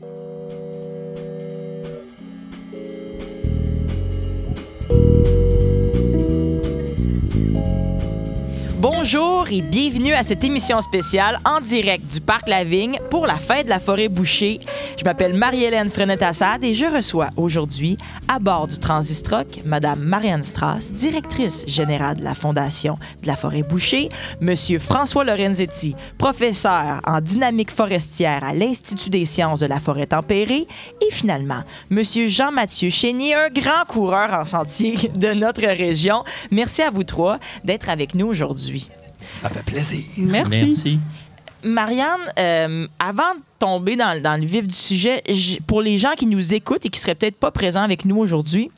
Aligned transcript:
Thank 0.00 0.10
you. 0.10 0.33
Bonjour 9.04 9.48
et 9.50 9.60
bienvenue 9.60 10.14
à 10.14 10.22
cette 10.22 10.44
émission 10.44 10.80
spéciale 10.80 11.38
en 11.44 11.60
direct 11.60 12.10
du 12.10 12.22
Parc 12.22 12.48
Lavigne 12.48 12.98
pour 13.10 13.26
la 13.26 13.36
fête 13.36 13.66
de 13.66 13.68
la 13.68 13.78
forêt 13.78 14.08
bouchée. 14.08 14.60
Je 14.96 15.04
m'appelle 15.04 15.34
Marie-Hélène 15.34 15.90
Frenette-Assad 15.90 16.64
et 16.64 16.72
je 16.72 16.86
reçois 16.86 17.28
aujourd'hui, 17.36 17.98
à 18.28 18.38
bord 18.38 18.66
du 18.66 18.78
Transistroc, 18.78 19.60
Madame 19.66 20.00
Marianne 20.00 20.42
Strass, 20.42 20.90
directrice 20.90 21.66
générale 21.66 22.16
de 22.16 22.24
la 22.24 22.34
Fondation 22.34 22.96
de 23.20 23.26
la 23.26 23.36
forêt 23.36 23.62
bouchée, 23.62 24.08
Monsieur 24.40 24.78
François 24.78 25.24
Lorenzetti, 25.24 25.94
professeur 26.16 27.02
en 27.04 27.20
dynamique 27.20 27.72
forestière 27.72 28.42
à 28.42 28.54
l'Institut 28.54 29.10
des 29.10 29.26
sciences 29.26 29.60
de 29.60 29.66
la 29.66 29.80
forêt 29.80 30.06
tempérée 30.06 30.66
et 31.02 31.12
finalement, 31.12 31.62
Monsieur 31.90 32.26
Jean-Mathieu 32.26 32.88
Chénier, 32.88 33.34
un 33.34 33.50
grand 33.50 33.84
coureur 33.86 34.32
en 34.32 34.46
sentier 34.46 35.10
de 35.14 35.34
notre 35.34 35.66
région. 35.66 36.24
Merci 36.50 36.80
à 36.80 36.90
vous 36.90 37.04
trois 37.04 37.38
d'être 37.64 37.90
avec 37.90 38.14
nous 38.14 38.28
aujourd'hui. 38.28 38.88
Ça 39.40 39.48
fait 39.50 39.64
plaisir. 39.64 40.04
Merci. 40.16 40.50
Merci. 40.50 41.00
Marianne, 41.64 42.20
euh, 42.38 42.86
avant 42.98 43.34
de 43.34 43.40
tomber 43.58 43.96
dans, 43.96 44.20
dans 44.20 44.38
le 44.38 44.46
vif 44.46 44.68
du 44.68 44.74
sujet, 44.74 45.22
pour 45.66 45.80
les 45.80 45.98
gens 45.98 46.12
qui 46.16 46.26
nous 46.26 46.54
écoutent 46.54 46.84
et 46.84 46.90
qui 46.90 47.00
seraient 47.00 47.14
peut-être 47.14 47.38
pas 47.38 47.50
présents 47.50 47.82
avec 47.82 48.04
nous 48.04 48.18
aujourd'hui, 48.18 48.70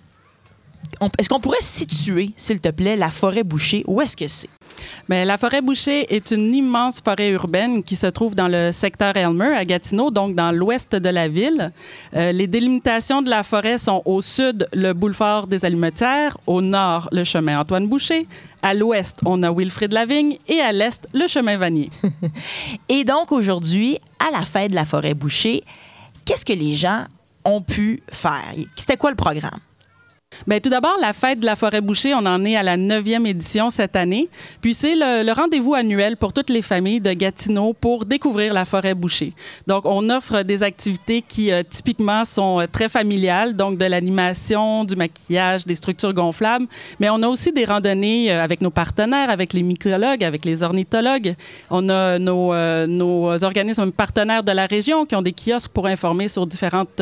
est-ce 1.18 1.28
qu'on 1.28 1.40
pourrait 1.40 1.56
situer, 1.60 2.30
s'il 2.36 2.60
te 2.60 2.70
plaît, 2.70 2.96
la 2.96 3.10
forêt 3.10 3.44
bouchée? 3.44 3.84
Où 3.86 4.00
est-ce 4.00 4.16
que 4.16 4.26
c'est? 4.28 4.48
Ben, 5.08 5.26
la 5.26 5.38
forêt 5.38 5.62
bouchée 5.62 6.14
est 6.14 6.30
une 6.30 6.54
immense 6.54 7.00
forêt 7.00 7.30
urbaine 7.30 7.82
qui 7.82 7.96
se 7.96 8.06
trouve 8.06 8.34
dans 8.34 8.48
le 8.48 8.72
secteur 8.72 9.16
Elmer 9.16 9.54
à 9.56 9.64
Gatineau, 9.64 10.10
donc 10.10 10.34
dans 10.34 10.50
l'ouest 10.52 10.94
de 10.94 11.08
la 11.08 11.28
ville. 11.28 11.72
Euh, 12.14 12.32
les 12.32 12.46
délimitations 12.46 13.22
de 13.22 13.30
la 13.30 13.42
forêt 13.42 13.78
sont 13.78 14.02
au 14.04 14.20
sud 14.20 14.66
le 14.72 14.92
boulevard 14.92 15.46
des 15.46 15.64
Allumetières, 15.64 16.36
au 16.46 16.60
nord 16.60 17.08
le 17.12 17.24
chemin 17.24 17.60
Antoine 17.60 17.86
Boucher, 17.86 18.26
à 18.62 18.74
l'ouest 18.74 19.16
on 19.24 19.42
a 19.42 19.52
Wilfrid 19.52 19.92
Lavigne 19.92 20.36
et 20.48 20.60
à 20.60 20.72
l'est 20.72 21.06
le 21.14 21.26
chemin 21.26 21.56
Vanier. 21.56 21.90
Et 22.88 23.04
donc, 23.04 23.32
aujourd'hui, 23.32 23.98
à 24.18 24.36
la 24.36 24.44
fête 24.44 24.70
de 24.70 24.76
la 24.76 24.84
forêt 24.84 25.14
bouchée, 25.14 25.62
qu'est-ce 26.24 26.44
que 26.44 26.52
les 26.52 26.74
gens 26.74 27.04
ont 27.44 27.62
pu 27.62 28.02
faire? 28.10 28.52
C'était 28.76 28.96
quoi 28.96 29.10
le 29.10 29.16
programme? 29.16 29.60
Bien, 30.46 30.60
tout 30.60 30.70
d'abord, 30.70 30.96
la 31.00 31.12
fête 31.12 31.40
de 31.40 31.46
la 31.46 31.56
forêt 31.56 31.80
bouchée, 31.80 32.14
on 32.14 32.26
en 32.26 32.44
est 32.44 32.56
à 32.56 32.62
la 32.62 32.76
neuvième 32.76 33.26
édition 33.26 33.70
cette 33.70 33.96
année. 33.96 34.28
Puis 34.60 34.74
c'est 34.74 34.94
le, 34.94 35.32
rendez-vous 35.32 35.74
annuel 35.74 36.16
pour 36.16 36.32
toutes 36.32 36.50
les 36.50 36.62
familles 36.62 37.00
de 37.00 37.12
Gatineau 37.12 37.72
pour 37.72 38.04
découvrir 38.04 38.52
la 38.52 38.64
forêt 38.64 38.94
bouchée. 38.94 39.32
Donc, 39.66 39.86
on 39.86 40.10
offre 40.10 40.42
des 40.42 40.62
activités 40.62 41.22
qui 41.22 41.50
euh, 41.50 41.62
typiquement 41.68 42.24
sont 42.24 42.60
euh, 42.60 42.64
très 42.70 42.88
familiales, 42.88 43.54
donc 43.56 43.78
de 43.78 43.84
l'animation, 43.86 44.84
du 44.84 44.94
maquillage, 44.94 45.64
des 45.64 45.74
structures 45.74 46.12
gonflables. 46.12 46.66
Mais 47.00 47.08
on 47.08 47.22
a 47.22 47.28
aussi 47.28 47.52
des 47.52 47.64
randonnées 47.64 48.30
euh, 48.30 48.42
avec 48.42 48.60
nos 48.60 48.70
partenaires, 48.70 49.30
avec 49.30 49.52
les 49.52 49.62
mycologues, 49.62 50.22
avec 50.22 50.44
les 50.44 50.62
ornithologues. 50.62 51.34
On 51.70 51.88
a 51.88 52.18
nos, 52.18 53.44
organismes 53.44 53.90
partenaires 53.92 54.42
de 54.42 54.52
la 54.52 54.66
région 54.66 55.06
qui 55.06 55.14
ont 55.16 55.22
des 55.22 55.32
kiosques 55.32 55.70
pour 55.70 55.86
informer 55.86 56.28
sur 56.28 56.46
différentes 56.46 57.00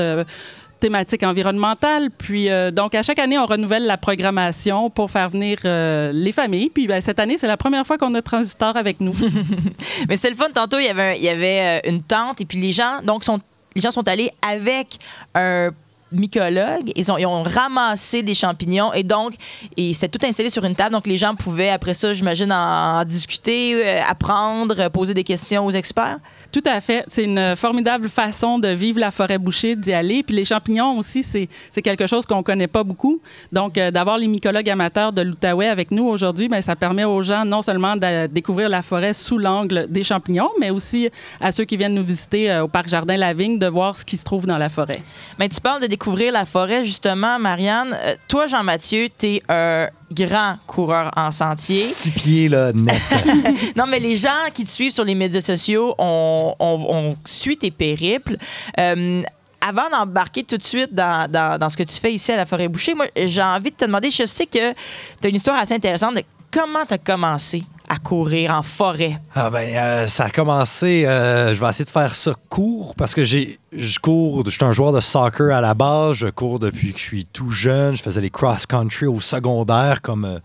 thématiques 0.85 1.23
environnementales. 1.23 2.11
Puis, 2.11 2.51
euh, 2.51 2.71
donc, 2.71 2.95
à 2.95 3.03
chaque 3.03 3.19
année, 3.19 3.39
on 3.39 3.47
renouvelle 3.47 3.87
la 3.87 3.97
programmation 3.97 4.91
pour 4.91 5.11
faire 5.11 5.31
venir 5.31 5.57
euh, 5.65 6.13
les 6.13 6.31
familles. 6.31 6.69
Puis, 6.69 6.87
ben, 6.87 7.01
cette 7.01 7.19
année, 7.19 7.39
c'est 7.39 7.47
la 7.47 7.57
première 7.57 7.87
fois 7.87 7.97
qu'on 7.97 8.15
a 8.15 8.21
Transistor 8.21 8.77
avec 8.77 9.01
nous. 9.01 9.15
Mais 10.11 10.17
c'est 10.17 10.29
le 10.29 10.37
fun. 10.37 10.51
Tantôt, 10.53 10.79
il 10.79 10.85
y 10.85 10.89
avait, 10.89 11.17
il 11.17 11.25
y 11.25 11.31
avait 11.31 11.81
euh, 11.87 11.89
une 11.91 12.03
tente 12.03 12.43
et 12.43 12.45
puis 12.45 12.61
les 12.61 12.73
gens, 12.73 13.01
donc, 13.03 13.25
sont, 13.25 13.41
les 13.75 13.81
gens 13.81 13.93
sont 13.93 14.07
allés 14.07 14.31
avec 14.47 14.99
un 15.35 15.71
mycologue. 16.15 16.93
Ils 16.97 17.11
ont, 17.13 17.19
ils 17.19 17.27
ont 17.27 17.43
ramassé 17.43 18.23
des 18.23 18.35
champignons 18.35 18.93
et 18.93 19.03
donc, 19.03 19.35
c'était 19.77 20.09
tout 20.09 20.25
installé 20.27 20.51
sur 20.51 20.65
une 20.65 20.75
table. 20.75 20.93
Donc, 20.93 21.07
les 21.07 21.17
gens 21.17 21.35
pouvaient, 21.35 21.71
après 21.71 21.95
ça, 21.95 22.13
j'imagine, 22.13 22.53
en, 22.53 23.01
en 23.01 23.05
discuter, 23.05 23.75
euh, 23.75 24.01
apprendre, 24.09 24.77
euh, 24.79 24.89
poser 24.89 25.15
des 25.15 25.25
questions 25.25 25.67
aux 25.67 25.71
experts. 25.71 26.19
Tout 26.55 26.63
à 26.67 26.81
fait. 26.81 27.05
C'est 27.09 27.25
une 27.25 27.57
formidable 27.57 28.09
façon 28.09 28.61
de 28.61 28.69
vivre 28.69 29.01
la 29.01 29.11
forêt 29.11 29.39
bouchée, 29.39 29.75
d'y 29.75 29.93
aller. 29.93 30.23
Puis 30.23 30.37
les 30.37 30.45
champignons 30.45 30.97
aussi, 30.97 31.25
c'est 31.25 31.83
quelque 31.83 32.07
chose 32.07 32.27
qu'on 32.27 32.45
connaît 32.45 32.69
pas 32.69 32.85
beaucoup. 32.85 33.21
Donc, 33.51 33.77
euh, 33.77 33.91
d'avoir 33.91 34.19
les 34.19 34.29
mycologues 34.29 34.71
amateurs 34.71 35.13
de 35.13 35.23
l'Outaouais 35.23 35.67
avec 35.67 35.91
nous 35.91 36.05
aujourd'hui, 36.05 36.49
ben, 36.49 36.63
ça 36.63 36.77
permet 36.77 37.03
aux 37.03 37.23
gens 37.23 37.45
non 37.45 37.61
seulement 37.61 37.97
de 37.97 38.29
découvrir 38.29 38.69
la 38.69 38.83
forêt 38.83 39.13
sous 39.13 39.37
l'angle 39.37 39.87
des 39.89 40.05
champignons, 40.05 40.51
mais 40.61 40.71
aussi 40.71 41.11
à 41.41 41.51
ceux 41.51 41.65
qui 41.65 41.77
viennent 41.77 41.95
nous 41.95 42.05
visiter 42.05 42.51
euh, 42.53 42.63
au 42.63 42.69
Parc 42.69 42.89
Jardin 42.89 43.17
La 43.17 43.35
Vigne 43.35 43.59
de 43.59 43.67
voir 43.67 43.97
ce 43.97 44.05
qui 44.05 44.17
se 44.17 44.25
trouve 44.25 44.47
dans 44.47 44.59
la 44.59 44.69
forêt. 44.69 45.01
Mais 45.41 45.49
tu 45.49 45.61
parles 45.61 45.83
de 45.83 45.89
découvrir 45.89 46.04
la 46.13 46.45
forêt, 46.45 46.85
justement, 46.85 47.39
Marianne. 47.39 47.97
Euh, 47.99 48.15
toi, 48.29 48.47
Jean-Mathieu, 48.47 49.09
tu 49.19 49.27
es 49.27 49.43
un 49.49 49.89
grand 50.11 50.57
coureur 50.67 51.11
en 51.17 51.31
sentier. 51.31 51.83
Six 51.83 52.11
pieds, 52.11 52.49
là, 52.49 52.73
net. 52.73 53.01
Non, 53.77 53.85
mais 53.89 53.99
les 53.99 54.17
gens 54.17 54.51
qui 54.53 54.65
te 54.65 54.71
suivent 54.71 54.93
sur 54.93 55.05
les 55.05 55.15
médias 55.15 55.41
sociaux, 55.41 55.95
on, 55.99 56.55
on, 56.59 56.87
on 56.89 57.17
suit 57.25 57.57
tes 57.57 57.71
périples. 57.71 58.37
Euh, 58.79 59.23
avant 59.61 59.89
d'embarquer 59.91 60.45
tout 60.45 60.59
de 60.59 60.63
suite 60.63 60.93
dans, 60.95 61.31
dans, 61.31 61.59
dans 61.59 61.71
ce 61.71 61.77
que 61.77 61.83
tu 61.83 61.95
fais 61.95 62.13
ici 62.13 62.31
à 62.33 62.37
la 62.37 62.45
Forêt 62.45 62.69
Bouchée, 62.69 62.95
moi, 62.95 63.07
j'ai 63.17 63.43
envie 63.43 63.71
de 63.71 63.77
te 63.77 63.87
demander, 63.87 64.11
je 64.11 64.27
sais 64.27 64.47
que 64.47 64.73
tu 64.73 65.27
as 65.27 65.29
une 65.29 65.37
histoire 65.37 65.59
assez 65.59 65.75
intéressante 65.75 66.17
de 66.17 66.23
comment 66.51 66.85
tu 66.87 66.95
as 66.95 66.99
commencé? 66.99 67.63
À 67.89 67.99
courir 67.99 68.53
en 68.53 68.63
forêt. 68.63 69.19
Ah 69.35 69.51
ben, 69.51 69.69
euh, 69.77 70.09
ça 70.09 70.25
a 70.25 70.31
commencé. 70.31 71.05
euh, 71.07 71.55
je 71.55 71.61
vais 71.61 71.69
essayer 71.69 71.85
de 71.85 71.91
faire 71.91 72.15
ça 72.15 72.33
court 72.49 72.95
parce 72.97 73.15
que 73.15 73.25
j'ai, 73.25 73.59
je 73.73 73.99
cours. 73.99 74.43
Je 74.47 74.51
suis 74.51 74.65
un 74.65 74.73
joueur 74.73 74.93
de 74.93 75.01
soccer 75.01 75.55
à 75.55 75.61
la 75.61 75.75
base. 75.75 76.17
Je 76.17 76.29
cours 76.29 76.59
depuis 76.59 76.93
que 76.93 76.99
je 76.99 77.05
suis 77.05 77.25
tout 77.27 77.51
jeune. 77.51 77.97
Je 77.97 78.03
faisais 78.03 78.21
les 78.21 78.31
cross-country 78.31 79.07
au 79.07 79.21
secondaire 79.21 80.01
comme 80.03 80.25
euh, 80.25 80.39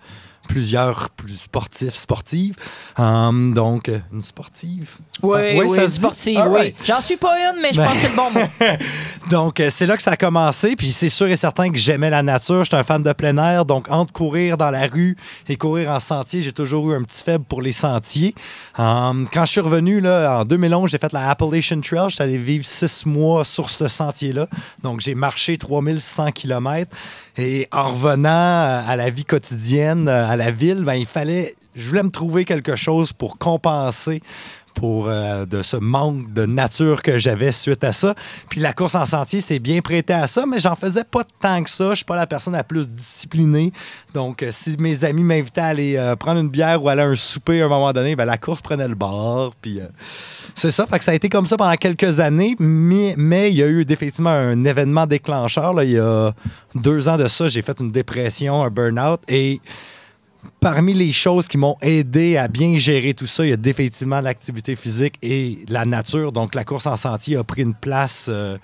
plusieurs 0.50 1.12
plus 1.12 1.38
sportifs, 1.38 1.94
sportives. 1.96 2.56
Hum, 2.98 3.54
donc, 3.54 3.88
euh, 3.88 4.00
une 4.12 4.24
sportive. 4.24 4.90
Oui, 5.22 5.40
Ah, 5.42 5.64
oui, 5.64 5.70
ça 5.70 5.84
se 5.86 5.92
dit? 5.92 5.96
sportive, 5.98 6.42
oui. 6.48 6.60
right. 6.60 6.76
J'en 6.84 7.00
suis 7.02 7.18
pas 7.18 7.38
une, 7.52 7.62
mais 7.62 7.70
je 7.72 7.78
Ben- 7.78 7.86
pense 7.86 7.96
que 7.96 8.02
c'est 8.02 8.10
le 8.10 8.16
bon 8.16 8.32
mot. 8.32 8.78
Donc, 9.30 9.60
euh, 9.60 9.70
c'est 9.72 9.86
là 9.86 9.96
que 9.96 10.02
ça 10.02 10.12
a 10.12 10.18
commencé. 10.18 10.76
Puis 10.76 10.92
c'est 10.92 11.10
sûr 11.10 11.28
et 11.28 11.36
certain 11.38 11.70
que 11.70 11.78
j'aimais 11.78 12.10
la 12.10 12.24
nature. 12.24 12.64
J'étais 12.64 12.78
un 12.78 12.84
fan 12.84 13.04
de 13.04 13.14
plein 13.14 13.38
air. 13.38 13.64
Donc, 13.66 13.90
entre 13.92 14.12
courir 14.12 14.58
dans 14.58 14.72
la 14.72 14.88
rue 14.88 15.16
et 15.48 15.56
courir 15.56 15.92
en 15.92 16.00
sentier, 16.00 16.42
j'ai 16.42 16.52
toujours 16.52 16.90
eu 16.92 16.96
un 16.96 17.04
petit 17.04 17.24
faible 17.24 17.46
pour 17.48 17.62
les 17.62 17.72
sentiers. 17.74 18.34
Hum, 18.80 19.28
quand 19.32 19.46
je 19.46 19.52
suis 19.52 19.62
revenu 19.62 20.00
là, 20.02 20.40
en 20.42 20.46
2011, 20.46 20.90
j'ai 20.90 20.98
fait 20.98 21.14
la 21.14 21.30
Appalachian 21.30 21.80
Trail. 21.82 22.10
J'étais 22.10 22.24
allé 22.24 22.38
vivre 22.40 22.66
six 22.66 23.06
mois 23.06 23.46
sur 23.46 23.70
ce 23.70 23.88
sentier-là. 23.88 24.48
Donc, 24.82 25.00
j'ai 25.02 25.14
marché 25.14 25.58
3100 25.60 26.32
km. 26.32 26.90
Et 27.38 27.68
en 27.72 27.94
revenant 27.94 28.30
euh, 28.30 28.82
à 28.86 28.96
la 28.96 29.10
vie 29.10 29.26
quotidienne, 29.26 30.08
euh, 30.08 30.28
à 30.28 30.36
la 30.36 30.52
ville, 30.52 30.84
ben, 30.84 30.96
il 30.96 31.06
fallait... 31.06 31.56
Je 31.76 31.88
voulais 31.88 32.04
me 32.04 32.10
trouver 32.10 32.46
quelque 32.46 32.76
chose 32.76 33.14
pour 33.14 33.38
compenser 33.38 34.22
pour 34.80 35.08
euh, 35.10 35.46
de 35.46 35.62
ce 35.62 35.76
manque 35.76 36.32
de 36.32 36.46
nature 36.46 37.02
que 37.02 37.20
j'avais 37.20 37.52
suite 37.52 37.84
à 37.84 37.92
ça. 37.92 38.16
Puis 38.50 38.62
la 38.62 38.72
course 38.72 38.96
en 38.96 39.06
sentier 39.06 39.42
s'est 39.42 39.60
bien 39.60 39.82
prêtée 39.82 40.14
à 40.14 40.26
ça, 40.26 40.46
mais 40.46 40.58
j'en 40.58 40.76
faisais 40.76 41.04
pas 41.04 41.24
tant 41.42 41.62
que 41.62 41.70
ça. 41.70 41.90
Je 41.90 41.96
suis 41.96 42.06
pas 42.06 42.16
la 42.16 42.28
personne 42.28 42.54
la 42.54 42.64
plus 42.64 42.90
disciplinée. 42.90 43.74
Donc, 44.14 44.42
euh, 44.42 44.50
si 44.52 44.78
mes 44.80 45.04
amis 45.04 45.24
m'invitaient 45.24 45.60
à 45.60 45.66
aller 45.66 45.98
euh, 45.98 46.16
prendre 46.16 46.40
une 46.40 46.50
bière 46.50 46.82
ou 46.82 46.88
aller 46.88 47.02
à 47.02 47.08
un 47.08 47.16
souper 47.16 47.62
à 47.62 47.66
un 47.66 47.68
moment 47.68 47.92
donné, 47.92 48.16
ben, 48.16 48.24
la 48.24 48.38
course 48.38 48.62
prenait 48.62 48.88
le 48.88 48.96
bord. 48.96 49.54
Puis 49.62 49.80
c'est 50.56 50.72
ça. 50.72 50.86
Ça 51.02 51.12
a 51.12 51.14
été 51.14 51.28
comme 51.28 51.46
ça 51.46 51.58
pendant 51.58 51.76
quelques 51.76 52.22
années, 52.22 52.56
mais, 52.58 53.16
mais 53.18 53.52
il 53.52 53.58
y 53.58 53.64
a 53.64 53.68
eu 53.68 53.86
effectivement 53.90 54.30
un 54.30 54.64
événement 54.64 55.08
déclencheur. 55.08 55.74
Là, 55.74 55.84
il 55.84 55.92
y 55.92 56.00
a 56.00 56.34
deux 56.74 57.10
ans 57.10 57.18
de 57.18 57.28
ça, 57.28 57.50
j'ai 57.50 57.62
fait 57.62 57.80
une 57.82 57.92
dépression, 57.92 58.64
un 58.64 58.70
burn-out 58.70 59.20
et 59.28 59.60
parmi 60.60 60.94
les 60.94 61.14
choses 61.14 61.48
qui 61.48 61.58
m'ont 61.58 61.78
aidé 61.82 62.38
à 62.38 62.48
bien 62.48 62.78
gérer 62.78 63.14
tout 63.14 63.26
ça, 63.26 63.46
il 63.46 63.50
y 63.50 63.54
a 63.54 63.58
définitivement 63.58 64.22
l'activité 64.22 64.76
physique 64.76 65.16
et 65.22 65.60
la 65.68 65.86
nature. 65.86 66.32
Donc, 66.32 66.56
la 66.56 66.64
course 66.64 66.86
en 66.86 66.96
sentier 66.96 67.38
a 67.38 67.44
pris 67.44 67.62
une 67.62 67.74
place. 67.74 68.28
euh, 68.30 68.58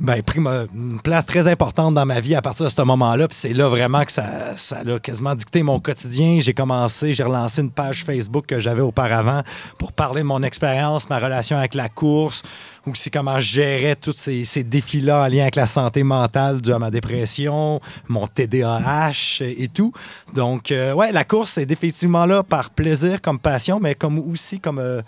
ben, 0.00 0.22
pris 0.22 0.40
une 0.40 1.00
place 1.02 1.26
très 1.26 1.48
importante 1.48 1.94
dans 1.94 2.06
ma 2.06 2.20
vie 2.20 2.34
à 2.34 2.42
partir 2.42 2.66
de 2.66 2.70
ce 2.70 2.82
moment-là. 2.82 3.28
Puis 3.28 3.36
c'est 3.40 3.52
là 3.52 3.68
vraiment 3.68 4.04
que 4.04 4.12
ça, 4.12 4.56
ça 4.56 4.78
a 4.86 4.98
quasiment 4.98 5.34
dicté 5.34 5.62
mon 5.62 5.80
quotidien. 5.80 6.38
J'ai 6.40 6.54
commencé, 6.54 7.14
j'ai 7.14 7.22
relancé 7.22 7.62
une 7.62 7.70
page 7.70 8.04
Facebook 8.04 8.46
que 8.46 8.60
j'avais 8.60 8.82
auparavant 8.82 9.42
pour 9.78 9.92
parler 9.92 10.22
de 10.22 10.26
mon 10.26 10.42
expérience, 10.42 11.08
ma 11.08 11.18
relation 11.18 11.56
avec 11.56 11.74
la 11.74 11.88
course, 11.88 12.42
ou 12.86 12.90
aussi 12.90 13.10
comment 13.10 13.40
je 13.40 13.54
gérais 13.54 13.96
tous 13.96 14.14
ces, 14.16 14.44
ces 14.44 14.64
défis-là 14.64 15.24
en 15.24 15.28
lien 15.28 15.42
avec 15.42 15.56
la 15.56 15.66
santé 15.66 16.02
mentale 16.02 16.60
due 16.60 16.72
à 16.72 16.78
ma 16.78 16.90
dépression, 16.90 17.80
mon 18.08 18.26
TDAH 18.26 19.40
et 19.40 19.68
tout. 19.68 19.92
Donc, 20.34 20.70
euh, 20.70 20.92
ouais, 20.92 21.12
la 21.12 21.24
course 21.24 21.58
est 21.58 21.66
définitivement 21.66 22.26
là 22.26 22.42
par 22.42 22.70
plaisir, 22.70 23.20
comme 23.20 23.38
passion, 23.38 23.80
mais 23.80 23.94
comme 23.94 24.18
aussi 24.18 24.60
comme... 24.60 24.78
euh, 24.78 25.02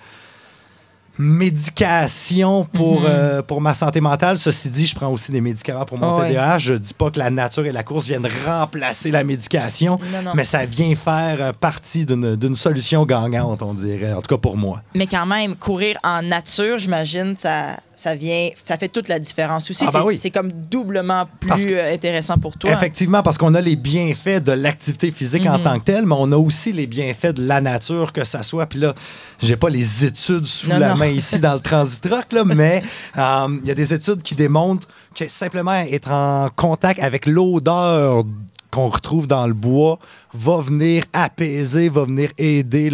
médication 1.18 2.64
pour, 2.72 3.02
euh, 3.04 3.42
pour 3.42 3.60
ma 3.60 3.74
santé 3.74 4.00
mentale. 4.00 4.38
Ceci 4.38 4.70
dit, 4.70 4.86
je 4.86 4.94
prends 4.94 5.08
aussi 5.08 5.32
des 5.32 5.40
médicaments 5.40 5.84
pour 5.84 5.98
mon 5.98 6.18
ouais. 6.20 6.28
TDAH. 6.28 6.58
Je 6.58 6.74
dis 6.74 6.94
pas 6.94 7.10
que 7.10 7.18
la 7.18 7.30
nature 7.30 7.66
et 7.66 7.72
la 7.72 7.82
course 7.82 8.06
viennent 8.06 8.28
remplacer 8.46 9.10
la 9.10 9.24
médication, 9.24 9.98
Non, 10.12 10.22
non. 10.22 10.32
mais 10.34 10.44
ça 10.44 10.64
vient 10.64 10.94
faire 10.94 11.36
euh, 11.40 11.52
partie 11.52 12.06
d'une 12.06 12.36
d'une 12.36 12.54
solution 12.54 13.04
gagnante, 13.04 13.62
on 13.62 13.74
dirait, 13.74 14.12
en 14.12 14.20
tout 14.22 14.34
cas 14.34 14.38
pour 14.40 14.56
moi. 14.56 14.80
Mais 14.94 15.06
quand 15.06 15.26
même, 15.26 15.56
courir 15.56 15.96
en 16.04 16.22
nature, 16.22 16.78
j'imagine, 16.78 17.34
ça, 17.38 17.76
ça 17.98 18.14
vient, 18.14 18.50
ça 18.64 18.78
fait 18.78 18.86
toute 18.88 19.08
la 19.08 19.18
différence 19.18 19.68
aussi. 19.68 19.82
Ah, 19.84 19.90
ben 19.92 20.04
c'est, 20.14 20.24
oui. 20.26 20.30
comme 20.30 20.52
doublement 20.52 21.26
plus 21.40 21.66
que- 21.66 21.72
euh, 21.72 21.92
intéressant 21.92 22.38
pour 22.38 22.56
toi. 22.56 22.70
Effectivement, 22.70 23.24
parce 23.24 23.36
qu'on 23.36 23.54
a 23.56 23.60
les 23.60 23.74
bienfaits 23.74 24.38
de 24.44 24.52
l'activité 24.52 25.10
physique 25.10 25.44
en 25.46 25.58
Mhm. 25.58 25.64
tant 25.64 25.78
que 25.80 25.84
telle, 25.84 26.06
mais 26.06 26.14
on 26.16 26.30
a 26.30 26.36
aussi 26.36 26.72
les 26.72 26.86
bienfaits 26.86 27.32
de 27.34 27.44
la 27.46 27.60
nature, 27.60 28.12
que 28.12 28.22
ça 28.24 28.44
soit. 28.44 28.66
Puis 28.66 28.78
là, 28.78 28.94
j'ai 29.42 29.56
pas 29.56 29.68
les 29.68 30.04
études 30.04 30.44
sous 30.46 30.70
Non, 30.70 30.78
la 30.78 30.90
non. 30.90 30.96
main 30.96 31.08
ici 31.08 31.40
dans 31.40 31.54
le 31.54 31.60
Transitrock, 31.68 32.32
là, 32.32 32.44
mais 32.44 32.84
euh, 33.16 33.48
il 33.62 33.68
y 33.68 33.72
a 33.72 33.74
des 33.74 33.92
études 33.92 34.22
qui 34.22 34.36
démontrent 34.36 34.86
que 35.16 35.26
simplement 35.26 35.72
être 35.72 36.12
en 36.12 36.48
contact 36.54 37.02
avec 37.02 37.26
l'odeur 37.26 38.22
qu'on 38.70 38.88
retrouve 38.88 39.26
dans 39.26 39.46
le 39.46 39.54
bois 39.54 39.98
va 40.38 40.60
venir 40.60 41.04
apaiser, 41.12 41.88
va 41.88 42.04
venir 42.04 42.30
aider 42.38 42.90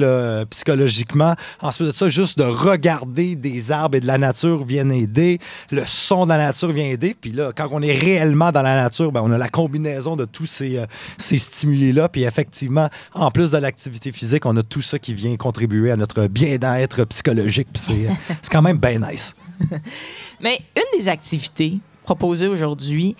psychologiquement. 0.50 1.34
Ensuite 1.60 1.88
de 1.88 1.92
ça, 1.92 2.08
juste 2.08 2.38
de 2.38 2.44
regarder 2.44 3.36
des 3.36 3.70
arbres 3.70 3.96
et 3.96 4.00
de 4.00 4.06
la 4.06 4.18
nature 4.18 4.64
viennent 4.64 4.92
aider. 4.92 5.38
Le 5.70 5.82
son 5.86 6.24
de 6.24 6.30
la 6.30 6.38
nature 6.38 6.70
vient 6.70 6.86
aider. 6.86 7.14
Puis 7.20 7.32
là, 7.32 7.52
quand 7.54 7.68
on 7.70 7.82
est 7.82 7.92
réellement 7.92 8.50
dans 8.50 8.62
la 8.62 8.76
nature, 8.76 9.12
ben, 9.12 9.20
on 9.22 9.30
a 9.30 9.38
la 9.38 9.48
combinaison 9.48 10.16
de 10.16 10.24
tous 10.24 10.46
ces, 10.46 10.78
euh, 10.78 10.86
ces 11.18 11.38
stimuli-là. 11.38 12.08
Puis 12.08 12.24
effectivement, 12.24 12.88
en 13.12 13.30
plus 13.30 13.50
de 13.50 13.58
l'activité 13.58 14.10
physique, 14.10 14.46
on 14.46 14.56
a 14.56 14.62
tout 14.62 14.82
ça 14.82 14.98
qui 14.98 15.12
vient 15.12 15.36
contribuer 15.36 15.90
à 15.90 15.96
notre 15.96 16.26
bien-être 16.26 17.04
psychologique. 17.04 17.68
Puis 17.72 17.82
c'est, 17.86 18.08
euh, 18.08 18.14
c'est 18.42 18.50
quand 18.50 18.62
même 18.62 18.78
bien 18.78 18.98
nice. 18.98 19.36
Mais 20.40 20.58
une 20.76 20.98
des 20.98 21.08
activités 21.08 21.78
proposées 22.04 22.48
aujourd'hui, 22.48 23.16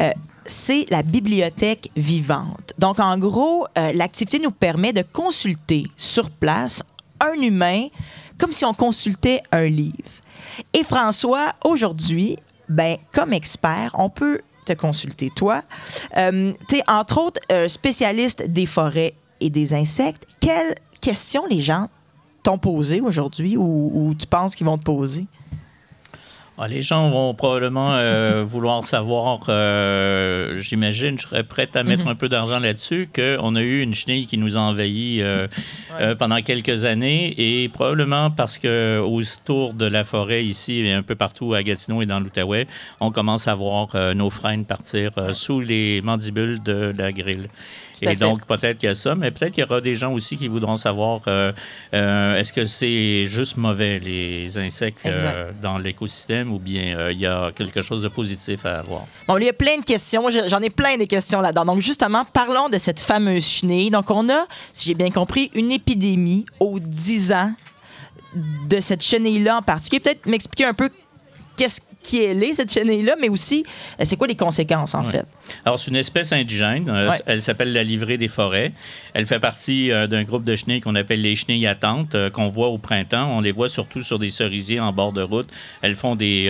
euh, 0.00 0.10
c'est 0.44 0.86
la 0.90 1.02
bibliothèque 1.02 1.90
vivante. 1.96 2.74
Donc, 2.78 3.00
en 3.00 3.16
gros, 3.18 3.66
euh, 3.78 3.92
l'activité 3.92 4.38
nous 4.38 4.50
permet 4.50 4.92
de 4.92 5.02
consulter 5.02 5.86
sur 5.96 6.30
place 6.30 6.82
un 7.20 7.40
humain 7.40 7.86
comme 8.38 8.52
si 8.52 8.64
on 8.64 8.74
consultait 8.74 9.42
un 9.52 9.66
livre. 9.66 9.94
Et 10.72 10.84
François, 10.84 11.54
aujourd'hui, 11.64 12.36
ben, 12.68 12.96
comme 13.12 13.32
expert, 13.32 13.90
on 13.94 14.10
peut 14.10 14.40
te 14.64 14.72
consulter, 14.72 15.30
toi. 15.34 15.62
Euh, 16.16 16.52
tu 16.68 16.76
es, 16.76 16.82
entre 16.88 17.18
autres, 17.18 17.40
euh, 17.52 17.68
spécialiste 17.68 18.48
des 18.48 18.66
forêts 18.66 19.14
et 19.40 19.50
des 19.50 19.74
insectes. 19.74 20.26
Quelles 20.40 20.74
questions 21.00 21.44
les 21.46 21.60
gens 21.60 21.88
t'ont 22.42 22.58
posées 22.58 23.00
aujourd'hui 23.00 23.56
ou, 23.56 23.90
ou 23.94 24.14
tu 24.14 24.26
penses 24.26 24.54
qu'ils 24.54 24.66
vont 24.66 24.78
te 24.78 24.84
poser? 24.84 25.26
Ah, 26.56 26.68
les 26.68 26.82
gens 26.82 27.08
vont 27.10 27.34
probablement 27.34 27.94
euh, 27.94 28.44
vouloir 28.46 28.86
savoir, 28.86 29.40
euh, 29.48 30.56
j'imagine, 30.60 31.18
je 31.18 31.26
serais 31.26 31.42
prête 31.42 31.74
à 31.74 31.82
mettre 31.82 32.04
Mhm. 32.04 32.10
un 32.10 32.14
peu 32.14 32.28
d'argent 32.28 32.60
là-dessus, 32.60 33.08
qu'on 33.12 33.56
a 33.56 33.60
eu 33.62 33.80
une 33.82 33.92
chenille 33.92 34.26
qui 34.26 34.38
nous 34.38 34.56
a 34.56 34.60
envahis 34.60 35.20
euh, 35.20 35.48
pendant 36.16 36.40
quelques 36.42 36.84
années 36.84 37.34
et 37.36 37.68
probablement 37.68 38.30
parce 38.30 38.58
que 38.58 39.00
autour 39.00 39.74
de 39.74 39.86
la 39.86 40.04
forêt 40.04 40.44
ici 40.44 40.80
et 40.80 40.92
un 40.92 41.02
peu 41.02 41.16
partout 41.16 41.54
à 41.54 41.62
Gatineau 41.64 42.02
et 42.02 42.06
dans 42.06 42.20
l'Outaouais, 42.20 42.68
on 43.00 43.10
commence 43.10 43.48
à 43.48 43.54
voir 43.56 43.88
nos 44.14 44.30
frênes 44.30 44.64
partir 44.64 45.10
sous 45.32 45.60
les 45.60 46.02
mandibules 46.02 46.62
de 46.62 46.94
la 46.96 47.10
grille. 47.12 47.48
Tout 48.04 48.08
à 48.10 48.12
Et 48.12 48.16
fait. 48.16 48.20
donc, 48.24 48.46
peut-être 48.46 48.78
qu'il 48.78 48.88
y 48.88 48.92
a 48.92 48.94
ça, 48.94 49.14
mais 49.14 49.30
peut-être 49.30 49.52
qu'il 49.52 49.62
y 49.62 49.66
aura 49.66 49.80
des 49.80 49.94
gens 49.96 50.12
aussi 50.12 50.36
qui 50.36 50.46
voudront 50.48 50.76
savoir 50.76 51.20
euh, 51.26 51.52
euh, 51.94 52.36
est-ce 52.38 52.52
que 52.52 52.64
c'est 52.64 53.26
juste 53.26 53.56
mauvais, 53.56 53.98
les 53.98 54.56
insectes 54.58 55.00
euh, 55.06 55.50
dans 55.60 55.78
l'écosystème, 55.78 56.52
ou 56.52 56.58
bien 56.58 57.10
il 57.10 57.18
y 57.18 57.26
a 57.26 57.50
quelque 57.54 57.82
chose 57.82 58.02
de 58.02 58.08
positif 58.08 58.64
à 58.66 58.78
avoir? 58.78 59.06
Bon, 59.26 59.36
il 59.38 59.44
y 59.44 59.48
a 59.48 59.52
plein 59.52 59.78
de 59.78 59.84
questions. 59.84 60.30
Je- 60.30 60.48
J'en 60.48 60.60
ai 60.60 60.70
plein 60.70 60.96
de 60.96 61.04
questions 61.04 61.40
là-dedans. 61.40 61.64
Donc, 61.64 61.80
justement, 61.80 62.24
parlons 62.32 62.68
de 62.68 62.78
cette 62.78 63.00
fameuse 63.00 63.44
chenille. 63.46 63.90
Donc, 63.90 64.10
on 64.10 64.28
a, 64.28 64.46
si 64.72 64.88
j'ai 64.88 64.94
bien 64.94 65.10
compris, 65.10 65.50
une 65.54 65.72
épidémie 65.72 66.46
aux 66.60 66.78
10 66.78 67.32
ans 67.32 67.52
de 68.68 68.80
cette 68.80 69.02
chenille-là 69.02 69.58
en 69.58 69.62
particulier. 69.62 70.00
Peut-être 70.00 70.26
m'expliquer 70.26 70.64
un 70.64 70.74
peu 70.74 70.90
qu'est-ce 71.56 71.80
qui 72.04 72.22
elle 72.22 72.42
est, 72.44 72.52
cette 72.52 72.72
chenille-là, 72.72 73.16
mais 73.20 73.28
aussi, 73.28 73.64
euh, 74.00 74.04
c'est 74.04 74.16
quoi 74.16 74.28
les 74.28 74.36
conséquences, 74.36 74.94
en 74.94 75.02
Ouais. 75.04 75.10
fait? 75.10 75.26
Alors, 75.64 75.78
c'est 75.80 75.90
une 75.90 75.96
espèce 75.96 76.32
indigène. 76.32 76.88
Euh, 76.88 77.10
Ouais. 77.10 77.16
Elle 77.26 77.42
s'appelle 77.42 77.72
la 77.72 77.82
livrée 77.82 78.16
des 78.18 78.28
forêts. 78.28 78.72
Elle 79.14 79.26
fait 79.26 79.40
partie 79.40 79.90
euh, 79.90 80.06
d'un 80.06 80.22
groupe 80.22 80.44
de 80.44 80.54
chenilles 80.54 80.80
qu'on 80.80 80.94
appelle 80.94 81.22
les 81.22 81.34
chenilles 81.34 81.66
à 81.66 81.74
tente, 81.74 82.14
euh, 82.14 82.30
qu'on 82.30 82.48
voit 82.48 82.68
au 82.68 82.78
printemps. 82.78 83.26
On 83.30 83.40
les 83.40 83.52
voit 83.52 83.68
surtout 83.68 84.02
sur 84.02 84.18
des 84.20 84.30
cerisiers 84.30 84.78
en 84.80 84.92
bord 84.92 85.12
de 85.12 85.22
route. 85.22 85.48
Elles 85.82 85.96
font 85.96 86.14
des, 86.14 86.44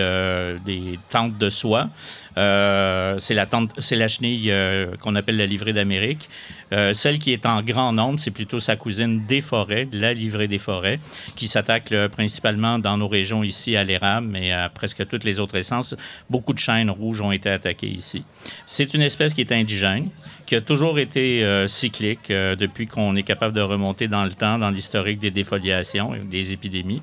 des 0.67 0.99
tentes 1.09 1.39
de 1.39 1.49
soie. 1.51 1.89
Euh, 2.37 3.17
c'est 3.19 3.35
la 3.35 4.09
chenille 4.09 4.51
euh, 4.51 4.97
qu'on 5.01 5.15
appelle 5.15 5.37
la 5.37 5.47
livrée 5.47 5.73
d'Amérique. 5.73 6.29
Euh, 6.73 6.93
celle 6.93 7.19
qui 7.19 7.33
est 7.33 7.47
en 7.47 7.63
grand 7.63 7.93
nombre, 7.93 8.19
c'est 8.19 8.31
plutôt 8.31 8.61
sa 8.61 8.77
cousine 8.77 9.25
des 9.27 9.41
forêts, 9.41 9.89
la 9.93 10.15
livrée 10.15 10.49
des 10.49 10.59
forêts, 10.59 10.99
qui 11.37 11.47
s'attaque 11.47 11.95
principalement 12.13 12.79
dans 12.79 12.97
nos 12.97 13.09
régions 13.09 13.43
ici 13.43 13.77
à 13.77 13.85
l'érable, 13.85 14.29
mais 14.29 14.53
à 14.53 14.69
presque 14.69 15.07
toutes 15.07 15.25
les 15.25 15.39
autres 15.41 15.57
essences. 15.57 15.95
Beaucoup 16.29 16.53
de 16.53 16.59
chênes 16.59 16.91
rouges 16.91 17.21
ont 17.21 17.33
été 17.33 17.49
attaquées 17.49 17.89
ici. 17.89 18.25
C'est 18.67 18.95
une 18.95 19.03
espèce 19.03 19.35
qui 19.35 19.41
est 19.41 19.53
indigène, 19.53 20.09
qui 20.47 20.57
a 20.57 20.61
toujours 20.61 20.99
été 20.99 21.45
cyclique 21.69 22.29
depuis 22.31 22.87
qu'on 22.87 23.15
est 23.17 23.23
capable 23.23 23.55
de 23.55 23.61
remonter 23.61 24.09
dans 24.09 24.25
le 24.25 24.33
temps, 24.33 24.59
dans 24.59 24.71
l'historique 24.71 25.19
des 25.19 25.31
défoliations, 25.31 26.13
des 26.25 26.53
épidémies. 26.53 27.03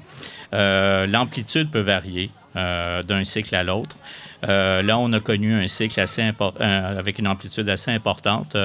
L'amplitude 0.52 1.72
peut 1.72 1.80
varier 1.80 2.30
euh, 2.58 3.02
d'un 3.02 3.24
cycle 3.24 3.56
à 3.56 3.64
l'autre. 3.64 3.96
Euh, 4.50 4.82
là, 4.82 4.98
on 4.98 5.14
a 5.14 5.22
connu 5.22 5.54
un 5.54 5.68
cycle 5.68 5.98
assez 6.02 6.22
euh, 6.22 7.00
avec 7.00 7.18
une 7.18 7.28
amplitude 7.28 7.70
assez 7.70 7.92
importante. 7.92 8.58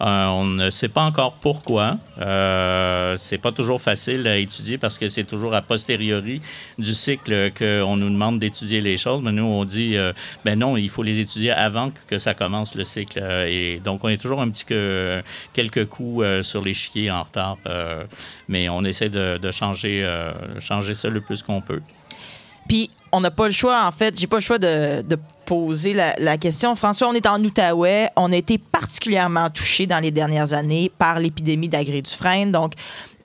On 0.00 0.44
ne 0.44 0.68
sait 0.68 0.88
pas 0.88 1.00
encore 1.00 1.34
pourquoi. 1.40 1.96
C'est 2.18 3.38
pas 3.38 3.52
toujours 3.52 3.80
facile 3.80 4.26
à 4.26 4.36
étudier 4.36 4.76
parce 4.76 4.98
que 4.98 5.08
c'est 5.08 5.24
toujours 5.24 5.54
a 5.54 5.62
posteriori 5.62 6.42
du 6.76 6.92
cycle 6.92 7.52
qu'on 7.52 7.96
nous 7.96 8.10
demande 8.10 8.38
d'étudier 8.38 8.82
les 8.82 8.98
choses. 8.98 9.22
Mais 9.22 9.32
nous, 9.32 9.44
on 9.44 9.64
dit, 9.64 9.96
ben 10.44 10.58
non, 10.58 10.76
il 10.76 10.90
faut 10.90 11.02
les 11.02 11.18
étudier 11.18 11.52
avant 11.52 11.92
que 12.08 12.18
ça 12.18 12.34
commence 12.34 12.74
le 12.74 12.84
cycle. 12.84 13.18
Et 13.48 13.80
donc, 13.82 14.04
on 14.04 14.08
est 14.08 14.20
toujours 14.20 14.42
un 14.42 14.50
petit 14.50 14.66
que 14.66 15.22
quelques 15.54 15.86
coups 15.86 16.42
sur 16.42 16.62
chiens 16.74 17.16
en 17.16 17.22
retard. 17.22 17.56
mais 18.48 18.68
on 18.68 18.84
essaie 18.84 19.08
de, 19.08 19.38
de 19.38 19.50
changer, 19.50 20.06
changer 20.58 20.92
ça 20.92 21.08
le 21.08 21.22
plus 21.22 21.42
qu'on 21.42 21.62
peut. 21.62 21.80
Puis, 22.68 22.90
on 23.12 23.20
n'a 23.20 23.30
pas 23.30 23.46
le 23.46 23.52
choix, 23.52 23.84
en 23.86 23.92
fait, 23.92 24.18
j'ai 24.18 24.26
pas 24.26 24.36
le 24.36 24.42
choix 24.42 24.58
de, 24.58 25.02
poser 25.44 25.94
la, 25.94 26.36
question. 26.38 26.74
François, 26.74 27.08
on 27.08 27.12
est 27.12 27.26
en 27.26 27.42
Outaouais. 27.42 28.10
On 28.16 28.32
a 28.32 28.36
été 28.36 28.58
particulièrement 28.58 29.48
touché 29.48 29.86
dans 29.86 30.00
les 30.00 30.10
dernières 30.10 30.52
années 30.52 30.90
par 30.98 31.20
l'épidémie 31.20 31.68
d'agré-dufresne. 31.68 32.50
Donc, 32.50 32.72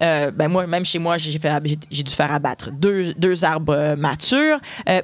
euh, 0.04 0.30
ben 0.32 0.48
moi, 0.48 0.68
même 0.68 0.86
chez 0.86 1.00
moi, 1.00 1.18
j'ai, 1.18 1.32
dû 1.32 2.12
faire 2.12 2.32
abattre 2.32 2.72
deux, 2.72 3.14
deux 3.16 3.44
arbres 3.44 3.96
matures. 3.98 4.60
Euh, 4.88 5.02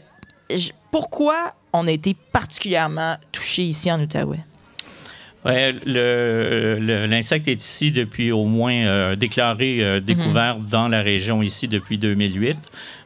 pourquoi 0.91 1.53
on 1.73 1.87
a 1.87 1.91
été 1.91 2.15
particulièrement 2.31 3.17
touché 3.31 3.63
ici 3.63 3.91
en 3.91 3.99
Outaouais? 3.99 4.39
Ouais, 5.47 5.73
le- 5.85 6.77
le- 6.79 7.05
l'insecte 7.05 7.47
est 7.47 7.61
ici 7.63 7.91
depuis 7.91 8.31
au 8.31 8.43
moins 8.45 8.73
euh, 8.85 9.15
déclaré, 9.15 9.77
euh, 9.81 9.99
découvert 10.01 10.57
dans 10.57 10.87
la 10.89 11.01
région 11.01 11.41
ici 11.41 11.67
depuis 11.67 11.97
2008. 11.97 12.57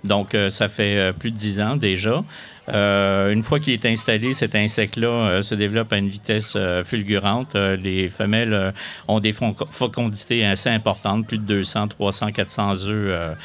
Donc, 0.04 0.34
euh, 0.34 0.50
ça 0.50 0.68
fait 0.68 0.98
euh, 0.98 1.12
plus 1.14 1.30
de 1.32 1.38
dix 1.38 1.62
ans 1.62 1.76
déjà. 1.76 2.24
Euh, 2.72 3.32
une 3.32 3.44
fois 3.44 3.60
qu'il 3.60 3.74
est 3.74 3.86
installé, 3.86 4.34
cet 4.34 4.56
insecte-là 4.56 5.08
euh, 5.08 5.42
se 5.42 5.56
développe 5.56 5.92
à 5.92 5.98
une 5.98 6.08
vitesse 6.08 6.54
euh, 6.56 6.84
fulgurante. 6.84 7.56
Les 7.56 8.10
femelles 8.10 8.74
ont 9.08 9.20
des 9.20 9.34
fécondités 9.34 10.46
assez 10.46 10.70
importantes, 10.70 11.28
plus 11.28 11.38
de 11.38 11.44
200, 11.44 11.90
300, 11.90 12.32
400 12.32 12.88
œufs 12.88 13.38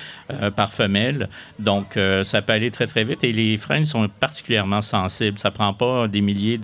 par 0.54 0.72
femelle. 0.72 1.28
Donc, 1.58 1.98
ça 2.22 2.42
peut 2.42 2.52
aller 2.52 2.70
très, 2.70 2.86
très 2.86 3.04
vite. 3.04 3.24
Et 3.24 3.32
les 3.32 3.56
frênes 3.56 3.84
sont 3.84 4.08
particulièrement 4.08 4.82
sensibles. 4.82 5.38
Ça 5.38 5.50
prend 5.50 5.72
pas 5.74 6.08
des 6.08 6.20
milliers 6.20 6.60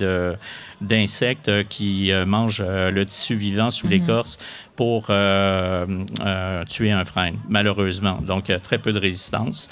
d'insectes 0.80 1.68
qui 1.68 2.10
mangent 2.26 2.64
le 2.64 3.04
tissu 3.04 3.34
vivant 3.34 3.70
sous 3.70 3.88
l'écorce 3.88 4.38
pour 4.76 5.06
euh, 5.10 5.86
euh, 6.24 6.64
tuer 6.64 6.92
un 6.92 7.04
frêne, 7.04 7.36
malheureusement. 7.48 8.18
Donc, 8.22 8.52
très 8.62 8.78
peu 8.78 8.92
de 8.92 8.98
résistance. 8.98 9.68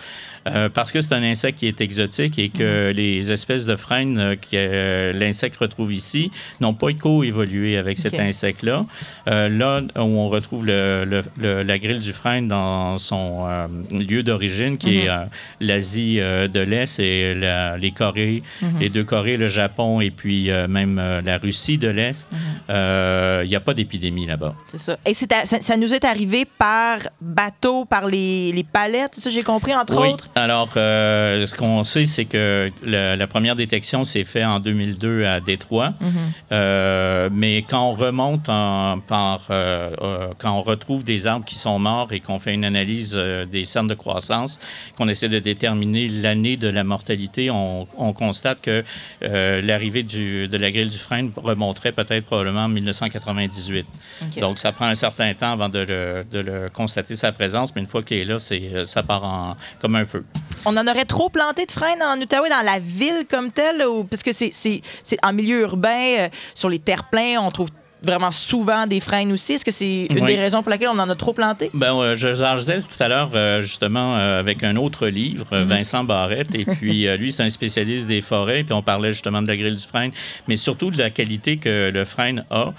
Euh, 0.47 0.71
parce 0.71 0.91
que 0.91 1.03
c'est 1.03 1.15
un 1.15 1.23
insecte 1.23 1.59
qui 1.59 1.67
est 1.67 1.81
exotique 1.83 2.39
et 2.39 2.49
que 2.49 2.63
les 2.95 3.31
espèces 3.33 3.67
de 3.67 3.77
frênes 3.77 4.19
euh, 4.19 4.35
que 4.37 4.49
euh, 4.55 5.13
l'insecte 5.13 5.57
retrouve 5.57 5.93
ici 5.93 6.31
n'ont 6.61 6.75
pas 6.75 6.93
co-évolué 6.93 7.77
avec 7.77 7.99
cet 7.99 8.19
insecte-là. 8.19 8.87
Euh, 9.29 9.49
là 9.49 9.81
où 9.97 10.01
on 10.01 10.29
retrouve 10.29 10.65
le- 10.67 11.05
le- 11.05 11.23
le- 11.39 11.63
la 11.63 11.79
grille 11.79 11.99
du 11.99 12.13
frêne 12.13 12.49
dans 12.49 12.97
son 12.99 13.45
euh, 13.49 13.67
lieu 13.93 14.23
d'origine, 14.23 14.79
qui 14.79 14.99
est 15.01 15.09
euh, 15.09 15.25
l'Asie 15.61 16.19
euh, 16.21 16.49
de 16.49 16.61
l'Est 16.61 16.99
et 16.99 17.35
la- 17.35 17.77
les 17.77 17.91
Corées, 17.93 18.43
les 18.81 18.89
deux 18.89 19.05
Corées, 19.05 19.37
le 19.37 19.49
Japon 19.49 20.01
et 20.01 20.11
puis 20.11 20.51
euh, 20.51 20.67
même 20.69 20.99
euh, 20.99 21.21
la 21.23 21.39
Russie 21.39 21.79
de 21.79 21.89
l'Est, 21.89 22.31
euh, 22.69 23.43
il 23.45 23.49
n'y 23.49 23.57
a 23.57 23.61
pas 23.61 23.75
d'épidémie 23.75 24.27
là-bas. 24.27 24.55
C'est 24.67 24.79
ça. 24.79 24.97
Et 25.07 25.13
à- 25.33 25.45
ça, 25.45 25.61
ça 25.61 25.77
nous 25.77 25.93
est 25.95 26.05
arrivé 26.05 26.45
par 26.59 26.99
bateau, 27.21 27.85
par 27.85 28.07
les, 28.07 28.53
les 28.53 28.65
palettes, 28.65 29.11
c'est 29.15 29.21
ça 29.21 29.31
j'ai 29.31 29.43
compris, 29.43 29.75
entre 29.75 30.01
Oui. 30.01 30.09
autres? 30.09 30.29
Alors, 30.35 30.71
euh, 30.77 31.47
ce 31.47 31.55
qu'on 31.55 31.85
sait, 31.85 32.05
c'est 32.07 32.25
que 32.25 32.60
le- 32.85 33.17
la 33.17 33.27
première 33.27 33.57
détection 33.57 34.05
s'est 34.05 34.25
faite 34.25 34.45
en 34.45 34.61
2002 34.61 35.25
à 35.25 35.41
Détroit. 35.41 35.95
Mhm. 36.01 36.11
Euh, 36.53 37.29
mais 37.33 37.63
quand 37.63 37.91
on 37.91 37.95
remonte 37.95 38.49
en- 38.49 38.99
par, 39.01 39.47
euh, 39.51 39.91
euh, 40.03 40.29
quand 40.39 40.53
on 40.53 40.63
retrouve 40.63 41.05
des 41.05 41.27
arbres 41.27 41.45
qui 41.45 41.55
sont 41.57 41.79
morts 41.79 42.13
et 42.13 42.21
qu'on 42.21 42.39
fait 42.39 42.53
une 42.55 42.65
analyse 42.65 43.15
des 43.51 43.65
cernes 43.65 43.89
de 43.89 43.95
croissance, 43.95 44.59
qu'on 44.97 45.09
essaie 45.09 45.29
de 45.29 45.39
déterminer 45.39 46.09
l'année 46.09 46.57
de 46.57 46.69
la 46.69 46.85
mortalité, 46.85 47.51
on, 47.51 47.87
on 47.97 48.13
constate 48.13 48.61
que 48.61 48.85
l'arrivée 49.23 50.03
de 50.03 50.57
la 50.57 50.71
grille 50.71 50.89
du 50.89 50.99
frein 50.99 51.29
remonterait 51.37 51.93
peut-être 51.93 52.27
probablement 52.27 52.65
en 52.65 52.69
1998. 52.69 53.87
OK. 54.23 54.41
Donc, 54.41 54.59
ça 54.59 54.73
prend 54.73 54.87
un 54.87 54.95
certain 54.95 55.33
temps 55.35 55.53
avant 55.53 55.69
de 55.69 55.79
le, 55.81 56.25
de 56.31 56.39
le 56.41 56.69
constater 56.71 57.17
sa 57.17 57.33
présence, 57.33 57.75
mais 57.75 57.81
une 57.81 57.87
fois 57.87 58.03
qu'il 58.03 58.19
est 58.19 58.25
là, 58.25 58.39
c'est, 58.39 58.85
ça 58.85 59.03
part 59.03 59.25
en, 59.25 59.57
comme 59.81 59.95
un 59.97 60.05
feu. 60.05 60.25
On 60.67 60.77
en 60.77 60.87
aurait 60.87 61.05
trop 61.05 61.29
planté 61.31 61.65
de 61.67 61.73
freins 61.73 61.95
en 62.05 62.21
Outaouais, 62.21 62.50
dans 62.51 62.65
la 62.65 62.79
ville 62.79 63.27
comme 63.29 63.51
telle, 63.51 63.87
ou, 63.87 64.05
parce 64.05 64.23
que 64.23 64.33
c'est, 64.33 64.83
en 65.23 65.33
milieu 65.33 65.61
urbain, 65.63 66.17
euh, 66.19 66.29
sur 66.55 66.69
les 66.69 66.79
terre-pleins, 66.79 67.41
on 67.41 67.51
trouve 67.51 67.71
vraiment 68.03 68.31
souvent 68.31 68.87
des 68.87 69.01
freins 69.01 69.31
aussi? 69.31 69.55
Est-ce 69.55 69.65
que 69.65 69.71
c'est 69.71 70.07
une 70.11 70.21
Oui. 70.25 70.35
des 70.35 70.41
raisons 70.41 70.63
pour 70.63 70.71
laquelle 70.71 70.89
on 70.93 70.99
en 70.99 71.09
a 71.11 71.15
trop 71.15 71.33
planté? 71.33 71.71
Ben, 71.75 71.95
euh, 71.95 72.15
je 72.15 72.29
disais 72.59 72.81
tout 72.81 73.03
à 73.03 73.09
l'heure, 73.09 73.31
euh, 73.35 73.61
justement, 73.61 74.17
euh, 74.17 74.41
avec 74.41 74.63
un 74.65 74.77
autre 74.77 75.07
livre, 75.09 75.47
euh, 75.53 75.65
Vincent 75.65 76.05
Barrette. 76.05 76.55
Et 76.55 76.65
puis, 76.65 77.07
euh, 77.07 77.17
lui, 77.17 77.33
c'est 77.33 77.43
un 77.43 77.51
spécialiste 77.51 78.09
des 78.09 78.21
forêts. 78.21 78.65
Puis, 78.65 78.73
on 78.73 78.83
parlait 78.83 79.11
justement 79.13 79.43
de 79.43 79.49
la 79.49 79.57
grille 79.57 79.75
du 79.75 79.83
frein, 79.83 80.11
mais 80.49 80.57
surtout 80.57 80.91
de 80.91 80.99
la 80.99 81.11
qualité 81.11 81.57
que 81.59 81.91
le 81.93 82.05
frein 82.05 82.37
a 82.51 82.73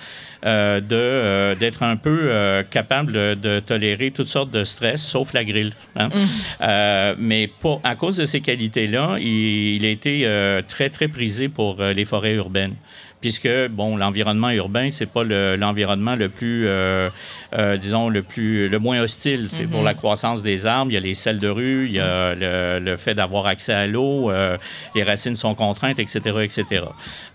de, 0.44 1.54
d'être 1.56 1.84
un 1.84 1.98
peu 1.98 2.32
capable 2.72 3.12
de, 3.12 3.60
tolérer 3.60 4.12
toutes 4.12 4.28
sortes 4.28 4.50
de 4.52 4.64
stress, 4.64 5.06
sauf 5.06 5.34
la 5.34 5.44
grille. 5.44 5.74
hein. 5.96 6.10
Euh, 6.62 7.16
mais 7.20 7.48
pour, 7.48 7.80
à 7.84 7.96
cause 7.96 8.18
de 8.18 8.26
ces 8.26 8.42
qualités-là, 8.42 9.18
il, 9.20 9.76
il 9.76 9.86
a 9.86 9.90
été 9.90 10.28
très, 10.68 10.90
très 10.90 11.08
prisé 11.08 11.48
pour 11.50 11.82
les 11.82 12.06
forêts 12.06 12.34
urbaines 12.34 12.74
puisque 13.22 13.48
bon 13.70 13.96
l'environnement 13.98 14.50
urbain 14.50 14.90
c'est 14.92 15.06
pas 15.12 15.24
le- 15.24 15.56
l'environnement 15.56 16.16
le, 16.16 16.28
plus 16.28 16.66
euh, 16.66 17.10
euh, 17.54 17.78
disons 17.78 18.10
le 18.10 18.24
plus 18.24 18.68
le 18.68 18.80
moins 18.80 19.00
hostile 19.02 19.48
c'est 19.52 19.68
pour 19.70 19.84
la 19.84 19.94
croissance 19.94 20.42
des 20.44 20.66
arbres. 20.66 20.92
Il 20.92 20.96
y 20.96 20.98
a 20.98 21.02
les 21.02 21.14
selles 21.14 21.38
de 21.40 21.48
rue 21.48 21.86
il 21.86 21.94
y 21.94 22.00
a 22.00 22.34
le, 22.36 22.80
le 22.80 22.98
fait 22.98 23.14
d'avoir 23.14 23.46
accès 23.46 23.74
à 23.74 23.86
l'eau 23.88 24.32
euh, 24.32 24.58
les 24.96 25.04
racines 25.04 25.36
sont 25.36 25.54
contraintes 25.56 26.00
etc 26.00 26.16
etc 26.44 26.82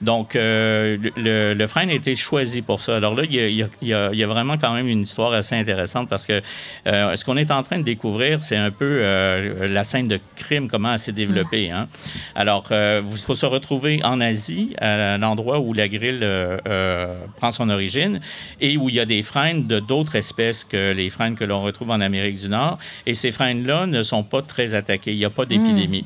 donc 0.01 0.35
euh, 0.37 0.97
le, 1.17 1.55
le 1.55 1.67
frein 1.67 1.89
a 1.89 1.93
été 1.93 2.17
choisi 2.17 2.63
pour 2.63 2.81
ça. 2.81 2.97
Alors 2.97 3.15
là 3.15 3.23
il 3.25 3.35
y, 3.35 3.41
a, 3.41 3.47
il 3.49 3.55
y 3.57 3.63
a- 3.95 4.11
il 4.13 4.19
y 4.19 4.25
a- 4.25 4.27
vraiment 4.27 4.57
quand 4.59 4.73
même 4.75 4.89
une 4.89 5.03
histoire 5.03 5.33
assez 5.33 5.55
intéressante 5.55 6.09
parce 6.09 6.27
que 6.27 6.43
euh, 6.89 7.15
ce 7.17 7.25
qu'on 7.25 7.37
est 7.37 7.51
en 7.53 7.63
train 7.63 7.79
de 7.79 7.85
découvrir 7.85 8.43
c'est 8.43 8.57
un 8.57 8.73
peu 8.73 8.99
euh, 9.03 9.69
la 9.69 9.85
scène 9.85 10.09
de 10.09 10.19
crime 10.35 10.69
comment 10.69 10.93
elle 10.93 10.99
s'est 10.99 11.13
développée 11.13 11.71
hein. 11.71 11.87
alors 12.35 12.65
euh, 12.73 13.03
il 13.09 13.19
faut 13.19 13.37
se 13.37 13.47
retrouver 13.47 14.01
en 14.03 14.21
Asie 14.21 14.75
à 14.81 15.17
l'endroit 15.17 15.61
où 15.61 15.73
la 15.77 15.89
grille 15.89 16.21
euh, 16.23 16.59
euh, 16.67 17.19
prend 17.37 17.51
son 17.51 17.71
origine 17.71 18.21
et 18.61 18.77
où 18.77 18.89
il 18.89 18.97
y 18.97 19.01
a 19.01 19.05
des 19.07 19.23
frênes 19.23 19.67
de 19.67 19.81
d'autres 19.81 20.17
espèces 20.17 20.65
que 20.65 20.93
les 20.93 21.11
frênes 21.11 21.37
que 21.37 21.45
l'on 21.45 21.63
retrouve 21.63 21.91
en 21.91 22.01
Amérique 22.01 22.39
du 22.39 22.49
Nord. 22.49 22.79
Et 23.07 23.15
ces 23.15 23.33
frênes-là 23.33 23.87
ne 23.87 24.03
sont 24.03 24.23
pas 24.23 24.43
très 24.43 24.75
attaqués. 24.75 25.13
Il 25.13 25.19
n'y 25.19 25.25
a 25.25 25.31
pas 25.31 25.45
d'épidémie. 25.45 26.05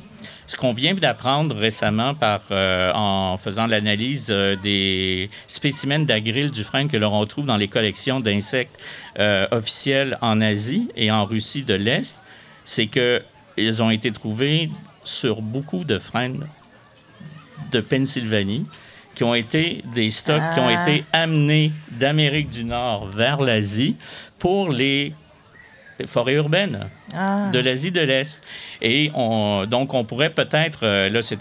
Ce 0.51 0.57
qu'on 0.57 0.73
vient 0.73 0.93
d'apprendre 0.93 1.55
récemment 1.55 2.13
par, 2.13 2.41
euh, 2.51 2.91
en 2.93 3.37
faisant 3.37 3.67
l'analyse 3.67 4.27
euh, 4.31 4.57
des 4.57 5.29
spécimens 5.47 5.99
d'agril 5.99 6.51
du 6.51 6.65
frêne 6.65 6.89
que 6.89 6.97
l'on 6.97 7.17
retrouve 7.17 7.45
dans 7.45 7.55
les 7.55 7.69
collections 7.69 8.19
d'insectes 8.19 8.77
euh, 9.17 9.47
officielles 9.51 10.17
en 10.19 10.41
Asie 10.41 10.89
et 10.97 11.09
en 11.09 11.23
Russie 11.23 11.63
de 11.63 11.73
l'Est, 11.73 12.21
c'est 12.65 12.87
qu'ils 12.87 13.81
ont 13.81 13.91
été 13.91 14.11
trouvés 14.11 14.69
sur 15.05 15.41
beaucoup 15.41 15.85
de 15.85 15.97
frênes 15.97 16.45
de 17.71 17.79
Pennsylvanie 17.79 18.65
qui 19.15 19.23
ont 19.23 19.35
été 19.35 19.83
des 19.93 20.09
stocks 20.11 20.41
qui 20.53 20.59
ont 20.59 20.67
Ah. 20.69 20.83
été 20.89 21.03
amenés 21.13 21.71
d'Amérique 21.91 22.49
du 22.49 22.63
Nord 22.63 23.07
vers 23.07 23.37
l'Asie 23.41 23.95
pour 24.39 24.71
les 24.71 25.13
forêts 26.07 26.33
urbaines 26.33 26.87
Ah. 27.13 27.49
de 27.53 27.59
l'Asie 27.59 27.91
de 27.91 28.01
l'Est. 28.01 28.41
Et 28.81 29.11
on, 29.13 29.65
donc, 29.69 29.93
on 29.93 30.03
pourrait 30.03 30.31
peut-être, 30.31 30.79
euh, 30.83 31.09
là, 31.09 31.21
c'est 31.21 31.39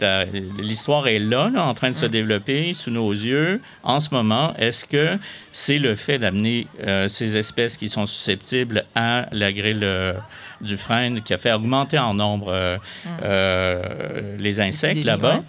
l'histoire 0.59 1.09
est 1.09 1.19
là, 1.21 1.49
là, 1.49 1.65
en 1.65 1.73
train 1.73 1.91
de 1.91 1.97
se 1.97 2.05
développer 2.05 2.75
sous 2.75 2.91
nos 2.91 3.11
yeux 3.11 3.63
en 3.85 4.01
ce 4.01 4.13
moment. 4.13 4.53
Est-ce 4.59 4.85
que 4.85 5.17
c'est 5.53 5.79
le 5.79 5.95
fait 5.95 6.19
d'amener 6.19 6.67
euh, 6.87 7.09
ces 7.09 7.37
espèces 7.39 7.79
qui 7.79 7.89
sont 7.89 8.05
susceptibles 8.05 8.85
à 8.95 9.27
la 9.33 9.51
grille 9.53 9.81
euh, 9.83 10.13
du 10.61 10.77
frêne 10.77 11.23
qui 11.23 11.33
a 11.33 11.39
fait 11.39 11.53
augmenter 11.53 11.99
en 11.99 12.13
nombre 12.13 12.53
euh, 12.53 12.77
euh, 13.23 14.37
les 14.39 14.61
insectes 14.61 15.05
là-bas? 15.05 15.37
ouais. 15.37 15.43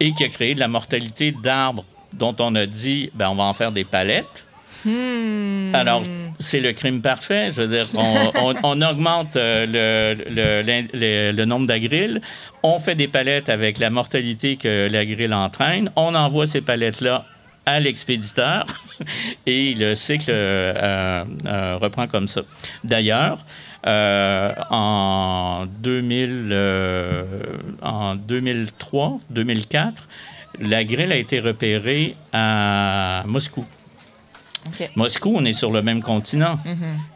Et 0.00 0.12
qui 0.12 0.24
a 0.24 0.28
créé 0.28 0.54
de 0.54 0.60
la 0.60 0.68
mortalité 0.68 1.32
d'arbres 1.32 1.84
dont 2.12 2.34
on 2.40 2.54
a 2.56 2.66
dit, 2.66 3.10
ben, 3.14 3.28
on 3.30 3.34
va 3.36 3.44
en 3.44 3.54
faire 3.54 3.70
des 3.72 3.84
palettes. 3.84 4.44
Hmm. 4.84 5.74
Alors, 5.74 6.02
c'est 6.38 6.60
le 6.60 6.72
crime 6.72 7.02
parfait. 7.02 7.50
Je 7.50 7.62
veux 7.62 7.68
dire, 7.68 7.86
on, 7.94 8.32
on- 8.42 8.54
on 8.62 8.82
augmente 8.82 9.36
euh, 9.36 9.66
le, 9.66 10.24
le- 10.34 10.62
l'in- 10.62 10.86
le- 10.94 11.32
le 11.32 11.44
nombre 11.44 11.66
d'agrilles, 11.66 12.20
on 12.62 12.78
fait 12.78 12.94
des 12.94 13.08
palettes 13.08 13.48
avec 13.50 13.78
la 13.78 13.90
mortalité 13.90 14.56
que 14.56 14.88
la 14.90 15.04
grille 15.04 15.32
entraîne, 15.34 15.90
on 15.96 16.14
envoie 16.14 16.46
ces 16.46 16.62
palettes-là 16.62 17.24
à 17.66 17.78
l'expéditeur 17.78 18.64
et 19.46 19.74
le 19.74 19.94
cycle 19.94 20.30
euh, 20.30 21.24
euh, 21.46 21.76
reprend 21.80 22.06
comme 22.06 22.26
ça. 22.26 22.40
D'ailleurs, 22.82 23.38
euh, 23.86 24.52
en, 24.70 25.66
2000, 25.80 26.48
euh, 26.52 27.24
en 27.82 28.14
2003, 28.14 29.20
2004, 29.30 30.08
la 30.60 30.84
grille 30.84 31.12
a 31.12 31.16
été 31.16 31.40
repérée 31.40 32.14
à 32.32 33.22
Moscou. 33.26 33.64
Moscou, 34.94 35.32
on 35.34 35.44
est 35.44 35.54
sur 35.54 35.72
le 35.72 35.82
même 35.82 36.02
continent 36.02 36.58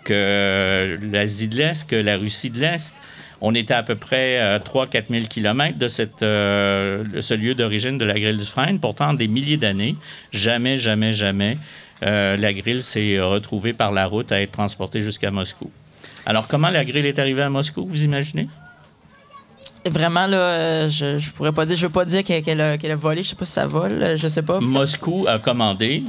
que 0.04 0.98
l'Asie 1.02 1.48
de 1.48 1.56
l'Est, 1.56 1.88
que 1.88 1.96
la 1.96 2.16
Russie 2.16 2.50
de 2.50 2.58
l'Est. 2.58 2.94
On 3.46 3.54
était 3.54 3.74
à 3.74 3.82
peu 3.82 3.94
près 3.94 4.40
euh, 4.40 4.58
3-4 4.58 5.10
000 5.10 5.26
kilomètres 5.26 5.76
de, 5.78 5.86
cette, 5.86 6.22
euh, 6.22 7.04
ce 7.20 7.34
lieu 7.34 7.54
d'origine 7.54 7.98
de 7.98 8.04
la 8.06 8.18
grille 8.18 8.38
du 8.38 8.44
frein. 8.44 8.78
Pourtant, 8.78 9.12
des 9.12 9.28
milliers 9.28 9.58
d'années, 9.58 9.96
jamais, 10.32 10.78
jamais, 10.78 11.12
jamais, 11.12 11.58
euh, 12.04 12.38
la 12.38 12.54
grille 12.54 12.82
s'est 12.82 13.20
retrouvée 13.20 13.74
par 13.74 13.92
la 13.92 14.06
route 14.06 14.32
à 14.32 14.40
être 14.40 14.52
transportée 14.52 15.02
jusqu'à 15.02 15.30
Moscou. 15.30 15.70
Alors, 16.26 16.48
comment 16.48 16.70
la 16.70 16.84
grille 16.84 17.06
est 17.06 17.18
arrivée 17.18 17.42
à 17.42 17.50
Moscou, 17.50 17.86
vous 17.86 18.04
imaginez? 18.04 18.48
Vraiment, 19.86 20.26
là, 20.26 20.36
euh, 20.38 20.88
je, 20.88 21.18
je 21.18 21.30
pourrais 21.30 21.52
pas 21.52 21.66
dire, 21.66 21.76
je 21.76 21.86
veux 21.86 21.92
pas 21.92 22.04
dire 22.06 22.24
qu'elle, 22.24 22.42
qu'elle 22.42 22.90
a, 22.90 22.96
volé, 22.96 23.22
je 23.22 23.28
sais 23.30 23.34
pas 23.36 23.44
si 23.44 23.52
ça 23.52 23.66
vole, 23.66 24.02
euh, 24.02 24.16
je 24.16 24.26
sais 24.28 24.42
pas. 24.42 24.58
Moscou 24.60 25.26
a 25.28 25.38
commandé 25.38 26.02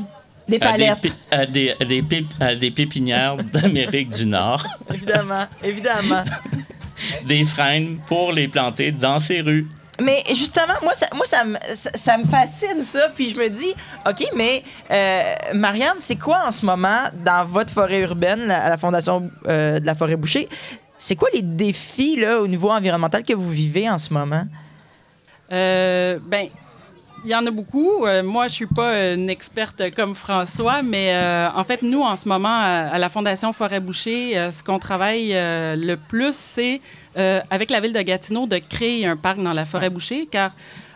Des 0.48 0.56
à 0.56 0.60
des, 0.60 0.60
palettes, 0.60 1.02
pi- 1.02 1.14
à 1.32 1.46
des, 1.46 1.72
à 1.82 1.84
des 1.86 2.02
pip- 2.02 2.34
à 2.40 2.56
des 2.56 2.72
pépinières 2.72 3.36
d'Amérique 3.54 4.12
du 4.12 4.26
Nord. 4.26 4.66
évidemment, 4.94 5.46
évidemment. 5.62 6.24
des 7.26 7.44
freins 7.44 7.96
pour 8.08 8.32
les 8.32 8.48
planter 8.48 8.94
dans 8.94 9.20
ces 9.20 9.42
rues. 9.42 9.68
Mais 10.02 10.24
justement, 10.30 10.74
moi, 10.84 10.94
ça, 10.94 11.08
moi 11.16 11.26
ça, 11.26 11.46
me, 11.46 11.58
ça, 11.74 12.18
me 12.18 12.26
fascine, 12.26 12.82
ça. 12.82 13.10
Puis 13.16 13.30
je 13.30 13.38
me 13.38 13.48
dis, 13.48 13.74
OK, 14.08 14.28
mais 14.36 14.64
euh, 14.92 15.34
Marianne, 15.54 15.96
c'est 16.00 16.18
quoi 16.18 16.42
en 16.46 16.52
ce 16.52 16.66
moment 16.66 17.04
dans 17.24 17.46
votre 17.46 17.72
forêt 17.72 18.02
urbaine, 18.02 18.52
à 18.52 18.70
la 18.70 18.78
Fondation 18.78 19.30
euh, 19.48 19.80
de 19.80 19.86
la 19.86 19.96
forêt 19.96 20.18
bouchée? 20.18 20.50
C'est 20.98 21.16
quoi 21.16 21.30
les 21.34 21.42
défis 21.42 22.18
là, 22.18 22.42
au 22.42 22.48
niveau 22.48 22.72
environnemental 22.72 23.24
que 23.24 23.34
vous 23.34 23.50
vivez 23.50 23.90
en 23.90 23.98
ce 23.98 24.14
moment? 24.14 24.44
Euh, 25.52 26.20
ben, 26.22 26.48
il 27.24 27.32
y 27.32 27.36
en 27.36 27.46
a 27.46 27.52
beaucoup. 27.52 28.06
Moi, 28.24 28.48
je 28.48 28.54
suis 28.54 28.68
pas 28.68 29.14
une 29.14 29.30
experte 29.30 29.82
comme 29.96 30.14
François, 30.14 30.84
mais 30.84 31.12
en 31.56 31.64
fait, 31.64 31.82
nous, 31.82 32.02
en 32.02 32.16
ce 32.16 32.30
moment, 32.30 32.62
à, 32.62 33.00
la 33.00 33.10
Fondation 33.10 33.52
Forêt 33.52 33.80
Boucher, 33.80 34.52
ce 34.52 34.62
qu'on 34.62 34.78
travaille 34.78 35.32
le 35.34 35.96
plus, 35.96 36.36
c'est 36.36 36.82
euh, 37.18 37.42
avec 37.50 37.70
la 37.70 37.80
ville 37.80 37.94
de 37.94 38.02
Gatineau 38.02 38.48
de 38.48 38.58
créer 38.58 39.06
un 39.06 39.18
parc 39.18 39.42
dans 39.42 39.54
la 39.54 39.66
forêt 39.66 39.90
Boucher, 39.90 40.28
car 40.30 40.52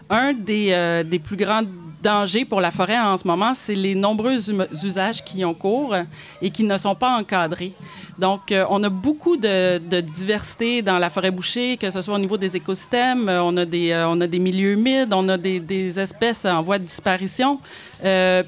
un 0.09 0.33
des, 0.33 0.71
euh, 0.71 1.03
des 1.03 1.19
plus 1.19 1.37
grands 1.37 1.63
dangers 2.01 2.45
pour 2.45 2.61
la 2.61 2.71
forêt 2.71 2.99
en 2.99 3.17
ce 3.17 3.27
moment, 3.27 3.53
c'est 3.55 3.75
les 3.75 3.95
nombreux 3.95 4.49
hum- 4.49 4.67
usages 4.83 5.23
qui 5.23 5.43
ont 5.43 5.53
cours 5.53 5.95
et 6.41 6.49
qui 6.49 6.63
ne 6.63 6.77
sont 6.77 6.95
pas 6.95 7.17
encadrés. 7.17 7.73
Donc, 8.19 8.51
euh, 8.51 8.65
on 8.69 8.83
a 8.83 8.89
beaucoup 8.89 9.37
de, 9.37 9.79
diversité 10.01 10.81
dans 10.81 10.97
la 10.97 11.09
forêt 11.09 11.31
bouchée, 11.31 11.77
que 11.77 11.89
ce 11.89 12.01
soit 12.01 12.15
au 12.15 12.19
niveau 12.19 12.37
des 12.37 12.55
écosystèmes, 12.55 13.29
euh, 13.29 13.41
on 13.41 13.55
a 13.55 13.65
des, 13.65 13.91
euh, 13.91 14.09
on 14.09 14.19
a 14.19 14.27
des 14.27 14.39
milieux 14.39 14.73
humides, 14.73 15.13
on 15.13 15.27
a 15.29 15.37
des, 15.37 15.99
espèces 15.99 16.45
en 16.45 16.61
voie 16.61 16.77
de 16.77 16.83
disparition. 16.83 17.59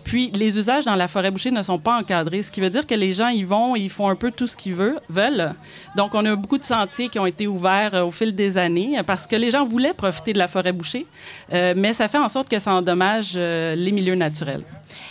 Puis, 0.03 0.31
les 0.31 0.57
usages 0.57 0.85
dans 0.85 0.95
la 0.95 1.07
forêt 1.07 1.31
bouchée 1.31 1.51
ne 1.51 1.61
sont 1.61 1.79
pas 1.79 1.97
encadrés, 1.97 2.43
ce 2.43 2.51
qui 2.51 2.61
veut 2.61 2.69
dire 2.69 2.85
que 2.85 2.95
les 2.95 3.13
gens 3.13 3.29
y 3.29 3.43
vont, 3.43 3.75
ils 3.75 3.89
font 3.89 4.09
un 4.09 4.15
peu 4.15 4.31
tout 4.31 4.47
ce 4.47 4.55
qu'ils 4.55 4.75
veulent. 4.75 5.53
Donc, 5.95 6.13
on 6.13 6.25
a 6.25 6.35
beaucoup 6.35 6.57
de 6.57 6.63
sentiers 6.63 7.09
qui 7.09 7.19
ont 7.19 7.25
été 7.25 7.47
ouverts 7.47 7.93
au 8.05 8.11
fil 8.11 8.35
des 8.35 8.57
années 8.57 8.99
parce 9.05 9.25
que 9.25 9.35
les 9.35 9.51
gens 9.51 9.63
voulaient 9.63 9.93
profiter 9.93 10.33
de 10.33 10.39
la 10.39 10.47
forêt 10.47 10.71
bouchée, 10.71 11.05
mais 11.51 11.93
ça 11.93 12.07
fait 12.07 12.17
en 12.17 12.29
sorte 12.29 12.49
que 12.49 12.59
ça 12.59 12.73
endommage 12.73 13.37
euh, 13.41 13.75
les 13.75 13.91
milieux 13.91 14.15
naturels. 14.15 14.63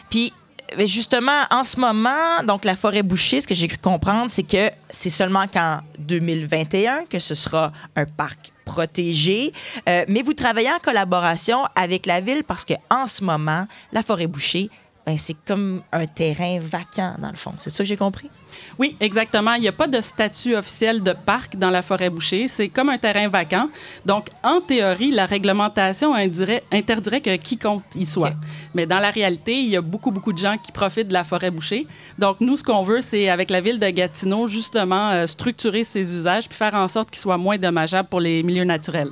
Puis, 0.08 0.32
justement, 0.78 1.42
en 1.50 1.64
ce 1.64 1.78
moment, 1.78 2.42
donc 2.44 2.64
la 2.64 2.76
forêt 2.76 3.02
bouchée, 3.02 3.40
ce 3.40 3.46
que 3.46 3.54
j'ai 3.54 3.68
cru 3.68 3.78
comprendre, 3.78 4.30
c'est 4.30 4.42
que 4.42 4.70
c'est 4.88 5.10
seulement 5.10 5.46
qu'en 5.46 5.80
2021 5.98 7.06
que 7.06 7.18
ce 7.18 7.34
sera 7.34 7.72
un 7.96 8.06
parc 8.06 8.52
protégé. 8.64 9.52
Euh, 9.88 10.04
mais 10.08 10.22
vous 10.22 10.34
travaillez 10.34 10.70
en 10.70 10.78
collaboration 10.78 11.64
avec 11.74 12.06
la 12.06 12.20
ville 12.20 12.44
parce 12.44 12.64
que 12.64 12.74
en 12.88 13.06
ce 13.06 13.24
moment, 13.24 13.66
la 13.92 14.02
forêt 14.02 14.26
bouchée, 14.26 14.70
ben, 15.06 15.16
c'est 15.18 15.36
comme 15.44 15.82
un 15.92 16.06
terrain 16.06 16.60
vacant, 16.60 17.16
dans 17.18 17.30
le 17.30 17.36
fond. 17.36 17.54
C'est 17.58 17.70
ça 17.70 17.78
que 17.78 17.88
j'ai 17.88 17.96
compris? 17.96 18.30
Oui, 18.78 18.96
exactement. 19.00 19.54
Il 19.54 19.62
n'y 19.62 19.68
a 19.68 19.72
pas 19.72 19.86
de 19.86 20.00
statut 20.00 20.56
officiel 20.56 21.02
de 21.02 21.12
parc 21.12 21.56
dans 21.56 21.70
la 21.70 21.82
forêt 21.82 22.10
bouchée. 22.10 22.48
C'est 22.48 22.68
comme 22.68 22.88
un 22.88 22.98
terrain 22.98 23.28
vacant. 23.28 23.68
Donc, 24.06 24.28
en 24.42 24.60
théorie, 24.60 25.10
la 25.10 25.26
réglementation 25.26 26.14
indirait, 26.14 26.62
interdirait 26.72 27.20
que 27.20 27.36
quiconque 27.36 27.84
y 27.94 28.06
soit. 28.06 28.32
Mais 28.74 28.86
dans 28.86 28.98
la 28.98 29.10
réalité, 29.10 29.54
il 29.54 29.68
y 29.68 29.76
a 29.76 29.80
beaucoup, 29.80 30.10
beaucoup 30.10 30.32
de 30.32 30.38
gens 30.38 30.56
qui 30.58 30.72
profitent 30.72 31.08
de 31.08 31.12
la 31.12 31.24
forêt 31.24 31.50
bouchée. 31.50 31.86
Donc, 32.18 32.40
nous, 32.40 32.56
ce 32.56 32.64
qu'on 32.64 32.82
veut, 32.82 33.00
c'est, 33.00 33.28
avec 33.28 33.50
la 33.50 33.60
ville 33.60 33.78
de 33.78 33.88
Gatineau, 33.88 34.48
justement, 34.48 35.10
euh, 35.10 35.26
structurer 35.26 35.84
ces 35.84 36.14
usages 36.14 36.48
puis 36.48 36.56
faire 36.56 36.74
en 36.74 36.88
sorte 36.88 37.10
qu'ils 37.10 37.20
soient 37.20 37.38
moins 37.38 37.58
dommageables 37.58 38.08
pour 38.08 38.20
les 38.20 38.42
milieux 38.42 38.64
naturels. 38.64 39.10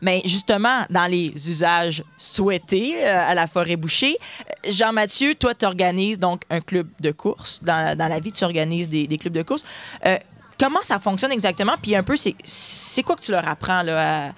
Mais 0.00 0.22
justement, 0.24 0.84
dans 0.90 1.06
les 1.06 1.32
usages 1.48 2.02
souhaités 2.16 2.94
euh, 2.96 3.30
à 3.30 3.34
la 3.34 3.46
forêt 3.46 3.76
bouchée, 3.76 4.16
euh, 4.16 4.70
Jean-Mathieu, 4.70 5.34
toi, 5.34 5.54
tu 5.54 5.66
organises 5.66 6.18
donc 6.18 6.42
un 6.50 6.60
club 6.60 6.88
de 7.00 7.10
course. 7.12 7.60
Dans, 7.62 7.96
la 7.98 8.20
vie, 8.20 8.32
tu 8.32 8.44
organises 8.44 8.88
des, 8.88 9.18
clubs 9.18 9.34
de 9.34 9.42
course. 9.42 9.64
Euh, 10.06 10.16
comment 10.58 10.82
ça 10.82 10.98
fonctionne 10.98 11.32
exactement? 11.32 11.74
Puis 11.80 11.94
un 11.94 12.02
peu, 12.02 12.16
c'est 12.16 13.02
quoi 13.02 13.16
que 13.16 13.22
tu 13.22 13.32
leur 13.32 13.46
apprends 13.46 13.84
à, 13.88 14.30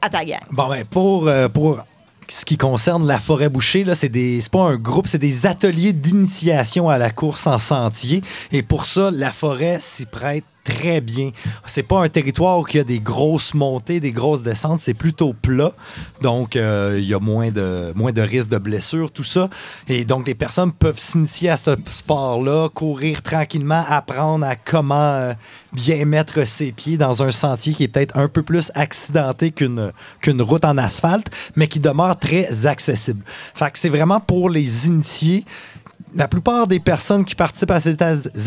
à 0.00 0.10
ta 0.10 0.24
gang? 0.24 0.40
Bon, 0.50 0.68
ben, 0.68 0.84
pour, 0.84 1.30
pour 1.52 1.82
ce 2.28 2.44
qui 2.44 2.56
concerne 2.56 3.06
la 3.06 3.18
forêt 3.18 3.48
bouchée, 3.48 3.84
là, 3.84 3.94
c'est 3.94 4.08
des, 4.08 4.40
pas 4.50 4.62
un 4.62 4.76
groupe, 4.76 5.06
c'est 5.06 5.18
des 5.18 5.46
ateliers 5.46 5.92
d'initiation 5.92 6.88
à 6.88 6.98
la 6.98 7.10
course 7.10 7.46
en 7.46 7.58
sentier. 7.58 8.22
Et 8.50 8.62
pour 8.62 8.86
ça, 8.86 9.10
la 9.10 9.32
forêt 9.32 9.78
s'y 9.80 10.06
prête 10.06 10.44
très 10.64 11.00
bien. 11.00 11.30
C'est 11.66 11.82
pas 11.82 12.02
un 12.02 12.08
territoire 12.08 12.58
où 12.58 12.66
il 12.68 12.76
y 12.76 12.80
a 12.80 12.84
des 12.84 13.00
grosses 13.00 13.54
montées, 13.54 14.00
des 14.00 14.12
grosses 14.12 14.42
descentes, 14.42 14.80
c'est 14.80 14.94
plutôt 14.94 15.32
plat. 15.32 15.72
Donc, 16.20 16.56
euh, 16.56 16.96
il 16.98 17.06
y 17.06 17.14
a 17.14 17.18
moins 17.18 17.50
de, 17.50 18.20
risques 18.20 18.50
de 18.50 18.58
blessures, 18.58 19.10
tout 19.10 19.24
ça. 19.24 19.48
Et 19.88 20.04
donc, 20.04 20.26
les 20.26 20.34
personnes 20.34 20.72
peuvent 20.72 20.98
s'initier 20.98 21.50
à 21.50 21.56
ce 21.56 21.76
sport-là, 21.86 22.68
courir 22.68 23.22
tranquillement, 23.22 23.84
apprendre 23.88 24.46
à 24.46 24.56
comment 24.56 24.94
euh, 24.94 25.34
bien 25.72 26.04
mettre 26.04 26.46
ses 26.46 26.72
pieds 26.72 26.96
dans 26.96 27.22
un 27.22 27.30
sentier 27.30 27.74
qui 27.74 27.84
est 27.84 27.88
peut-être 27.88 28.16
un 28.16 28.28
peu 28.28 28.42
plus 28.42 28.70
accidenté 28.74 29.50
qu'une 29.50 29.92
qu'une 30.20 30.42
route 30.42 30.64
en 30.64 30.78
asphalte, 30.78 31.28
mais 31.56 31.66
qui 31.66 31.80
demeure 31.80 32.18
très 32.18 32.66
accessible. 32.66 33.22
Fait 33.54 33.70
que 33.70 33.78
c'est 33.78 33.88
vraiment 33.88 34.20
pour 34.20 34.50
les 34.50 34.86
initiés 34.86 35.44
la 36.14 36.28
plupart 36.28 36.66
des 36.66 36.80
personnes 36.80 37.24
qui 37.24 37.34
participent 37.34 37.70
à 37.70 37.80
ces 37.80 37.96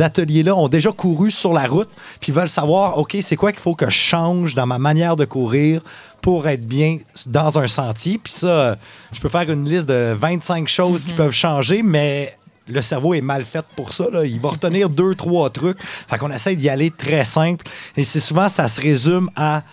ateliers-là 0.02 0.56
ont 0.56 0.68
déjà 0.68 0.92
couru 0.92 1.32
sur 1.32 1.54
la 1.54 1.68
route, 1.68 1.90
puis 2.20 2.32
veulent 2.32 2.50
savoir, 2.50 2.98
OK, 2.98 3.18
c'est 3.22 3.36
quoi 3.36 3.52
qu'il 3.52 3.62
faut 3.62 3.76
que 3.76 3.86
je 3.86 3.98
change 3.98 4.56
dans 4.56 4.66
ma 4.66 4.78
manière 4.78 5.16
de 5.16 5.26
courir 5.26 5.82
pour 6.22 6.48
être 6.48 6.66
bien 6.66 7.00
dans 7.26 7.58
un 7.60 7.68
sentier? 7.68 8.20
Puis 8.24 8.34
ça, 8.34 8.78
je 9.12 9.20
peux 9.20 9.30
faire 9.30 9.50
une 9.50 9.68
liste 9.68 9.88
de 9.88 10.16
25 10.20 10.68
choses 10.68 11.06
qui 11.06 11.12
mhm. 11.12 11.18
peuvent 11.18 11.34
changer, 11.34 11.82
mais 11.84 12.38
le 12.68 12.82
cerveau 12.82 13.14
est 13.14 13.22
mal 13.22 13.44
fait 13.44 13.66
pour 13.76 13.94
ça. 13.94 14.06
Il 14.26 14.40
va 14.40 14.50
retenir 14.50 14.90
deux, 14.90 15.16
trois 15.16 15.50
trucs. 15.50 15.78
Fait 15.82 16.18
qu'on 16.18 16.32
essaie 16.32 16.56
d'y 16.56 16.70
aller 16.70 16.92
très 16.92 17.26
simple. 17.26 17.66
Et 17.96 18.04
c'est 18.04 18.20
souvent, 18.20 18.50
ça 18.50 18.68
se 18.68 18.82
résume 18.82 19.30
à 19.36 19.64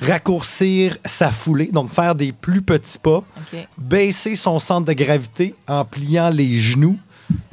raccourcir 0.00 0.96
sa 1.04 1.32
foulée, 1.32 1.70
donc 1.72 1.90
faire 1.90 2.14
des 2.14 2.30
plus 2.30 2.62
petits 2.62 2.98
pas, 2.98 3.24
baisser 3.76 4.36
son 4.36 4.60
centre 4.60 4.86
de 4.86 4.92
gravité 4.92 5.56
en 5.66 5.84
pliant 5.84 6.30
les 6.30 6.58
genoux 6.58 6.96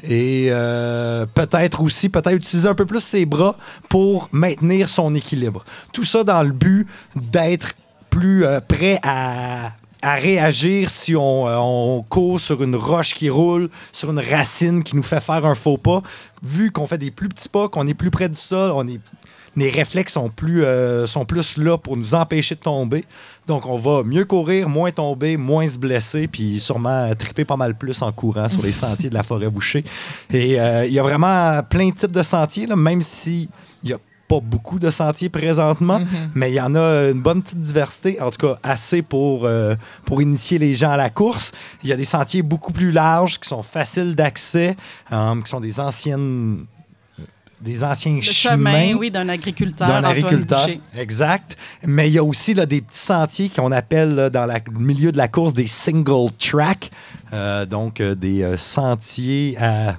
et 0.04 0.48
euh, 0.50 1.26
peut-être 1.26 1.82
aussi, 1.82 2.10
peut-être 2.10 2.36
utiliser 2.36 2.68
un 2.68 2.76
peu 2.76 2.86
plus 2.86 3.02
ses 3.02 3.26
bras 3.26 3.58
pour 3.90 4.30
maintenir 4.32 4.90
son 4.90 5.14
équilibre. 5.16 5.66
Tout 5.92 6.04
ça 6.04 6.24
dans 6.24 6.44
le 6.44 6.52
but 6.52 6.88
d'être 7.16 7.74
plus 8.10 8.46
euh, 8.46 8.60
prêt 8.62 9.00
à, 9.04 9.72
réagir 10.04 10.92
si 10.92 11.16
euh, 11.16 11.20
on, 11.20 12.06
court 12.08 12.40
sur 12.40 12.62
une 12.62 12.76
roche 12.76 13.16
qui 13.16 13.30
roule, 13.30 13.70
sur 13.92 14.12
une 14.12 14.20
racine 14.20 14.84
qui 14.84 14.96
nous 14.96 15.04
fait 15.04 15.20
faire 15.20 15.46
un 15.46 15.56
faux 15.56 15.78
pas. 15.78 16.04
Vu 16.44 16.72
qu'on 16.72 16.86
fait 16.86 17.00
des 17.00 17.10
plus 17.10 17.28
petits 17.28 17.50
pas, 17.50 17.70
qu'on 17.70 17.88
est 17.88 17.96
plus 17.96 18.12
près 18.12 18.30
du 18.30 18.40
sol, 18.40 18.72
on 18.76 18.88
est 18.88 19.00
les 19.56 19.70
réflexes 19.70 20.14
sont 20.14 20.30
plus, 20.30 20.64
euh, 20.64 21.06
sont 21.08 21.26
plus 21.26 21.58
là 21.58 21.78
pour 21.78 21.98
nous 21.98 22.14
empêcher 22.14 22.56
de 22.56 22.60
tomber. 22.60 23.06
Donc, 23.48 23.66
on 23.66 23.78
va 23.78 24.04
mieux 24.04 24.26
courir, 24.26 24.70
moins 24.70 24.92
tomber, 24.92 25.38
moins 25.38 25.68
se 25.68 25.78
blesser, 25.78 26.28
puis 26.28 26.60
sûrement 26.60 27.14
triper 27.16 27.46
pas 27.46 27.58
mal 27.58 27.76
plus 27.76 28.02
en 28.02 28.12
courant 28.12 28.50
sur 28.50 28.64
les 28.64 28.74
sentiers 28.74 29.10
de 29.10 29.16
la 29.16 29.24
forêt 29.24 29.50
bouchée. 29.50 29.84
Et 30.32 30.60
euh, 30.60 30.86
il 30.86 30.94
y 30.94 31.00
a 31.00 31.04
vraiment 31.04 31.62
plein 31.64 31.90
de 31.90 31.96
types 31.96 32.12
de 32.12 32.24
sentiers, 32.24 32.66
là, 32.66 32.76
même 32.76 33.02
si 33.02 33.50
il 33.84 33.92
y 33.92 33.94
a 33.94 33.98
pas 34.28 34.40
beaucoup 34.40 34.80
de 34.80 34.90
sentiers 34.90 35.30
présentement, 35.30 36.00
mm-hmm. 36.00 36.30
mais 36.34 36.52
il 36.52 36.56
y 36.56 36.62
en 36.62 36.74
a 36.74 37.12
une 37.12 37.22
bonne 37.22 37.44
petite 37.44 37.62
diversité, 37.62 38.20
en 38.20 38.32
tout 38.32 38.48
cas 38.48 38.58
assez 38.64 39.04
pour, 39.04 39.46
euh, 39.46 39.76
pour 40.04 40.22
initier 40.24 40.58
les 40.58 40.74
gens 40.74 40.90
à 40.90 40.98
la 40.98 41.12
course. 41.12 41.52
Il 41.84 41.90
y 41.90 41.94
a 41.94 41.96
des 41.96 42.06
sentiers 42.06 42.42
beaucoup 42.42 42.74
plus 42.74 42.92
larges 42.92 43.40
qui 43.40 43.48
sont 43.48 43.62
faciles 43.62 44.16
d'accès, 44.16 44.76
qui 45.12 45.50
sont 45.50 45.60
des 45.60 45.80
anciennes 45.80 46.66
des 47.62 47.84
anciens 47.84 48.22
chemins. 48.22 48.94
oui, 48.96 49.12
d'un 49.12 49.30
agriculteur. 49.30 49.88
D'un 49.88 50.04
agriculteur, 50.04 50.68
exact. 50.98 51.58
Mais 51.86 52.10
il 52.10 52.14
y 52.14 52.18
a 52.18 52.24
aussi 52.24 52.54
là, 52.54 52.66
des 52.66 52.82
petits 52.82 52.98
sentiers 52.98 53.50
qu'on 53.50 53.72
appelle 53.72 54.30
dans 54.32 54.46
le 54.46 54.80
milieu 54.80 55.12
de 55.12 55.18
la 55.18 55.28
course 55.28 55.54
des 55.54 55.68
single 55.68 56.32
track, 56.38 56.92
euh, 57.34 57.66
donc 57.66 58.02
euh, 58.02 58.16
des 58.16 58.44
euh, 58.44 58.58
sentiers 58.58 59.56
à 59.60 59.96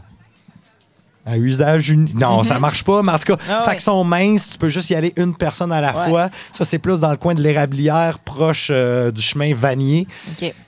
à 1.27 1.37
usage 1.37 1.91
unique. 1.91 2.15
Non, 2.15 2.45
ça 2.45 2.55
mhm. 2.55 2.61
marche 2.61 2.85
pas, 2.85 3.03
mais 3.03 3.13
en 3.13 3.19
tout 3.19 3.35
cas, 3.35 3.43
ah 3.51 3.69
fait 3.69 3.81
sont 3.81 4.05
minces, 4.05 4.51
tu 4.51 4.59
peux 4.59 4.69
juste 4.69 4.91
y 4.91 4.95
aller 4.95 5.13
une 5.17 5.35
personne 5.35 5.73
à 5.73 5.81
la 5.81 5.93
fois. 5.93 6.31
Ça, 6.53 6.65
c'est 6.65 6.79
plus 6.79 7.01
dans 7.01 7.11
le 7.11 7.17
coin 7.17 7.35
de 7.35 7.43
l'érablière, 7.43 8.21
proche 8.21 8.69
euh, 8.71 9.11
du 9.11 9.21
chemin 9.21 9.53
Vanier. 9.55 10.07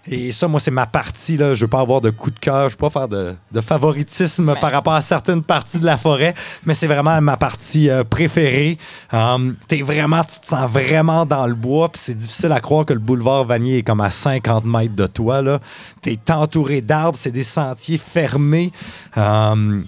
Et 0.07 0.33
ça, 0.33 0.49
moi, 0.49 0.59
c'est 0.59 0.71
ma 0.71 0.87
partie. 0.87 1.37
Là. 1.37 1.55
Je 1.55 1.64
veux 1.64 1.71
pas 1.71 1.81
avoir 1.81 2.01
de 2.01 2.11
coup 2.11 2.31
de 2.31 2.38
cœur, 2.38 2.71
je 2.71 2.75
veux 2.75 2.88
pas 2.88 2.90
faire 2.90 3.09
de, 3.09 3.35
favoritisme 3.61 4.55
par 4.61 4.73
rapport 4.73 4.94
à 4.94 5.01
certaines 5.01 5.42
parties 5.42 5.79
de 5.79 5.85
la 5.85 5.97
forêt, 5.97 6.35
mais 6.64 6.75
c'est 6.75 6.87
vraiment 6.87 7.21
ma 7.21 7.37
partie 7.37 7.90
euh, 7.90 8.03
préférée. 8.05 8.79
Um, 9.12 9.57
es 9.71 9.83
vraiment, 9.83 10.25
tu 10.25 10.40
te 10.40 10.47
sens 10.47 10.71
vraiment 10.71 11.27
dans 11.27 11.47
le 11.47 11.55
bois, 11.55 11.88
puis 11.90 12.01
c'est 12.05 12.16
difficile 12.16 12.53
à 12.53 12.61
croire 12.61 12.85
que 12.85 12.92
le 12.92 12.99
boulevard 12.99 13.44
Vanier 13.44 13.79
est 13.79 13.83
comme 13.83 14.01
à 14.01 14.11
50 14.11 14.64
mètres 14.64 14.94
de 14.94 15.07
toi. 15.07 15.42
Tu 16.03 16.11
es 16.11 16.33
entouré 16.33 16.81
d'arbres, 16.81 17.18
c'est 17.18 17.31
des 17.31 17.44
sentiers 17.44 17.99
fermés. 17.99 18.73
Um, 19.16 19.85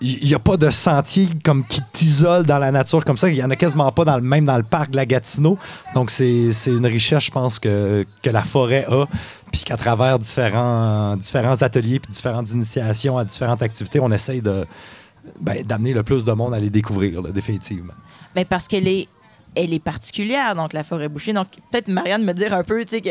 il 0.00 0.28
n'y 0.28 0.34
a 0.34 0.38
pas 0.38 0.56
de 0.56 0.68
sentier 0.68 1.28
comme 1.44 1.66
qui 1.66 1.80
t'isole 1.92 2.44
dans 2.44 2.58
la 2.58 2.70
nature 2.70 3.04
comme 3.04 3.16
ça. 3.16 3.28
Il 3.28 3.34
n'y 3.34 3.42
en 3.42 3.50
a 3.50 3.56
quasiment 3.56 3.90
pas 3.92 4.04
dans 4.04 4.16
le, 4.16 4.22
même 4.22 4.44
dans 4.44 4.56
le 4.56 4.62
parc 4.62 4.90
de 4.90 4.96
la 4.96 5.06
Gatineau. 5.06 5.58
Donc, 5.94 6.10
c'est 6.10 6.50
une 6.66 6.86
richesse, 6.86 7.24
je 7.24 7.30
pense, 7.30 7.58
que, 7.58 8.04
que 8.22 8.30
la 8.30 8.42
forêt 8.42 8.84
a. 8.88 9.06
Puis 9.50 9.62
qu'à 9.62 9.76
travers 9.76 10.18
différents, 10.18 11.16
différents 11.16 11.62
ateliers 11.62 11.98
puis 11.98 12.12
différentes 12.12 12.50
initiations 12.50 13.16
à 13.16 13.24
différentes 13.24 13.62
activités, 13.62 14.00
on 14.00 14.10
essaye 14.12 14.42
ben, 14.42 15.62
d'amener 15.64 15.94
le 15.94 16.02
plus 16.02 16.24
de 16.24 16.32
monde 16.32 16.52
à 16.52 16.60
les 16.60 16.70
découvrir, 16.70 17.22
définitivement. 17.22 17.94
Mais 18.34 18.44
ben, 18.44 18.48
parce 18.48 18.68
qu'elle 18.68 18.88
est, 18.88 19.08
elle 19.54 19.72
est 19.72 19.82
particulière, 19.82 20.54
donc 20.54 20.74
la 20.74 20.84
forêt 20.84 21.08
bouchée. 21.08 21.32
Donc, 21.32 21.48
peut-être, 21.70 21.88
Marianne, 21.88 22.22
me 22.22 22.34
dire 22.34 22.52
un 22.52 22.64
peu, 22.64 22.84
tu 22.84 22.96
sais, 22.96 23.00
que 23.00 23.08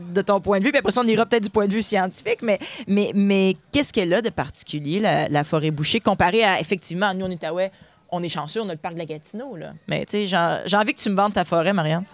de 0.00 0.22
ton 0.22 0.40
point 0.40 0.58
de 0.58 0.64
vue, 0.64 0.70
puis 0.70 0.78
après 0.78 0.92
ça, 0.92 1.00
on 1.02 1.06
ira 1.06 1.26
peut-être 1.26 1.44
du 1.44 1.50
point 1.50 1.66
de 1.66 1.72
vue 1.72 1.82
scientifique, 1.82 2.42
mais, 2.42 2.58
mais, 2.86 3.12
mais 3.14 3.56
qu'est-ce 3.72 3.92
qu'elle 3.92 4.12
a 4.14 4.22
de 4.22 4.30
particulier, 4.30 5.00
la, 5.00 5.44
forêt 5.44 5.70
bouchée, 5.70 6.00
comparée 6.00 6.42
à, 6.42 6.60
effectivement, 6.60 7.12
nous, 7.14 7.26
en 7.26 7.30
Outaouais, 7.30 7.70
on 8.10 8.22
est 8.22 8.28
chanceux, 8.28 8.60
on 8.60 8.68
a 8.68 8.72
le 8.72 8.78
parc 8.78 8.94
de 8.94 8.98
la 8.98 9.06
Gatineau, 9.06 9.56
là. 9.56 9.72
Mais, 9.86 10.04
tu 10.04 10.26
sais, 10.26 10.26
j'ai 10.26 10.76
envie 10.76 10.94
que 10.94 11.00
tu 11.00 11.10
me 11.10 11.16
vendes 11.16 11.32
ta 11.32 11.44
forêt, 11.44 11.72
Marianne. 11.72 12.04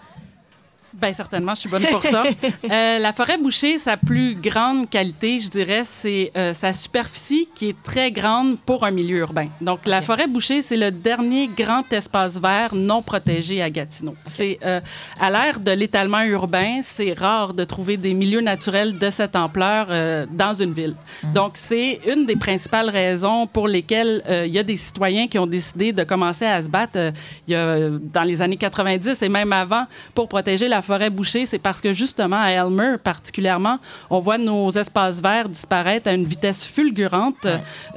Bien, 0.99 1.13
certainement, 1.13 1.53
je 1.53 1.61
suis 1.61 1.69
bonne 1.69 1.85
pour 1.85 2.03
ça. 2.03 2.23
Euh, 2.69 2.99
la 2.99 3.13
forêt 3.13 3.37
bouchée, 3.37 3.77
sa 3.77 3.97
plus 3.97 4.35
grande 4.35 4.89
qualité, 4.89 5.39
je 5.39 5.49
dirais, 5.49 5.83
c'est 5.85 6.31
euh, 6.35 6.53
sa 6.53 6.73
superficie 6.73 7.47
qui 7.53 7.69
est 7.69 7.83
très 7.83 8.11
grande 8.11 8.57
pour 8.59 8.83
un 8.83 8.91
milieu 8.91 9.17
urbain. 9.19 9.47
Donc, 9.61 9.85
la 9.85 10.01
forêt 10.01 10.27
bouchée, 10.27 10.61
c'est 10.61 10.75
le 10.75 10.91
dernier 10.91 11.47
grand 11.47 11.91
espace 11.93 12.39
vert 12.39 12.73
non 12.73 13.01
protégé 13.01 13.61
à 13.61 13.69
Gatineau. 13.69 14.15
C'est 14.25 14.59
euh, 14.65 14.81
à 15.19 15.29
l'ère 15.29 15.59
de 15.59 15.71
l'étalement 15.71 16.21
urbain, 16.23 16.81
c'est 16.83 17.13
rare 17.13 17.53
de 17.53 17.63
trouver 17.63 17.95
des 17.95 18.13
milieux 18.13 18.41
naturels 18.41 18.97
de 18.97 19.09
cette 19.09 19.35
ampleur 19.35 19.87
dans 20.31 20.53
une 20.53 20.73
ville. 20.73 20.95
Mhm. 21.23 21.33
Donc, 21.33 21.51
c'est 21.55 22.01
une 22.07 22.25
des 22.25 22.35
principales 22.35 22.89
raisons 22.89 23.47
pour 23.47 23.67
lesquelles 23.67 24.23
il 24.45 24.51
y 24.51 24.59
a 24.59 24.63
des 24.63 24.77
citoyens 24.77 25.27
qui 25.27 25.39
ont 25.39 25.47
décidé 25.47 25.93
de 25.93 26.03
commencer 26.03 26.45
à 26.45 26.61
se 26.61 26.69
battre 26.69 27.13
il 27.47 27.53
y 27.53 27.55
a, 27.55 27.89
dans 27.89 28.23
les 28.23 28.41
années 28.41 28.57
90 28.57 29.21
et 29.21 29.29
même 29.29 29.53
avant 29.53 29.85
pour 30.13 30.27
protéger 30.27 30.67
la 30.67 30.81
forêt 30.87 31.09
bouchée, 31.09 31.45
c'est 31.45 31.59
parce 31.59 31.81
que 31.81 31.93
justement, 31.93 32.41
à 32.41 32.49
Elmer 32.49 32.95
particulièrement, 33.03 33.77
on 34.09 34.19
voit 34.19 34.37
nos 34.37 34.71
espaces 34.71 35.21
verts 35.21 35.49
disparaître 35.49 36.07
à 36.07 36.13
une 36.13 36.25
vitesse 36.25 36.65
fulgurante 36.65 37.47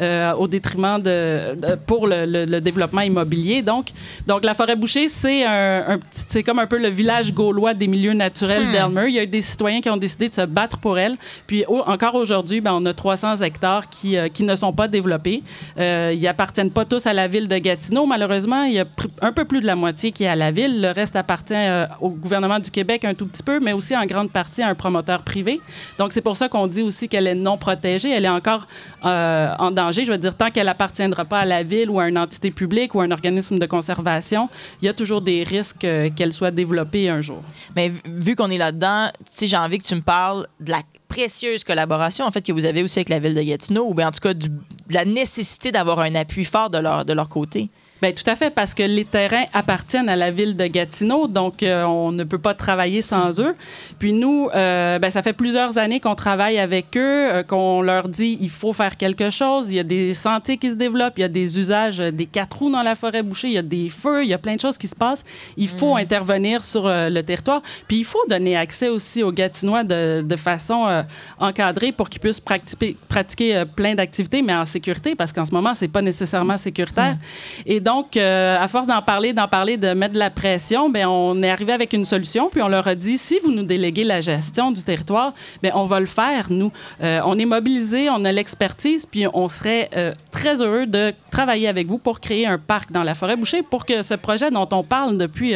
euh, 0.01 0.33
au 0.35 0.49
détriment 0.49 1.01
de, 1.01 1.57
pour 1.87 2.07
le, 2.07 2.61
développement 2.61 3.01
immobilier. 3.03 3.63
Donc, 3.63 3.89
donc 4.27 4.45
la 4.45 4.55
forêt 4.55 4.77
bouchée, 4.77 5.09
c'est 5.09 5.45
un, 5.45 5.99
c'est 6.11 6.43
comme 6.43 6.59
un 6.59 6.67
peu 6.67 6.79
le 6.79 6.89
village 6.89 7.33
gaulois 7.33 7.75
des 7.75 7.87
milieux 7.87 8.13
naturels 8.13 8.67
hmm. 8.67 8.73
d'Elmer. 8.73 9.07
Il 9.09 9.15
y 9.15 9.19
a 9.19 9.23
eu 9.23 9.27
des 9.27 9.41
citoyens 9.41 9.81
qui 9.81 9.89
ont 9.89 9.97
décidé 9.97 10.29
de 10.29 10.35
se 10.35 10.47
battre 10.47 10.79
pour 10.79 10.99
elle. 10.99 11.17
Puis 11.47 11.65
encore 11.69 12.15
aujourd'hui, 12.17 12.61
ben, 12.61 12.73
on 12.75 12.85
a 12.87 12.93
300 12.93 13.37
hectares 13.37 13.89
qui, 13.89 14.17
euh, 14.17 14.29
qui 14.29 14.43
ne 14.43 14.55
sont 14.57 14.73
pas 14.73 14.89
développés. 14.89 15.43
Euh, 15.79 16.15
ils 16.17 16.27
appartiennent 16.27 16.71
pas 16.71 16.85
tous 16.85 17.07
à 17.07 17.13
la 17.13 17.29
ville 17.29 17.49
de 17.49 17.59
Gatineau. 17.59 18.07
Malheureusement, 18.07 18.65
il 18.65 18.75
y 18.75 18.81
a 18.81 18.87
un 19.23 19.33
peu 19.33 19.45
plus 19.45 19.61
de 19.61 19.67
la 19.67 19.77
moitié 19.77 20.13
qui 20.13 20.25
est 20.25 20.29
à 20.29 20.37
la 20.37 20.51
ville. 20.51 20.81
Le 20.81 20.91
reste 20.91 21.17
appartient 21.17 21.55
euh, 21.55 21.87
au 22.01 22.11
gouvernement 22.11 22.59
du 22.59 22.70
Québec 22.71 23.05
un 23.05 23.15
tout 23.15 23.27
petit 23.27 23.43
peu, 23.43 23.61
mais 23.61 23.73
aussi 23.73 23.97
en 23.97 24.05
grande 24.07 24.31
partie 24.31 24.63
à 24.63 24.69
un 24.69 24.75
promoteur 24.75 25.23
privé. 25.23 25.61
Donc, 25.99 26.13
c'est 26.13 26.21
pour 26.21 26.37
ça 26.37 26.49
qu'on 26.49 26.67
dit 26.67 26.83
aussi 26.83 27.09
qu'elle 27.09 27.27
est 27.27 27.35
non 27.35 27.57
protégée. 27.57 28.11
Elle 28.11 28.25
est 28.25 28.29
encore 28.29 28.67
euh, 29.05 29.55
en 29.59 29.71
danger. 29.71 30.05
Je 30.05 30.13
veux 30.13 30.19
dire, 30.19 30.37
tant 30.37 30.51
qu'elle 30.51 30.69
appartiendra 30.69 31.25
pas 31.25 31.41
à 31.41 31.45
la 31.45 31.63
ville 31.63 31.91
ou 31.91 32.01
à 32.01 32.09
une 32.09 32.19
entité 32.19 32.51
publique 32.51 32.95
ou 32.95 33.01
à 33.01 33.05
un 33.05 33.11
organisme 33.11 33.59
de 33.59 33.67
conservation, 33.67 34.49
il 34.83 34.87
y 34.87 34.89
a 34.89 34.95
toujours 34.95 35.21
des 35.21 35.43
risques 35.43 35.85
euh, 35.85 36.09
qu'elle 36.15 36.33
soit 36.33 36.51
développée 36.51 37.09
un 37.09 37.21
jour. 37.21 37.41
Mais 37.77 37.93
vu 38.05 38.37
qu'on 38.37 38.51
est 38.51 38.59
là-dedans, 38.59 39.09
j'ai 39.41 39.57
envie 39.57 39.79
que 39.79 39.85
tu 39.85 39.95
me 39.95 40.03
parles 40.03 40.47
de 40.61 40.71
la 40.71 40.83
précieuse 41.09 41.65
collaboration 41.65 42.25
en 42.25 42.31
fait 42.31 42.41
que 42.41 42.53
vous 42.53 42.65
avez 42.65 42.83
aussi 42.83 43.01
avec 43.01 43.09
la 43.09 43.19
ville 43.19 43.35
de 43.35 43.43
Gatineau 43.43 43.85
ou 43.89 43.95
bien 43.95 44.09
en 44.09 44.11
tout 44.13 44.21
cas 44.21 44.33
de 44.33 44.49
la 44.91 45.05
nécessité 45.05 45.73
d'avoir 45.73 45.99
un 46.01 46.15
appui 46.15 46.45
fort 46.45 46.71
de 46.71 46.79
leur, 46.79 47.05
de 47.05 47.13
leur 47.13 47.29
côté. 47.29 47.69
Bien, 48.03 48.13
tout 48.13 48.29
à 48.31 48.35
fait, 48.35 48.49
parce 48.49 48.73
que 48.73 48.83
les 48.83 49.05
terrains 49.05 49.45
appartiennent 49.53 50.09
à 50.09 50.17
la 50.17 50.31
ville 50.31 50.57
de 50.57 50.67
Gatineau, 50.67 51.29
donc 51.29 51.63
euh, 51.63 51.85
on 51.85 52.13
ne 52.13 52.25
peut 52.25 52.39
pas 52.39 52.55
travailler 52.55 53.03
sans 53.03 53.39
eux. 53.41 53.55
Puis 53.99 54.15
nous, 54.15 54.49
euh, 54.55 54.99
ben, 54.99 55.11
ça 55.11 55.21
fait 55.21 55.35
plusieurs 55.35 55.77
années 55.77 56.01
qu'on 56.01 56.15
travaille 56.15 56.59
avec 56.59 56.97
eux, 56.97 57.01
euh, 57.31 57.43
qu'on 57.43 57.83
leur 57.83 58.09
dit 58.09 58.39
il 58.41 58.49
faut 58.49 58.73
faire 58.73 58.97
quelque 58.97 59.29
chose. 59.29 59.69
Il 59.69 59.77
y 59.77 59.79
a 59.79 59.85
des 59.85 60.15
sentiers 60.15 60.57
qui 60.57 60.71
se 60.71 60.77
développent, 60.77 61.19
il 61.19 61.21
y 61.21 61.25
a 61.25 61.29
des 61.29 61.59
usages 61.59 61.99
des 61.99 62.25
quatre 62.25 62.61
roues 62.61 62.73
dans 62.73 62.83
la 62.83 62.95
forêt 62.95 63.23
bouchée, 63.23 63.49
il 63.49 63.55
y 63.55 63.59
a 63.59 63.63
des 63.63 63.91
feux, 63.91 64.25
il 64.25 64.31
y 64.31 64.35
a 64.35 64.39
plein 64.39 64.55
de 64.55 64.61
choses 64.61 64.79
qui 64.79 64.89
se 64.89 64.97
passent. 64.97 65.23
Il 65.59 65.69
faut 65.69 65.95
mm. 65.95 65.99
intervenir 65.99 66.65
sur 66.65 66.85
le 66.87 67.21
territoire. 67.21 67.61
Puis 67.87 67.99
il 67.99 68.05
faut 68.05 68.25
donner 68.31 68.57
accès 68.57 68.89
aussi 68.89 69.23
aux 69.23 69.33
Gatinois 69.33 69.85
de, 69.85 70.23
de 70.23 70.37
façon 70.37 71.05
encadrée 71.39 71.93
pour 71.93 72.09
qu'ils 72.09 72.21
puissent 72.21 72.41
pratiquer, 72.41 72.97
pratiquer 73.09 73.65
plein 73.77 73.95
d'activités, 73.95 74.41
mais 74.41 74.55
en 74.55 74.65
sécurité, 74.65 75.15
parce 75.15 75.35
qu'en 75.35 75.45
ce 75.45 75.53
moment, 75.53 75.75
c'est 75.75 75.89
pas 75.89 76.03
nécessairement 76.03 76.57
sécuritaire. 76.57 77.15
Mm. 77.15 77.63
Et 77.67 77.81
donc, 77.81 77.90
euh, 78.17 78.59
à 78.59 78.69
force 78.69 78.87
d'en 78.87 79.03
parler, 79.03 79.33
d'en 79.33 79.49
parler, 79.49 79.77
de 79.77 79.93
mettre 79.93 80.15
de 80.15 80.19
la 80.19 80.31
pression, 80.31 80.89
ben 80.91 81.07
on 81.07 81.43
est 81.43 81.51
arrivé 81.51 81.73
avec 81.73 81.93
une 81.93 82.05
solution. 82.05 82.49
Puis 82.49 82.63
on 82.63 82.69
leur 82.69 82.87
a 82.87 82.95
dit, 82.95 83.19
si 83.19 83.39
vous 83.43 83.51
nous 83.51 83.65
déléguez 83.65 84.05
la 84.05 84.21
gestion 84.21 84.71
du 84.71 84.83
territoire, 84.83 85.33
ben 85.63 85.73
on 85.75 85.85
va 85.85 86.01
le 86.01 86.07
faire, 86.07 86.47
nous. 86.51 86.73
Euh, 87.03 87.21
on 87.25 87.39
est 87.39 87.45
mobilisés, 87.45 88.09
on 88.11 88.25
a 88.25 88.33
l'expertise, 88.33 89.07
puis 89.07 89.27
on 89.33 89.49
serait 89.49 89.91
euh, 89.97 90.13
très 90.31 90.61
heureux 90.63 90.87
de 90.87 91.13
travailler 91.31 91.69
avec 91.69 91.87
vous 91.87 91.99
pour 91.99 92.21
créer 92.21 92.47
un 92.47 92.59
parc 92.59 92.93
dans 92.93 93.03
la 93.03 93.15
forêt 93.15 93.37
bouchée 93.37 93.63
pour 93.63 93.85
que 93.87 94.03
ce 94.03 94.15
projet 94.15 94.51
dont 94.51 94.69
on 94.73 94.83
parle 94.83 95.19
depuis 95.19 95.55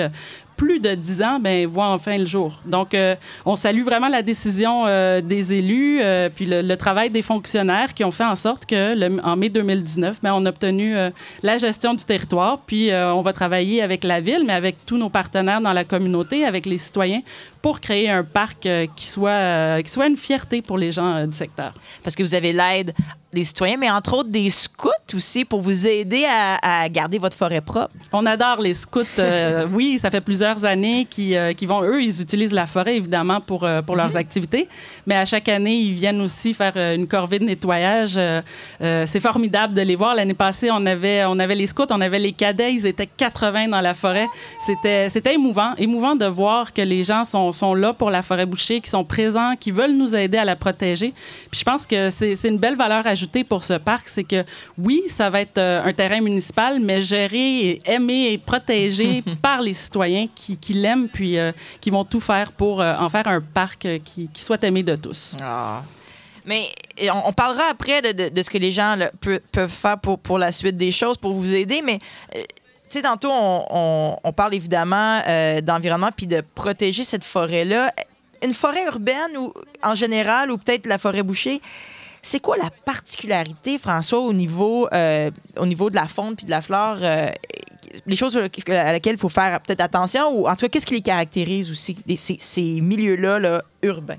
plus 0.56 0.80
de 0.80 0.94
10 0.94 1.22
ans, 1.22 1.38
ben, 1.40 1.66
voit 1.66 1.88
enfin 1.88 2.18
le 2.18 2.26
jour. 2.26 2.60
Donc, 2.64 2.94
euh, 2.94 3.14
on 3.44 3.56
salue 3.56 3.82
vraiment 3.82 4.08
la 4.08 4.22
décision 4.22 4.84
euh, 4.86 5.20
des 5.20 5.52
élus, 5.52 6.00
euh, 6.00 6.28
puis 6.34 6.46
le, 6.46 6.74
travail 6.76 7.10
des 7.10 7.22
fonctionnaires 7.22 7.94
qui 7.94 8.04
ont 8.04 8.10
fait 8.10 8.24
en 8.24 8.34
sorte 8.34 8.66
que, 8.66 9.20
en 9.22 9.36
mai 9.36 9.48
2019, 9.48 10.20
ben, 10.22 10.32
on 10.34 10.44
a 10.44 10.48
obtenu 10.48 10.94
la 11.42 11.56
gestion 11.56 11.94
du 11.94 12.04
territoire, 12.04 12.58
puis 12.66 12.90
on 12.92 13.22
va 13.22 13.32
travailler 13.32 13.80
avec 13.80 14.04
la 14.04 14.20
ville, 14.20 14.42
mais 14.46 14.52
avec 14.52 14.84
tous 14.84 14.98
nos 14.98 15.08
partenaires 15.08 15.60
dans 15.60 15.72
la 15.72 15.84
communauté, 15.84 16.44
avec 16.44 16.66
les 16.66 16.78
citoyens, 16.78 17.22
pour 17.64 17.80
créer 17.80 18.10
un 18.10 18.24
parc 18.24 18.68
qui, 18.94 19.06
soit, 19.06 19.82
qui 19.82 19.90
soit 19.90 20.06
une 20.06 20.18
fierté 20.18 20.60
pour 20.60 20.76
les 20.76 20.92
gens 20.92 21.26
du 21.26 21.32
secteur. 21.32 21.72
Parce 22.02 22.14
que 22.14 22.22
vous 22.22 22.34
avez 22.34 22.52
l'aide 22.52 22.92
des 23.34 23.44
citoyens, 23.44 23.76
mais 23.76 23.90
entre 23.90 24.14
autres 24.14 24.30
des 24.30 24.48
scouts 24.48 24.90
aussi 25.14 25.44
pour 25.44 25.60
vous 25.60 25.86
aider 25.86 26.24
à, 26.26 26.88
garder 26.88 27.18
votre 27.18 27.36
forêt 27.36 27.60
propre. 27.60 27.92
On 28.12 28.24
adore 28.24 28.60
les 28.60 28.74
scouts. 28.74 29.02
Euh, 29.18 29.66
oui, 29.72 29.98
ça 30.00 30.10
fait 30.10 30.20
plusieurs 30.20 30.64
années 30.64 31.06
qu'ils 31.10 31.36
euh, 31.36 31.52
vont, 31.62 31.82
eux, 31.82 32.02
ils 32.02 32.22
utilisent 32.22 32.52
la 32.52 32.66
forêt 32.66 32.96
évidemment 32.96 33.40
pour, 33.40 33.64
euh, 33.64 33.82
pour 33.82 33.96
leurs 33.96 34.10
mhm. 34.10 34.16
activités, 34.16 34.68
mais 35.06 35.16
à 35.16 35.24
chaque 35.24 35.48
année, 35.48 35.76
ils 35.76 35.92
viennent 35.92 36.20
aussi 36.20 36.54
faire 36.54 36.76
une 36.76 37.06
corvée 37.06 37.40
de 37.40 37.44
nettoyage. 37.44 38.18
c'est 38.80 39.20
formidable 39.20 39.74
de 39.74 39.82
les 39.82 39.96
voir. 39.96 40.14
L'année 40.14 40.34
passée, 40.34 40.70
on 40.70 40.86
avait, 40.86 41.24
on 41.24 41.38
avait 41.38 41.56
les 41.56 41.66
scouts, 41.66 41.86
on 41.90 42.00
avait 42.00 42.20
les 42.20 42.32
cadets, 42.32 42.72
ils 42.72 42.86
étaient 42.86 43.08
80 43.08 43.68
dans 43.68 43.80
la 43.80 43.94
forêt. 43.94 44.28
C'était 44.60 45.34
émouvant, 45.34 45.74
émouvant 45.76 46.14
de 46.14 46.26
voir 46.26 46.72
que 46.72 46.82
les 46.82 47.02
gens 47.02 47.24
sont, 47.24 47.50
sont 47.54 47.74
là 47.74 47.92
pour 47.92 48.10
la 48.10 48.22
forêt 48.22 48.46
bouchée, 48.46 48.80
qui 48.80 48.90
sont 48.90 49.04
présents, 49.04 49.54
qui 49.58 49.70
veulent 49.70 49.96
nous 49.96 50.14
aider 50.14 50.38
à 50.38 50.44
la 50.44 50.56
protéger. 50.56 51.12
Puis 51.50 51.60
je 51.60 51.64
pense 51.64 51.86
que 51.86 52.10
c'est 52.10 52.36
une 52.44 52.58
belle 52.58 52.76
valeur 52.76 53.06
ajoutée 53.06 53.44
pour 53.44 53.64
ce 53.64 53.74
parc, 53.74 54.08
c'est 54.08 54.24
que 54.24 54.44
oui, 54.78 55.02
ça 55.08 55.30
va 55.30 55.40
être 55.40 55.58
euh, 55.58 55.84
un 55.84 55.92
terrain 55.92 56.20
municipal, 56.20 56.80
mais 56.80 57.00
géré, 57.00 57.80
aimé 57.84 58.32
et 58.32 58.38
protégé 58.38 59.22
par 59.42 59.60
les 59.60 59.74
citoyens 59.74 60.26
qui, 60.34 60.58
l'aiment, 60.72 61.08
puis 61.08 61.38
euh, 61.38 61.52
qui 61.80 61.90
vont 61.90 62.04
tout 62.04 62.20
faire 62.20 62.52
pour 62.52 62.80
euh, 62.80 62.94
en 62.98 63.08
faire 63.08 63.26
un 63.28 63.40
parc 63.40 63.86
qui, 64.04 64.28
soit 64.34 64.62
aimé 64.64 64.82
de 64.82 64.96
tous. 64.96 65.36
Ah. 65.42 65.82
Mais 66.44 66.68
on, 67.24 67.32
parlera 67.32 67.64
après 67.70 68.02
de, 68.02 68.42
ce 68.42 68.50
que 68.50 68.58
les 68.58 68.70
gens 68.70 68.98
peuvent 69.20 69.70
faire 69.70 69.98
pour, 69.98 70.18
pour 70.18 70.38
la 70.38 70.52
suite 70.52 70.76
des 70.76 70.92
choses, 70.92 71.16
pour 71.16 71.32
vous 71.32 71.54
aider, 71.54 71.80
mais 71.82 71.98
tantôt, 73.02 73.30
on, 73.32 74.32
parle 74.36 74.54
évidemment 74.54 75.20
d'environnement 75.62 76.10
puis 76.14 76.26
de 76.26 76.42
protéger 76.54 77.04
cette 77.04 77.24
forêt-là. 77.24 77.92
Une 78.42 78.54
forêt 78.54 78.84
urbaine 78.86 79.36
ou 79.38 79.52
en 79.82 79.94
général, 79.94 80.50
ou 80.50 80.58
peut-être 80.58 80.86
la 80.86 80.98
forêt 80.98 81.22
bouchée, 81.22 81.60
c'est 82.24 82.40
quoi 82.40 82.56
la 82.56 82.70
particularité, 82.70 83.76
François, 83.76 84.20
au 84.20 84.32
niveau, 84.32 84.88
euh, 84.94 85.30
au 85.58 85.66
niveau 85.66 85.90
de 85.90 85.94
la 85.94 86.08
faune 86.08 86.34
puis 86.34 86.46
de 86.46 86.50
la 86.50 86.62
flore? 86.62 86.96
Euh, 87.02 87.28
les 88.06 88.16
choses 88.16 88.36
à 88.38 88.92
laquelle 88.92 89.14
il 89.14 89.18
faut 89.18 89.28
faire 89.28 89.60
peut-être 89.60 89.82
attention, 89.82 90.30
ou 90.30 90.48
en 90.48 90.52
tout 90.52 90.62
cas, 90.62 90.68
qu'est-ce 90.68 90.86
qui 90.86 90.94
les 90.94 91.02
caractérise 91.02 91.70
aussi, 91.70 91.96
ces, 92.16 92.38
ces 92.40 92.80
milieux-là 92.80 93.38
là, 93.38 93.62
urbains? 93.82 94.18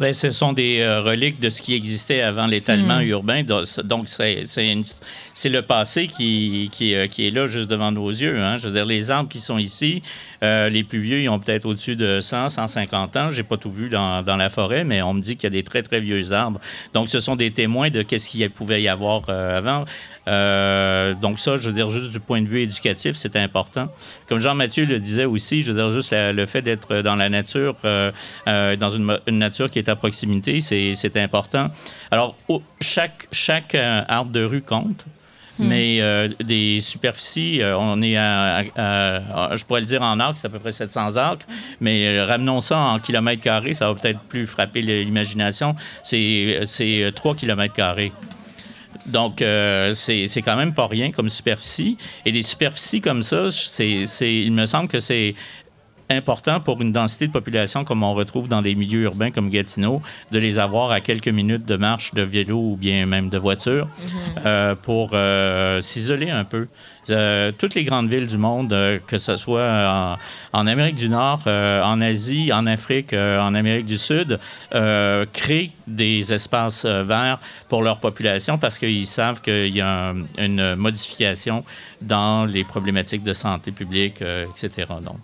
Ben, 0.00 0.12
ce 0.12 0.32
sont 0.32 0.52
des 0.52 0.80
euh, 0.80 1.02
reliques 1.02 1.38
de 1.38 1.48
ce 1.50 1.62
qui 1.62 1.72
existait 1.72 2.20
avant 2.20 2.46
l'étalement 2.46 2.98
hmm. 2.98 3.08
urbain. 3.08 3.42
Donc, 3.44 4.08
c'est 4.08 5.48
le 5.48 5.62
passé 5.62 6.08
qui, 6.08 6.68
qui, 6.72 6.96
euh, 6.96 7.06
qui, 7.06 7.28
est 7.28 7.30
là 7.30 7.46
juste 7.46 7.68
devant 7.68 7.92
nos 7.92 8.10
yeux. 8.10 8.40
Hein. 8.40 8.56
Je 8.56 8.66
veux 8.66 8.74
dire, 8.74 8.86
les 8.86 9.12
arbres 9.12 9.28
qui 9.28 9.38
sont 9.38 9.56
ici, 9.56 10.02
euh, 10.42 10.68
les 10.68 10.82
plus 10.82 10.98
vieux, 10.98 11.20
ils 11.20 11.28
ont 11.28 11.38
peut-être 11.38 11.64
au-dessus 11.64 11.94
de 11.94 12.20
100, 12.20 12.48
150 12.48 13.16
ans. 13.16 13.30
J'ai 13.30 13.44
pas 13.44 13.56
tout 13.56 13.70
vu 13.70 13.88
dans, 13.88 14.22
dans, 14.22 14.36
la 14.36 14.48
forêt, 14.48 14.82
mais 14.82 15.00
on 15.00 15.14
me 15.14 15.20
dit 15.20 15.36
qu'il 15.36 15.44
y 15.44 15.46
a 15.46 15.50
des 15.50 15.62
très, 15.62 15.82
très 15.82 16.00
vieux 16.00 16.32
arbres. 16.32 16.58
Donc, 16.92 17.08
ce 17.08 17.20
sont 17.20 17.36
des 17.36 17.52
témoins 17.52 17.90
de 17.90 18.02
qu'est-ce 18.02 18.30
qu'il 18.30 18.50
pouvait 18.50 18.82
y 18.82 18.88
avoir 18.88 19.28
avant. 19.28 19.84
Donc 20.26 21.38
ça, 21.38 21.58
je 21.58 21.68
veux 21.68 21.74
dire, 21.74 21.90
juste 21.90 22.10
du 22.10 22.18
point 22.18 22.40
de 22.40 22.48
vue 22.48 22.62
éducatif, 22.62 23.14
c'est 23.14 23.36
important. 23.36 23.88
Comme 24.26 24.38
Jean-Mathieu 24.38 24.86
le 24.86 24.98
disait 24.98 25.26
aussi, 25.26 25.60
je 25.60 25.70
veux 25.70 25.78
dire, 25.78 25.90
juste 25.90 26.14
le 26.14 26.46
fait 26.46 26.62
d'être 26.62 27.02
dans 27.02 27.14
la 27.14 27.28
nature, 27.28 27.76
dans 28.46 28.90
une, 28.90 29.38
nature 29.38 29.70
qui 29.70 29.78
est 29.78 29.83
à 29.88 29.96
proximité, 29.96 30.60
c'est 30.60 31.16
important. 31.16 31.68
Alors, 32.10 32.36
chaque, 32.80 33.28
chaque 33.32 33.74
arbre 33.74 34.30
de 34.30 34.44
rue 34.44 34.62
compte. 34.62 35.04
Hmm. 35.56 35.68
Mais 35.68 36.00
des 36.42 36.80
superficies, 36.80 37.60
on 37.62 38.02
est 38.02 38.16
à, 38.16 38.64
je 39.54 39.64
pourrais 39.64 39.80
le 39.80 39.86
dire 39.86 40.02
en 40.02 40.18
arc, 40.18 40.36
c'est 40.36 40.48
à 40.48 40.50
peu 40.50 40.58
près 40.58 40.72
700 40.72 41.16
arcs, 41.16 41.42
mais 41.80 42.20
ramenons 42.22 42.60
ça 42.60 42.76
en 42.76 42.98
kilomètres 42.98 43.40
carrés, 43.40 43.72
ça 43.72 43.86
va 43.86 43.94
peut-être 43.94 44.18
plus 44.18 44.46
frapper 44.48 44.82
l'imagination, 44.82 45.76
c'est 46.02 47.12
3 47.14 47.36
kilomètres 47.36 47.74
carrés. 47.74 48.10
Donc, 49.06 49.42
euh, 49.42 49.92
c'est 49.94 50.42
quand 50.42 50.56
même 50.56 50.72
pas 50.72 50.86
rien 50.86 51.10
comme 51.10 51.28
superficie. 51.28 51.98
Et 52.24 52.32
des 52.32 52.42
superficies 52.42 53.00
comme 53.00 53.22
ça, 53.22 53.50
c'est 53.52 54.06
il 54.20 54.52
me 54.52 54.66
semble 54.66 54.88
que 54.88 55.00
c'est 55.00 55.34
important 56.16 56.60
pour 56.60 56.80
une 56.80 56.92
densité 56.92 57.26
de 57.26 57.32
population 57.32 57.84
comme 57.84 58.02
on 58.02 58.14
retrouve 58.14 58.48
dans 58.48 58.62
des 58.62 58.74
milieux 58.74 59.02
urbains 59.02 59.30
comme 59.30 59.50
Gatineau, 59.50 60.02
de 60.32 60.38
les 60.38 60.58
avoir 60.58 60.90
à 60.90 61.00
quelques 61.00 61.28
minutes 61.28 61.64
de 61.64 61.76
marche 61.76 62.14
de 62.14 62.22
vélo 62.22 62.58
ou 62.58 62.76
bien 62.76 63.06
même 63.06 63.28
de 63.28 63.38
voiture 63.38 63.86
mhm. 63.86 64.42
euh, 64.46 64.74
pour 64.74 65.10
euh, 65.12 65.80
s'isoler 65.80 66.30
un 66.30 66.44
peu. 66.44 66.66
Euh, 67.10 67.52
toutes 67.56 67.74
les 67.74 67.84
grandes 67.84 68.08
villes 68.08 68.26
du 68.26 68.38
monde, 68.38 68.74
que 69.06 69.18
ce 69.18 69.36
soit 69.36 70.18
en, 70.52 70.66
Amérique 70.66 70.96
du 70.96 71.10
Nord, 71.10 71.42
en 71.46 72.00
Asie, 72.00 72.50
en 72.52 72.66
Afrique, 72.66 73.12
en 73.12 73.54
Amérique 73.54 73.84
du 73.84 73.98
Sud, 73.98 74.38
créent 74.70 75.72
des 75.86 76.32
espaces 76.32 76.86
verts 76.86 77.38
pour 77.68 77.82
leur 77.82 78.00
population 78.00 78.56
parce 78.56 78.78
qu'ils 78.78 79.06
savent 79.06 79.42
qu'il 79.42 79.76
y 79.76 79.82
a 79.82 80.14
une 80.38 80.76
modification 80.76 81.62
dans 82.00 82.46
les 82.46 82.64
problématiques 82.64 83.22
de 83.22 83.34
santé 83.34 83.70
publique, 83.70 84.22
etc. 84.22 84.86
Donc, 85.02 85.18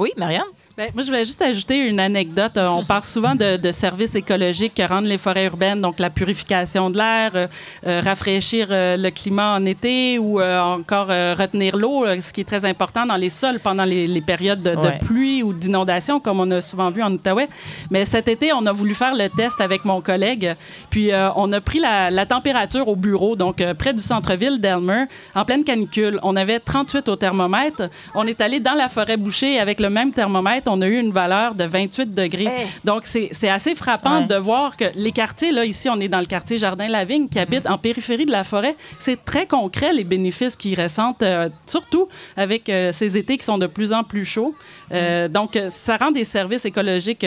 oui, 0.00 0.14
Marianne? 0.16 0.46
Ben, 0.80 0.88
moi, 0.94 1.02
je 1.02 1.10
vais 1.10 1.26
juste 1.26 1.42
ajouter 1.42 1.76
une 1.76 2.00
anecdote. 2.00 2.56
Euh, 2.56 2.66
on 2.68 2.86
parle 2.86 3.02
souvent 3.02 3.34
de, 3.34 3.70
services 3.70 4.14
écologiques 4.14 4.72
que 4.76 4.88
rendent 4.88 5.04
les 5.04 5.18
forêts 5.18 5.44
urbaines, 5.44 5.82
donc 5.82 5.98
la 5.98 6.08
purification 6.08 6.88
de 6.88 6.96
l'air, 6.96 7.32
euh, 7.34 7.46
euh, 7.86 8.00
rafraîchir 8.02 8.68
le 8.70 9.10
climat 9.10 9.56
en 9.56 9.66
été 9.66 10.18
ou 10.18 10.40
encore 10.40 11.08
retenir 11.08 11.76
l'eau, 11.76 12.06
ce 12.20 12.32
qui 12.32 12.40
est 12.40 12.44
très 12.44 12.64
important 12.64 13.04
dans 13.04 13.16
les 13.16 13.28
sols 13.28 13.60
pendant 13.60 13.84
les, 13.84 14.22
périodes 14.22 14.62
de, 14.62 15.04
pluie 15.04 15.42
ou 15.42 15.52
d'inondation, 15.52 16.18
comme 16.18 16.40
on 16.40 16.50
a 16.50 16.62
souvent 16.62 16.88
vu 16.88 17.02
en 17.02 17.12
Outaouais. 17.12 17.48
Mais 17.90 18.06
cet 18.06 18.28
été, 18.28 18.54
on 18.54 18.64
a 18.64 18.72
voulu 18.72 18.94
faire 18.94 19.14
le 19.14 19.28
test 19.28 19.60
avec 19.60 19.84
mon 19.84 20.00
collègue, 20.00 20.54
puis 20.88 21.10
on 21.36 21.52
a 21.52 21.60
pris 21.60 21.80
la, 21.80 22.10
la, 22.10 22.24
température 22.24 22.88
au 22.88 22.96
bureau, 22.96 23.36
donc 23.36 23.62
près 23.78 23.92
du 23.92 24.02
centre-ville 24.02 24.58
d'Elmer, 24.58 25.04
en 25.34 25.44
pleine 25.44 25.64
canicule. 25.64 26.18
On 26.22 26.36
avait 26.36 26.58
38 26.58 27.08
au 27.10 27.16
thermomètre. 27.16 27.90
On 28.14 28.26
est 28.26 28.40
allé 28.40 28.60
dans 28.60 28.74
la 28.74 28.88
forêt 28.88 29.18
bouchée 29.18 29.58
avec 29.58 29.78
le 29.78 29.90
même 29.90 30.12
thermomètre 30.12 30.69
on 30.70 30.80
a 30.80 30.86
eu 30.86 30.98
une 30.98 31.12
valeur 31.12 31.54
de 31.54 31.64
28 31.64 32.14
degrés. 32.14 32.48
Donc, 32.84 33.04
c'est 33.04 33.48
assez 33.48 33.74
frappant 33.74 34.22
de 34.22 34.34
voir 34.36 34.76
que 34.76 34.84
les 34.94 35.12
quartiers, 35.12 35.52
là, 35.52 35.64
ici, 35.64 35.88
on 35.88 36.00
est 36.00 36.08
dans 36.08 36.20
le 36.20 36.26
quartier 36.26 36.58
Jardin-Lavigne, 36.58 37.28
qui 37.28 37.38
habite 37.38 37.68
en 37.68 37.78
périphérie 37.78 38.26
de 38.26 38.32
la 38.32 38.44
forêt. 38.44 38.76
C'est 38.98 39.24
très 39.24 39.46
concret, 39.46 39.92
les 39.92 40.04
bénéfices 40.04 40.56
qu'ils 40.56 40.80
ressentent, 40.80 41.22
euh, 41.22 41.48
surtout 41.66 42.08
avec 42.36 42.68
euh, 42.68 42.92
ces 42.92 43.16
étés 43.16 43.38
qui 43.38 43.44
sont 43.44 43.58
de 43.58 43.66
plus 43.66 43.92
en 43.92 44.04
plus 44.04 44.24
chauds. 44.24 44.54
Euh, 44.92 45.28
donc, 45.28 45.58
ça 45.68 45.96
rend 45.96 46.10
des 46.10 46.24
services 46.24 46.64
écologiques 46.64 47.26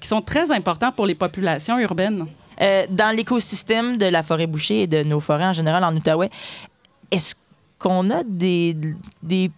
qui 0.00 0.08
sont 0.08 0.22
très 0.22 0.50
importants 0.50 0.92
pour 0.92 1.06
les 1.06 1.14
populations 1.14 1.78
urbaines. 1.78 2.26
dans 2.90 3.16
l'écosystème 3.16 3.96
de 3.96 4.06
la 4.06 4.22
forêt 4.22 4.46
bouchée 4.46 4.82
et 4.82 4.86
de 4.86 5.02
nos 5.02 5.20
forêts 5.20 5.46
en 5.46 5.52
général 5.52 5.82
en 5.84 5.94
Outaouais, 5.96 6.30
est-ce 7.10 7.34
qu'on 7.82 8.10
a 8.10 8.22
des, 8.22 8.76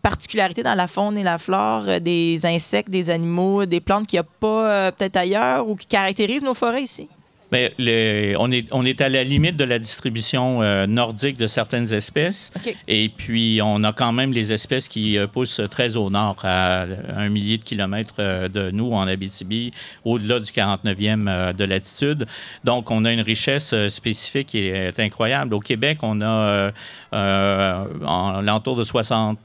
particularités 0.03 0.63
dans 0.63 0.75
la 0.75 0.87
faune 0.87 1.19
et 1.19 1.23
la 1.23 1.37
flore, 1.37 1.85
euh, 1.87 2.01
des 2.01 2.47
insectes, 2.47 2.89
des 2.89 3.11
animaux, 3.11 3.67
des 3.67 3.81
plantes 3.81 4.07
qu'il 4.07 4.17
n'y 4.17 4.27
a 4.27 4.29
pas 4.41 4.71
euh, 4.71 4.91
peut-être 4.91 5.17
ailleurs 5.17 5.69
ou 5.69 5.77
qui 5.77 5.87
caractérisent 5.87 6.43
nos 6.43 6.55
forêts 6.55 6.83
ici? 6.83 7.09
On, 7.55 8.51
est, 8.51 8.69
on 8.73 8.85
est 8.85 9.01
à 9.01 9.09
la 9.09 9.25
limite 9.25 9.57
de 9.57 9.64
la 9.64 9.79
distribution 9.79 10.62
euh, 10.62 10.87
nordique 10.87 11.37
de 11.37 11.47
certaines 11.47 11.93
espèces. 11.93 12.53
Et 12.88 13.09
puis, 13.09 13.61
on 13.62 13.83
a 13.85 13.93
quand 13.93 14.12
même 14.12 14.33
les 14.33 14.53
espèces 14.53 14.88
qui 14.88 15.19
euh, 15.19 15.27
poussent 15.27 15.61
très 15.71 15.97
au 15.97 16.11
nord, 16.11 16.37
à 16.43 16.87
un 17.17 17.29
millier 17.29 17.59
de 17.59 17.62
kilomètres 17.62 18.14
euh, 18.19 18.49
de 18.49 18.71
nous, 18.71 18.93
en 18.93 19.07
Abitibi, 19.07 19.73
au-delà 20.05 20.40
du 20.40 20.51
49e 20.51 21.55
de 21.55 21.64
latitude. 21.64 22.27
Donc, 22.64 22.90
on 22.90 23.05
a 23.05 23.12
une 23.12 23.21
richesse 23.21 23.75
spécifique 23.88 24.49
qui 24.49 24.67
est 24.69 24.99
incroyable. 25.01 25.55
Au 25.55 25.61
Québec, 25.61 25.99
on 26.03 26.21
a 26.21 26.73
en 27.12 28.40
l'entour 28.43 28.77
de 28.77 28.85
60 28.85 29.38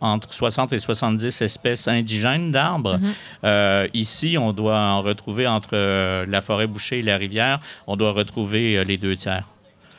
entre 0.00 0.32
60 0.32 0.72
et 0.72 0.78
70 0.78 1.42
espèces 1.42 1.88
indigènes 1.88 2.50
d'arbres. 2.50 2.98
Mhm. 2.98 3.12
Euh, 3.44 3.88
ici, 3.94 4.36
on 4.38 4.52
doit 4.52 4.78
en 4.78 5.02
retrouver 5.02 5.46
entre 5.46 5.70
euh, 5.74 6.24
la 6.28 6.40
forêt 6.40 6.66
bouchée 6.66 6.98
et 6.98 7.02
la 7.02 7.16
rivière, 7.16 7.60
on 7.86 7.96
doit 7.96 8.12
retrouver 8.12 8.76
euh, 8.76 8.84
les 8.84 8.96
deux 8.96 9.16
tiers. 9.16 9.44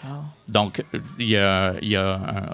Ah. 0.03 0.21
Donc, 0.47 0.83
il 1.19 1.27
y 1.27 1.37
a, 1.37 1.75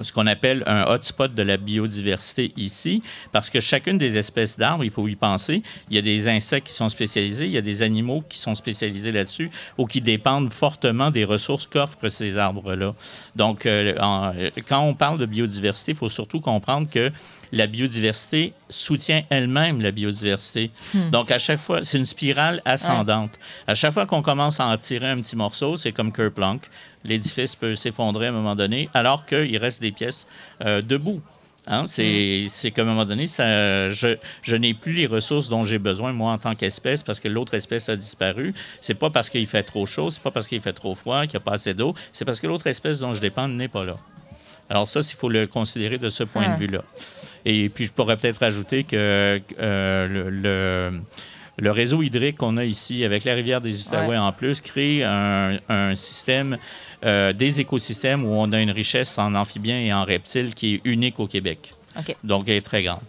ce 0.02 0.12
qu'on 0.12 0.28
appelle 0.28 0.64
un 0.66 0.86
hotspot 0.86 1.34
de 1.34 1.44
la 1.44 1.58
biodiversité 1.58 2.54
ici, 2.58 3.02
parce 3.32 3.50
que 3.50 3.60
chacune 3.60 3.98
des 3.98 4.18
espèces 4.18 4.58
d'arbres, 4.58 4.84
il 4.84 4.92
faut 4.92 5.08
y 5.08 5.16
penser, 5.16 5.62
il 5.90 5.96
y 5.96 6.00
a 6.00 6.02
des 6.02 6.28
insectes 6.28 6.68
qui 6.68 6.74
sont 6.74 6.90
spécialisés, 6.90 7.46
il 7.46 7.52
y 7.52 7.58
a 7.58 7.62
des 7.62 7.84
animaux 7.84 8.24
qui 8.28 8.40
sont 8.40 8.56
spécialisés 8.56 9.12
là-dessus 9.12 9.52
ou 9.78 9.86
qui 9.86 10.02
dépendent 10.02 10.52
fortement 10.52 11.12
des 11.12 11.26
ressources 11.26 11.68
qu'offrent 11.68 12.10
ces 12.10 12.38
arbres-là. 12.38 12.96
Donc, 13.36 13.68
quand 13.68 14.82
on 14.82 14.94
parle 14.94 15.18
de 15.18 15.26
biodiversité, 15.26 15.92
il 15.92 15.98
faut 15.98 16.10
surtout 16.10 16.40
comprendre 16.40 16.90
que 16.90 17.12
la 17.54 17.68
biodiversité 17.68 18.54
soutient 18.68 19.22
elle-même 19.30 19.80
la 19.80 19.92
biodiversité. 19.92 20.72
Hmm. 20.94 21.12
Donc, 21.12 21.30
à 21.30 21.38
chaque 21.38 21.60
fois, 21.60 21.84
c'est 21.84 22.00
une 22.00 22.06
spirale 22.06 22.62
ascendante. 22.66 23.40
À 23.68 23.76
chaque 23.76 23.94
fois 23.94 24.08
qu'on 24.08 24.24
commence 24.24 24.60
à 24.60 24.66
en 24.66 24.78
tirer 24.78 25.12
un 25.12 25.22
petit 25.22 25.36
morceau, 25.36 25.78
c'est 25.78 25.92
comme 25.92 26.12
Kerplunk. 26.12 26.64
L'édifice 27.04 27.56
peut 27.56 27.76
s'effondrer 27.76 28.26
à 28.26 28.30
un 28.30 28.34
moment 28.34 28.56
donné, 28.56 28.90
alors 28.96 29.26
qu'il 29.28 29.56
reste 29.58 29.82
des 29.82 29.92
pièces 29.92 30.28
euh, 30.66 30.82
debout. 30.82 31.22
Hein. 31.68 31.86
C'est 31.86 32.48
hmm. 32.48 32.72
qu'à 32.72 32.82
un 32.82 32.86
moment 32.86 33.06
donné, 33.06 33.28
ça, 33.28 33.90
je, 33.92 34.18
je 34.42 34.56
n'ai 34.56 34.74
plus 34.74 34.94
les 34.94 35.06
ressources 35.06 35.48
dont 35.48 35.64
j'ai 35.64 35.78
besoin, 35.78 36.12
moi, 36.12 36.32
en 36.32 36.40
tant 36.40 36.56
qu'espèce, 36.56 37.04
parce 37.04 37.20
que 37.20 37.28
l'autre 37.28 37.54
espèce 37.54 37.88
a 37.88 37.96
disparu. 37.96 38.56
C'est 38.82 38.96
pas 38.96 39.12
parce 39.12 39.30
qu'il 39.30 39.46
fait 39.46 39.64
trop 39.64 39.86
chaud, 39.86 40.10
c'est 40.10 40.24
pas 40.24 40.32
parce 40.32 40.48
qu'il 40.48 40.60
fait 40.60 40.74
trop 40.74 40.96
froid, 40.96 41.22
qu'il 41.22 41.38
n'y 41.38 41.44
a 41.44 41.46
pas 41.46 41.54
assez 41.54 41.76
d'eau, 41.76 41.94
c'est 42.12 42.26
parce 42.26 42.40
que 42.40 42.48
l'autre 42.48 42.66
espèce 42.66 43.00
dont 43.00 43.14
je 43.14 43.22
dépends 43.22 43.48
n'est 43.48 43.68
pas 43.68 43.86
là. 43.86 43.98
Alors 44.70 44.88
ça, 44.88 45.02
il 45.02 45.16
faut 45.16 45.30
le 45.30 45.46
considérer 45.46 46.00
de 46.00 46.10
ce 46.10 46.24
point 46.24 46.56
de 46.56 46.58
vue-là. 46.58 46.84
Et 47.46 47.70
puis, 47.70 47.86
je 47.86 47.94
pourrais 47.94 48.18
peut-être 48.18 48.42
ajouter 48.44 48.84
que 48.84 49.42
euh, 49.60 51.00
le, 51.58 51.72
réseau 51.72 52.02
hydrique 52.02 52.38
qu'on 52.38 52.58
a 52.58 52.66
ici, 52.66 53.04
avec 53.04 53.24
la 53.24 53.34
rivière 53.34 53.62
des 53.62 53.88
Outaouais 53.88 54.18
en 54.18 54.32
plus, 54.32 54.62
crée 54.62 55.04
un, 55.04 55.96
système, 55.96 56.58
euh, 57.06 57.34
des 57.34 57.62
écosystèmes 57.62 58.26
où 58.26 58.30
on 58.30 58.52
a 58.52 58.62
une 58.62 58.72
richesse 58.72 59.18
en 59.18 59.36
amphibiens 59.36 59.80
et 59.80 59.94
en 59.94 60.04
reptiles 60.04 60.54
qui 60.54 60.76
est 60.76 60.82
unique 60.86 61.20
au 61.20 61.28
Québec. 61.28 61.74
Donc, 62.24 62.46
elle 62.48 62.56
est 62.56 62.62
très 62.62 62.84
grande. 62.84 63.02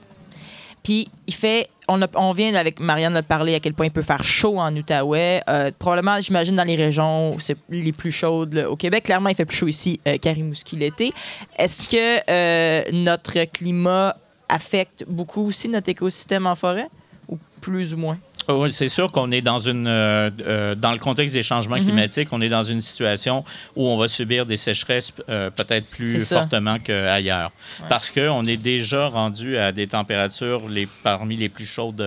Puis, 0.82 1.08
il 1.26 1.34
fait 1.34 1.68
on, 1.88 2.32
vient 2.32 2.54
avec 2.54 2.80
Marianne 2.80 3.14
de 3.14 3.20
parler 3.20 3.54
à 3.54 3.60
quel 3.60 3.74
point 3.74 3.86
il 3.86 3.92
peut 3.92 4.02
faire 4.02 4.24
chaud 4.24 4.58
en 4.58 4.74
Outaouais. 4.74 5.42
Euh, 5.48 5.70
probablement, 5.78 6.20
j'imagine, 6.20 6.56
dans 6.56 6.64
les 6.64 6.76
régions 6.76 7.36
c'est 7.38 7.56
les 7.68 7.92
plus 7.92 8.12
chaudes 8.12 8.66
au 8.68 8.76
Québec. 8.76 9.04
Clairement, 9.04 9.28
il 9.28 9.34
fait 9.34 9.44
plus 9.44 9.56
chaud 9.56 9.68
ici 9.68 10.00
euh, 10.08 10.16
qu'à 10.18 10.32
Rimouski 10.32 10.76
l'été. 10.76 11.12
Est-ce 11.58 11.82
que 11.82 12.30
euh, 12.30 12.82
notre 12.92 13.44
climat 13.52 14.16
affecte 14.48 15.04
beaucoup 15.06 15.42
aussi 15.42 15.68
notre 15.68 15.88
écosystème 15.88 16.46
en 16.46 16.54
forêt, 16.54 16.88
ou 17.28 17.38
plus 17.60 17.94
ou 17.94 17.98
moins? 17.98 18.18
Oui, 18.48 18.72
c'est 18.72 18.88
sûr 18.88 19.10
qu'on 19.10 19.30
est 19.32 19.40
dans 19.40 19.58
une 19.58 19.86
euh, 19.86 20.30
euh, 20.46 20.74
dans 20.74 20.92
le 20.92 20.98
contexte 20.98 21.34
des 21.34 21.42
changements 21.42 21.76
mhm. 21.76 21.84
climatiques, 21.84 22.28
on 22.32 22.40
est 22.40 22.48
dans 22.48 22.62
une 22.62 22.80
situation 22.80 23.44
où 23.74 23.86
on 23.88 23.96
va 23.96 24.08
subir 24.08 24.44
des 24.44 24.56
sécheresses 24.56 25.12
euh, 25.28 25.50
peut-être 25.50 25.86
plus 25.86 26.26
fortement 26.26 26.78
qu'ailleurs. 26.78 27.52
Parce 27.88 28.10
qu'on 28.10 28.46
est 28.46 28.56
déjà 28.56 29.08
rendu 29.08 29.56
à 29.56 29.72
des 29.72 29.86
températures 29.86 30.68
les, 30.68 30.86
parmi 31.02 31.36
les 31.36 31.48
plus 31.48 31.64
chaudes 31.66 32.04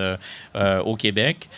au 0.55 0.95
Québec. 0.95 1.49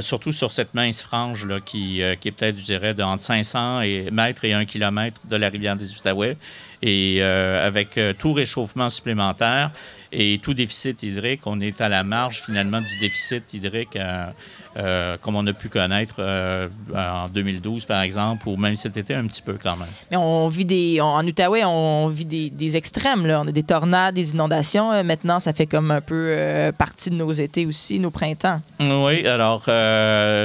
surtout 0.00 0.32
sur 0.32 0.50
cette 0.50 0.74
mince 0.74 1.02
frange 1.02 1.46
là, 1.46 1.60
qui, 1.60 2.00
qui 2.20 2.28
est 2.28 2.32
peut-être, 2.32 2.58
je 2.58 2.64
dirais, 2.64 2.94
de 2.94 3.02
entre 3.02 3.22
500 3.22 3.82
et, 3.82 4.10
mètres 4.10 4.44
et 4.44 4.52
1 4.52 4.64
km 4.64 5.20
de 5.28 5.36
la 5.36 5.48
rivière 5.48 5.76
des 5.76 5.94
Outaouais. 5.94 6.36
Et 6.82 7.22
avec 7.22 7.98
tout 8.18 8.32
réchauffement 8.32 8.90
supplémentaire, 8.90 9.70
et 10.12 10.38
tout 10.42 10.54
déficit 10.54 11.02
hydrique, 11.02 11.46
on 11.46 11.60
est 11.60 11.80
à 11.80 11.88
la 11.88 12.04
marge 12.04 12.42
finalement 12.42 12.80
du 12.80 12.98
déficit 12.98 13.52
hydrique 13.52 13.96
euh, 13.96 14.30
euh, 14.76 15.16
comme 15.20 15.36
on 15.36 15.46
a 15.46 15.52
pu 15.52 15.68
connaître 15.68 16.16
euh, 16.18 16.68
en 16.94 17.28
2012, 17.28 17.84
par 17.84 18.02
exemple, 18.02 18.48
ou 18.48 18.56
même 18.56 18.76
cet 18.76 18.96
été 18.96 19.14
un 19.14 19.26
petit 19.26 19.42
peu 19.42 19.56
quand 19.60 19.76
même. 19.76 19.88
Mais 20.10 20.16
on 20.16 20.48
vit 20.48 20.64
des. 20.64 21.00
en 21.00 21.26
Outaouais, 21.26 21.64
on 21.64 22.08
vit 22.08 22.24
des, 22.24 22.76
extrêmes. 22.76 23.26
Là. 23.26 23.40
On 23.44 23.48
a 23.48 23.52
des 23.52 23.62
tornades, 23.62 24.14
des 24.14 24.32
inondations. 24.32 24.92
Euh, 24.92 25.02
maintenant, 25.02 25.40
ça 25.40 25.52
fait 25.52 25.66
comme 25.66 25.90
un 25.90 26.00
peu 26.00 26.36
partie 26.76 27.10
de 27.10 27.14
nos 27.14 27.32
étés 27.32 27.66
aussi, 27.66 27.98
nos 27.98 28.10
printemps. 28.10 28.60
Oui, 28.80 29.26
alors, 29.26 29.64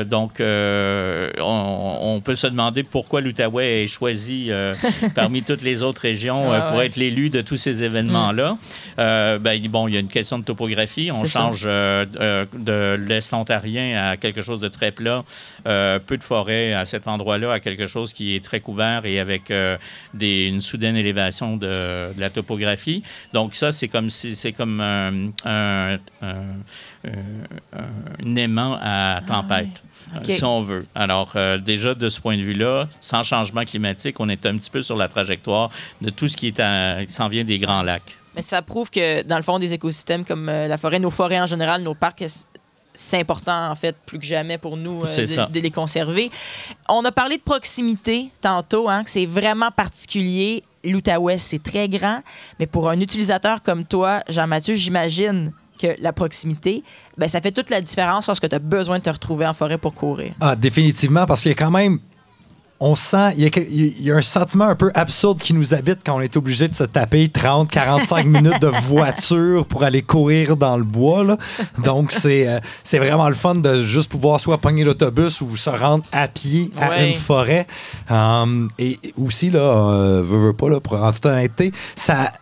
donc, 0.05 0.33
on, 0.39 2.21
peut 2.23 2.35
se 2.35 2.47
demander 2.47 2.83
pourquoi 2.83 3.21
l'Outaouais 3.21 3.83
est 3.83 3.87
choisi 3.87 4.49
parmi 5.15 5.43
toutes 5.43 5.61
les 5.61 5.83
autres 5.83 6.01
régions 6.01 6.51
pour 6.69 6.81
être 6.81 6.95
l'élu 6.95 7.29
de 7.29 7.41
tous 7.41 7.57
ces 7.57 7.83
événements-là. 7.83 8.53
Mm. 8.97 9.37
ben, 9.39 9.67
bon, 9.67 9.87
il 9.87 9.93
y 9.93 9.97
a 9.97 9.99
une 9.99 10.07
question 10.07 10.39
de 10.39 10.43
topographie. 10.43 11.11
On 11.11 11.25
change 11.25 11.63
de 11.63 12.95
l'Est 12.95 13.33
ontarien 13.33 14.11
à 14.11 14.12
quelque 14.17 14.41
chose 14.41 14.59
de 14.59 14.67
très 14.67 14.91
plat, 14.91 15.23
euh, 15.67 15.99
peu 15.99 16.17
de 16.17 16.23
forêt 16.23 16.73
à 16.73 16.85
cet 16.85 17.07
endroit-là, 17.07 17.53
à 17.53 17.59
quelque 17.59 17.87
chose 17.87 18.13
qui 18.13 18.35
est 18.35 18.43
très 18.43 18.59
couvert 18.59 19.05
et 19.05 19.19
avec 19.19 19.51
euh, 19.51 19.77
des, 20.13 20.47
une 20.47 20.61
soudaine 20.61 20.95
élévation 20.95 21.57
de, 21.57 21.71
la 22.17 22.29
topographie. 22.29 23.03
Donc 23.33 23.55
ça, 23.55 23.71
c'est 23.71 23.87
comme 23.87 24.09
si 24.09 24.35
c'est 24.35 24.51
comme 24.51 24.79
un, 24.79 25.29
un, 25.45 25.97
aimant 28.35 28.77
à 28.81 29.21
tempête. 29.25 29.81
Ah 30.15 30.19
si 30.23 30.43
on 30.43 30.61
veut. 30.61 30.85
Alors, 30.93 31.31
euh, 31.35 31.57
déjà, 31.57 31.95
de 31.95 32.07
ce 32.07 32.21
point 32.21 32.37
de 32.37 32.43
vue-là, 32.43 32.87
sans 33.01 33.23
changement 33.23 33.65
climatique, 33.65 34.19
on 34.19 34.29
est 34.29 34.45
un 34.45 34.57
petit 34.57 34.69
peu 34.69 34.81
sur 34.81 34.95
la 34.95 35.07
trajectoire 35.07 35.71
de 36.01 36.09
tout 36.11 36.27
ce 36.27 36.37
qui, 36.37 36.47
est 36.47 37.05
qui 37.07 37.13
s'en 37.13 37.29
vient 37.29 37.43
des 37.43 37.57
grands 37.57 37.81
lacs. 37.81 38.15
Mais 38.35 38.41
ça 38.41 38.61
prouve 38.61 38.91
que, 38.91 39.23
dans 39.23 39.37
le 39.37 39.43
fond, 39.43 39.57
des 39.59 39.73
écosystèmes 39.73 40.25
comme 40.25 40.45
la 40.45 40.77
forêt, 40.77 40.99
nos 40.99 41.11
forêts 41.11 41.39
en 41.39 41.47
général, 41.47 41.81
nos 41.81 41.95
parcs, 41.95 42.23
c'est 42.93 43.19
important, 43.19 43.69
en 43.69 43.75
fait, 43.75 43.95
plus 44.05 44.19
que 44.19 44.25
jamais 44.25 44.57
pour 44.57 44.77
nous 44.77 45.03
euh, 45.03 45.47
de, 45.47 45.59
les 45.59 45.71
conserver. 45.71 46.29
On 46.89 47.03
a 47.05 47.11
parlé 47.11 47.37
de 47.37 47.41
proximité 47.41 48.29
tantôt, 48.41 48.89
hein, 48.89 49.03
que 49.03 49.09
c'est 49.09 49.25
vraiment 49.25 49.71
particulier. 49.71 50.63
L'Outaouais, 50.83 51.37
c'est 51.37 51.63
très 51.63 51.87
grand, 51.87 52.21
mais 52.59 52.67
pour 52.67 52.89
un 52.89 52.99
utilisateur 52.99 53.63
comme 53.63 53.85
toi, 53.85 54.21
Jean-Mathieu, 54.27 54.75
j'imagine 54.75 55.53
que 55.79 55.95
la 55.99 56.11
proximité, 56.11 56.83
ben, 57.17 57.29
ça 57.29 57.41
fait 57.41 57.51
toute 57.51 57.69
la 57.69 57.81
différence 57.81 58.27
lorsque 58.27 58.47
tu 58.49 58.55
as 58.55 58.59
besoin 58.59 58.99
de 58.99 59.03
te 59.03 59.09
retrouver 59.09 59.47
en 59.47 59.53
forêt 59.53 59.77
pour 59.77 59.93
courir. 59.93 60.33
Ah, 60.41 60.55
définitivement, 60.55 61.25
parce 61.25 61.41
qu'il 61.41 61.49
y 61.49 61.53
a 61.53 61.57
quand 61.57 61.71
même 61.71 61.99
on 62.85 62.95
sent, 62.95 63.31
il 63.37 63.43
y, 63.43 63.45
a, 63.45 63.49
il 63.69 64.01
y, 64.03 64.11
a, 64.11 64.15
un 64.17 64.21
sentiment 64.21 64.65
un 64.65 64.75
peu 64.75 64.91
absurde 64.93 65.39
qui 65.39 65.53
nous 65.53 65.73
habite 65.73 65.99
quand 66.05 66.17
on 66.17 66.19
est 66.19 66.35
obligé 66.35 66.67
de 66.67 66.75
se 66.75 66.83
taper 66.83 67.29
30, 67.29 67.69
45 67.71 68.25
minutes 68.27 68.61
de 68.61 68.67
voiture 68.67 69.65
pour 69.65 69.83
aller 69.83 70.01
courir 70.01 70.57
dans 70.57 70.75
le 70.75 70.83
bois. 70.83 71.23
Là. 71.23 71.37
Donc, 71.85 72.11
c'est 72.11 72.45
euh, 72.47 72.59
c'est 72.83 72.99
vraiment 72.99 73.29
le 73.29 73.35
fun 73.35 73.55
de 73.55 73.81
juste 73.83 74.09
pouvoir 74.11 74.41
soit 74.41 74.57
pogner 74.57 74.83
l'autobus 74.83 75.39
ou 75.39 75.55
se 75.55 75.69
rendre 75.69 76.03
à 76.11 76.27
pied 76.27 76.71
à 76.77 76.89
Ouais. 76.89 77.07
une 77.07 77.15
forêt. 77.15 77.67
Um, 78.09 78.69
et 78.77 78.99
aussi, 79.17 79.49
là, 79.49 79.59
euh, 79.61 80.21
veux, 80.25 80.37
veux 80.47 80.53
pas, 80.53 80.69
là, 80.69 80.79
pour- 80.81 81.01
en 81.01 81.11
toute 81.13 81.25
honnêteté, 81.25 81.71
ça 81.95 82.33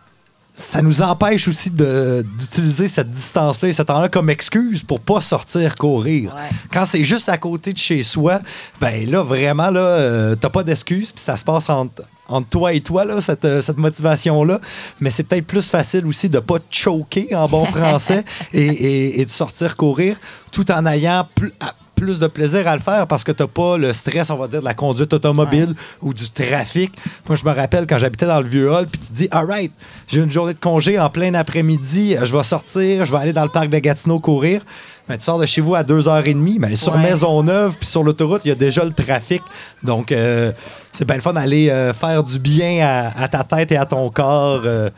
ça 0.54 0.82
nous 0.82 1.00
empêche 1.02 1.48
aussi 1.48 1.70
d'utiliser 1.70 2.86
cette 2.88 3.10
distance-là 3.10 3.68
et 3.70 3.72
ce 3.72 3.82
temps-là 3.82 4.08
comme 4.08 4.28
excuse 4.30 4.82
pour 4.82 5.00
pas 5.00 5.20
sortir 5.20 5.74
courir. 5.74 6.34
Ouais. 6.34 6.40
Quand 6.72 6.84
c'est 6.84 7.04
juste 7.04 7.28
à 7.28 7.38
côté 7.38 7.72
de 7.72 7.78
chez 7.78 8.02
soi, 8.02 8.40
ben 8.80 9.10
là, 9.10 9.22
vraiment, 9.22 9.70
là, 9.70 9.80
euh, 9.80 10.34
t'as 10.36 10.50
pas 10.50 10.62
d'excuse, 10.62 11.10
puis 11.10 11.24
ça 11.24 11.36
se 11.38 11.44
passe 11.44 11.70
entre, 11.70 12.02
entre 12.28 12.48
toi 12.48 12.72
et 12.74 12.80
toi, 12.80 13.04
là, 13.06 13.20
cette, 13.20 13.44
euh, 13.46 13.62
cette 13.62 13.78
motivation-là. 13.78 14.60
Mais 15.00 15.08
c'est 15.10 15.22
peut-être 15.24 15.46
plus 15.46 15.70
facile 15.70 16.06
aussi 16.06 16.28
de 16.28 16.38
pas 16.38 16.58
te 16.58 16.64
choquer 16.74 17.34
en 17.34 17.48
bon 17.48 17.64
français 17.64 18.24
et, 18.52 18.66
et- 18.66 19.20
et 19.20 19.24
de 19.24 19.30
sortir 19.30 19.76
courir 19.76 20.18
tout 20.50 20.70
en 20.70 20.84
ayant 20.86 21.26
plus, 21.34 21.52
à- 21.60 21.74
plus 21.94 22.18
de 22.18 22.26
plaisir 22.26 22.66
à 22.66 22.74
le 22.74 22.82
faire 22.82 23.06
parce 23.06 23.22
que 23.24 23.32
t'as 23.32 23.46
pas 23.46 23.76
le 23.76 23.92
stress, 23.92 24.30
on 24.30 24.36
va 24.36 24.48
dire, 24.48 24.60
de 24.60 24.64
la 24.64 24.74
conduite 24.74 25.12
automobile 25.12 25.74
ou 26.00 26.12
du 26.14 26.28
trafic. 26.30 26.92
Moi, 27.28 27.36
je 27.36 27.44
me 27.44 27.54
rappelle 27.54 27.86
quand 27.86 27.98
j'habitais 27.98 28.26
dans 28.26 28.40
le 28.40 28.46
Vieux-Hall, 28.48 28.86
puis 28.86 28.98
tu 29.00 29.08
te 29.08 29.12
dis, 29.12 29.28
all 29.30 29.46
right, 29.46 29.72
j'ai 30.08 30.20
une 30.20 30.30
journée 30.30 30.54
de 30.54 30.58
congé 30.58 30.98
en 30.98 31.10
plein 31.10 31.32
après-midi, 31.34 32.16
je 32.22 32.36
vais 32.36 32.42
sortir, 32.44 33.04
je 33.04 33.12
vais 33.12 33.18
aller 33.18 33.32
dans 33.32 33.44
le 33.44 33.50
parc 33.50 33.68
de 33.68 33.78
Gatineau 33.78 34.18
courir. 34.20 34.62
Ben, 35.08 35.16
tu 35.16 35.24
sors 35.24 35.38
de 35.38 35.46
chez 35.46 35.60
vous 35.60 35.74
à 35.74 35.82
2h30, 35.82 36.56
mais 36.60 36.76
sur 36.76 36.94
Ouais. 36.94 37.02
Maisonneuve, 37.02 37.76
puis 37.76 37.86
sur 37.88 38.04
l'autoroute, 38.04 38.42
il 38.44 38.48
y 38.48 38.52
a 38.52 38.54
déjà 38.54 38.84
le 38.84 38.92
trafic. 38.92 39.42
Donc, 39.82 40.12
euh, 40.12 40.52
c'est 40.92 41.04
bien 41.04 41.16
le 41.16 41.22
fun 41.22 41.32
d'aller 41.32 41.70
euh, 41.70 41.92
faire 41.92 42.22
du 42.22 42.38
bien 42.38 42.86
à, 42.86 43.22
à 43.24 43.28
ta 43.28 43.42
tête 43.44 43.72
et 43.72 43.76
à 43.76 43.84
ton 43.84 44.08
corps. 44.10 44.62
euh, 44.64 44.90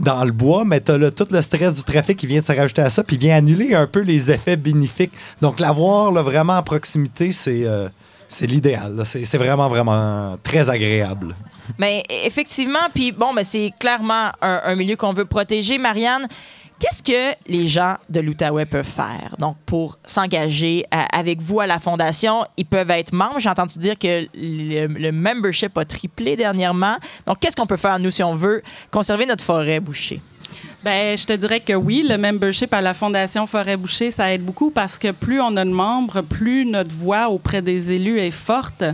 dans 0.00 0.24
le 0.24 0.32
bois, 0.32 0.64
mais 0.64 0.80
tu 0.80 0.92
as 0.92 1.10
tout 1.10 1.26
le 1.30 1.42
stress 1.42 1.74
du 1.74 1.84
trafic 1.84 2.16
qui 2.16 2.26
vient 2.26 2.40
de 2.40 2.44
se 2.44 2.52
rajouter 2.52 2.82
à 2.82 2.90
ça, 2.90 3.02
puis 3.02 3.16
vient 3.16 3.36
annuler 3.36 3.74
un 3.74 3.86
peu 3.86 4.00
les 4.00 4.30
effets 4.30 4.56
bénéfiques. 4.56 5.12
Donc, 5.40 5.60
l'avoir 5.60 6.12
vraiment 6.12 6.56
à 6.56 6.62
proximité, 6.62 7.32
c'est 7.32 7.64
euh, 7.64 7.88
l'idéal. 8.42 9.02
C'est 9.04 9.38
vraiment, 9.38 9.68
vraiment 9.68 10.36
très 10.42 10.70
agréable. 10.70 11.34
Mais 11.78 12.02
effectivement, 12.24 12.88
puis 12.94 13.12
bon, 13.12 13.34
ben, 13.34 13.44
c'est 13.44 13.72
clairement 13.78 14.30
un 14.40 14.74
milieu 14.74 14.96
qu'on 14.96 15.12
veut 15.12 15.26
protéger. 15.26 15.78
Marianne, 15.78 16.28
qu'est-ce 16.78 17.02
que 17.02 17.36
les 17.46 17.68
gens 17.68 17.94
de 18.08 18.20
l'Outaouais 18.20 18.66
peuvent 18.66 18.84
faire? 18.86 19.34
Donc, 19.38 19.56
pour 19.66 19.98
s'engager 20.04 20.84
avec 20.90 21.40
vous 21.40 21.60
à 21.60 21.66
la 21.66 21.78
Fondation, 21.78 22.44
ils 22.56 22.66
peuvent 22.66 22.90
être 22.90 23.12
membres. 23.12 23.38
J'ai 23.38 23.48
entendu 23.48 23.78
dire 23.78 23.98
que 23.98 24.26
le, 24.34 24.86
le 24.86 25.12
membership 25.12 25.76
a 25.76 25.84
triplé 25.84 26.36
dernièrement. 26.36 26.96
Donc, 27.26 27.40
qu'est-ce 27.40 27.56
qu'on 27.56 27.66
peut 27.66 27.76
faire, 27.76 27.98
nous, 27.98 28.10
si 28.10 28.22
on 28.22 28.34
veut 28.34 28.62
conserver 28.90 29.26
notre 29.26 29.44
forêt 29.44 29.80
bouchée? 29.80 30.20
Ben, 30.84 31.18
je 31.18 31.26
te 31.26 31.32
dirais 31.32 31.58
que 31.58 31.72
oui, 31.72 32.06
le 32.08 32.16
membership 32.16 32.72
à 32.72 32.80
la 32.80 32.94
Fondation 32.94 33.46
Forêt 33.46 33.76
Boucher, 33.76 34.12
ça 34.12 34.32
aide 34.32 34.44
beaucoup 34.44 34.70
parce 34.70 34.96
que 34.96 35.10
plus 35.10 35.40
on 35.40 35.56
a 35.56 35.64
de 35.64 35.70
membres, 35.70 36.20
plus 36.20 36.64
notre 36.64 36.94
voix 36.94 37.30
auprès 37.30 37.60
des 37.60 37.90
élus 37.90 38.20
est 38.20 38.30
forte. 38.30 38.84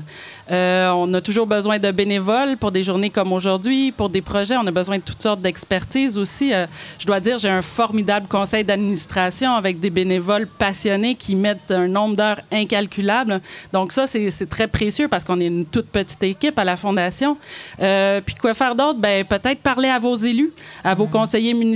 Euh, 0.50 0.90
on 0.90 1.12
a 1.12 1.20
toujours 1.20 1.46
besoin 1.46 1.78
de 1.78 1.90
bénévoles 1.90 2.56
pour 2.56 2.72
des 2.72 2.82
journées 2.82 3.10
comme 3.10 3.34
aujourd'hui, 3.34 3.92
pour 3.92 4.08
des 4.08 4.22
projets. 4.22 4.56
On 4.56 4.66
a 4.66 4.70
besoin 4.70 4.96
de 4.96 5.02
toutes 5.02 5.20
sortes 5.20 5.42
d'expertise 5.42 6.16
aussi. 6.16 6.54
Euh, 6.54 6.66
je 6.98 7.06
dois 7.06 7.20
dire, 7.20 7.36
j'ai 7.36 7.50
un 7.50 7.60
formidable 7.60 8.28
conseil 8.28 8.64
d'administration 8.64 9.52
avec 9.52 9.78
des 9.78 9.90
bénévoles 9.90 10.46
passionnés 10.46 11.14
qui 11.14 11.34
mettent 11.34 11.70
un 11.70 11.86
nombre 11.86 12.16
d'heures 12.16 12.40
incalculable. 12.50 13.42
Donc 13.74 13.92
ça, 13.92 14.06
c'est 14.06 14.48
très 14.48 14.68
précieux 14.68 15.08
parce 15.08 15.24
qu'on 15.24 15.38
est 15.38 15.46
une 15.46 15.66
toute 15.66 15.88
petite 15.88 16.22
équipe 16.22 16.58
à 16.58 16.64
la 16.64 16.78
Fondation. 16.78 17.36
Euh, 17.80 18.22
puis 18.24 18.34
quoi 18.36 18.54
faire 18.54 18.74
d'autre? 18.74 18.98
Ben, 18.98 19.24
peut-être 19.24 19.60
parler 19.60 19.88
à 19.88 19.98
vos 19.98 20.16
élus, 20.16 20.52
à 20.82 20.94
vos 20.94 21.06
conseillers 21.06 21.52
municipaux, 21.52 21.73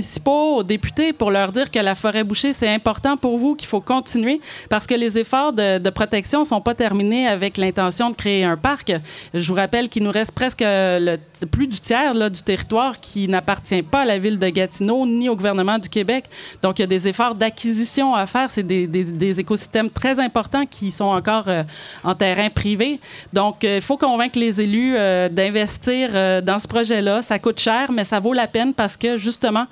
aux 0.57 0.63
députés 0.63 1.13
pour 1.13 1.31
leur 1.31 1.51
dire 1.51 1.71
que 1.71 1.79
la 1.79 1.95
forêt 1.95 2.23
bouchée, 2.23 2.53
c'est 2.53 2.69
important 2.69 3.17
pour 3.17 3.37
vous, 3.37 3.55
qu'il 3.55 3.67
faut 3.67 3.81
continuer 3.81 4.39
parce 4.69 4.85
que 4.87 4.93
les 4.95 5.17
efforts 5.17 5.53
de, 5.53 5.77
de 5.77 5.89
protection 5.89 6.45
sont 6.45 6.61
pas 6.61 6.73
terminés 6.75 7.27
avec 7.27 7.57
l'intention 7.57 8.09
de 8.09 8.15
créer 8.15 8.43
un 8.43 8.57
parc. 8.57 8.91
Je 9.33 9.47
vous 9.47 9.55
rappelle 9.55 9.89
qu'il 9.89 10.03
nous 10.03 10.11
reste 10.11 10.31
presque 10.33 10.61
le, 10.61 11.17
plus 11.51 11.67
du 11.67 11.79
tiers 11.79 12.13
là, 12.13 12.29
du 12.29 12.41
territoire 12.43 12.99
qui 12.99 13.27
n'appartient 13.27 13.81
pas 13.83 14.01
à 14.01 14.05
la 14.05 14.17
ville 14.17 14.37
de 14.39 14.49
Gatineau 14.49 15.05
ni 15.05 15.29
au 15.29 15.35
gouvernement 15.35 15.77
du 15.79 15.89
Québec. 15.89 16.25
Donc, 16.61 16.79
il 16.79 16.83
y 16.83 16.85
a 16.85 16.87
des 16.87 17.07
efforts 17.07 17.35
d'acquisition 17.35 18.13
à 18.15 18.25
faire. 18.25 18.51
C'est 18.51 18.63
des, 18.63 18.87
des- 18.87 19.03
des 19.03 19.39
écosystèmes 19.39 19.89
très 19.89 20.19
importants 20.19 20.65
qui 20.65 20.91
sont 20.91 21.05
encore 21.05 21.45
euh, 21.47 21.63
en 22.03 22.15
terrain 22.15 22.49
privé. 22.49 22.99
Donc, 23.33 23.63
euh, 23.63 23.75
il 23.77 23.81
faut 23.81 23.97
convaincre 23.97 24.37
les 24.39 24.61
élus 24.61 24.93
euh, 24.95 25.29
d'investir 25.29 26.09
euh, 26.13 26.41
dans 26.41 26.59
ce 26.59 26.67
projet-là. 26.67 27.21
Ça 27.21 27.39
coûte 27.39 27.59
cher, 27.59 27.91
mais 27.91 28.03
ça 28.03 28.19
vaut 28.19 28.33
la 28.33 28.47
peine 28.47 28.73
parce 28.73 28.95
que, 28.97 29.17
justement, 29.17 29.59
euh, 29.59 29.65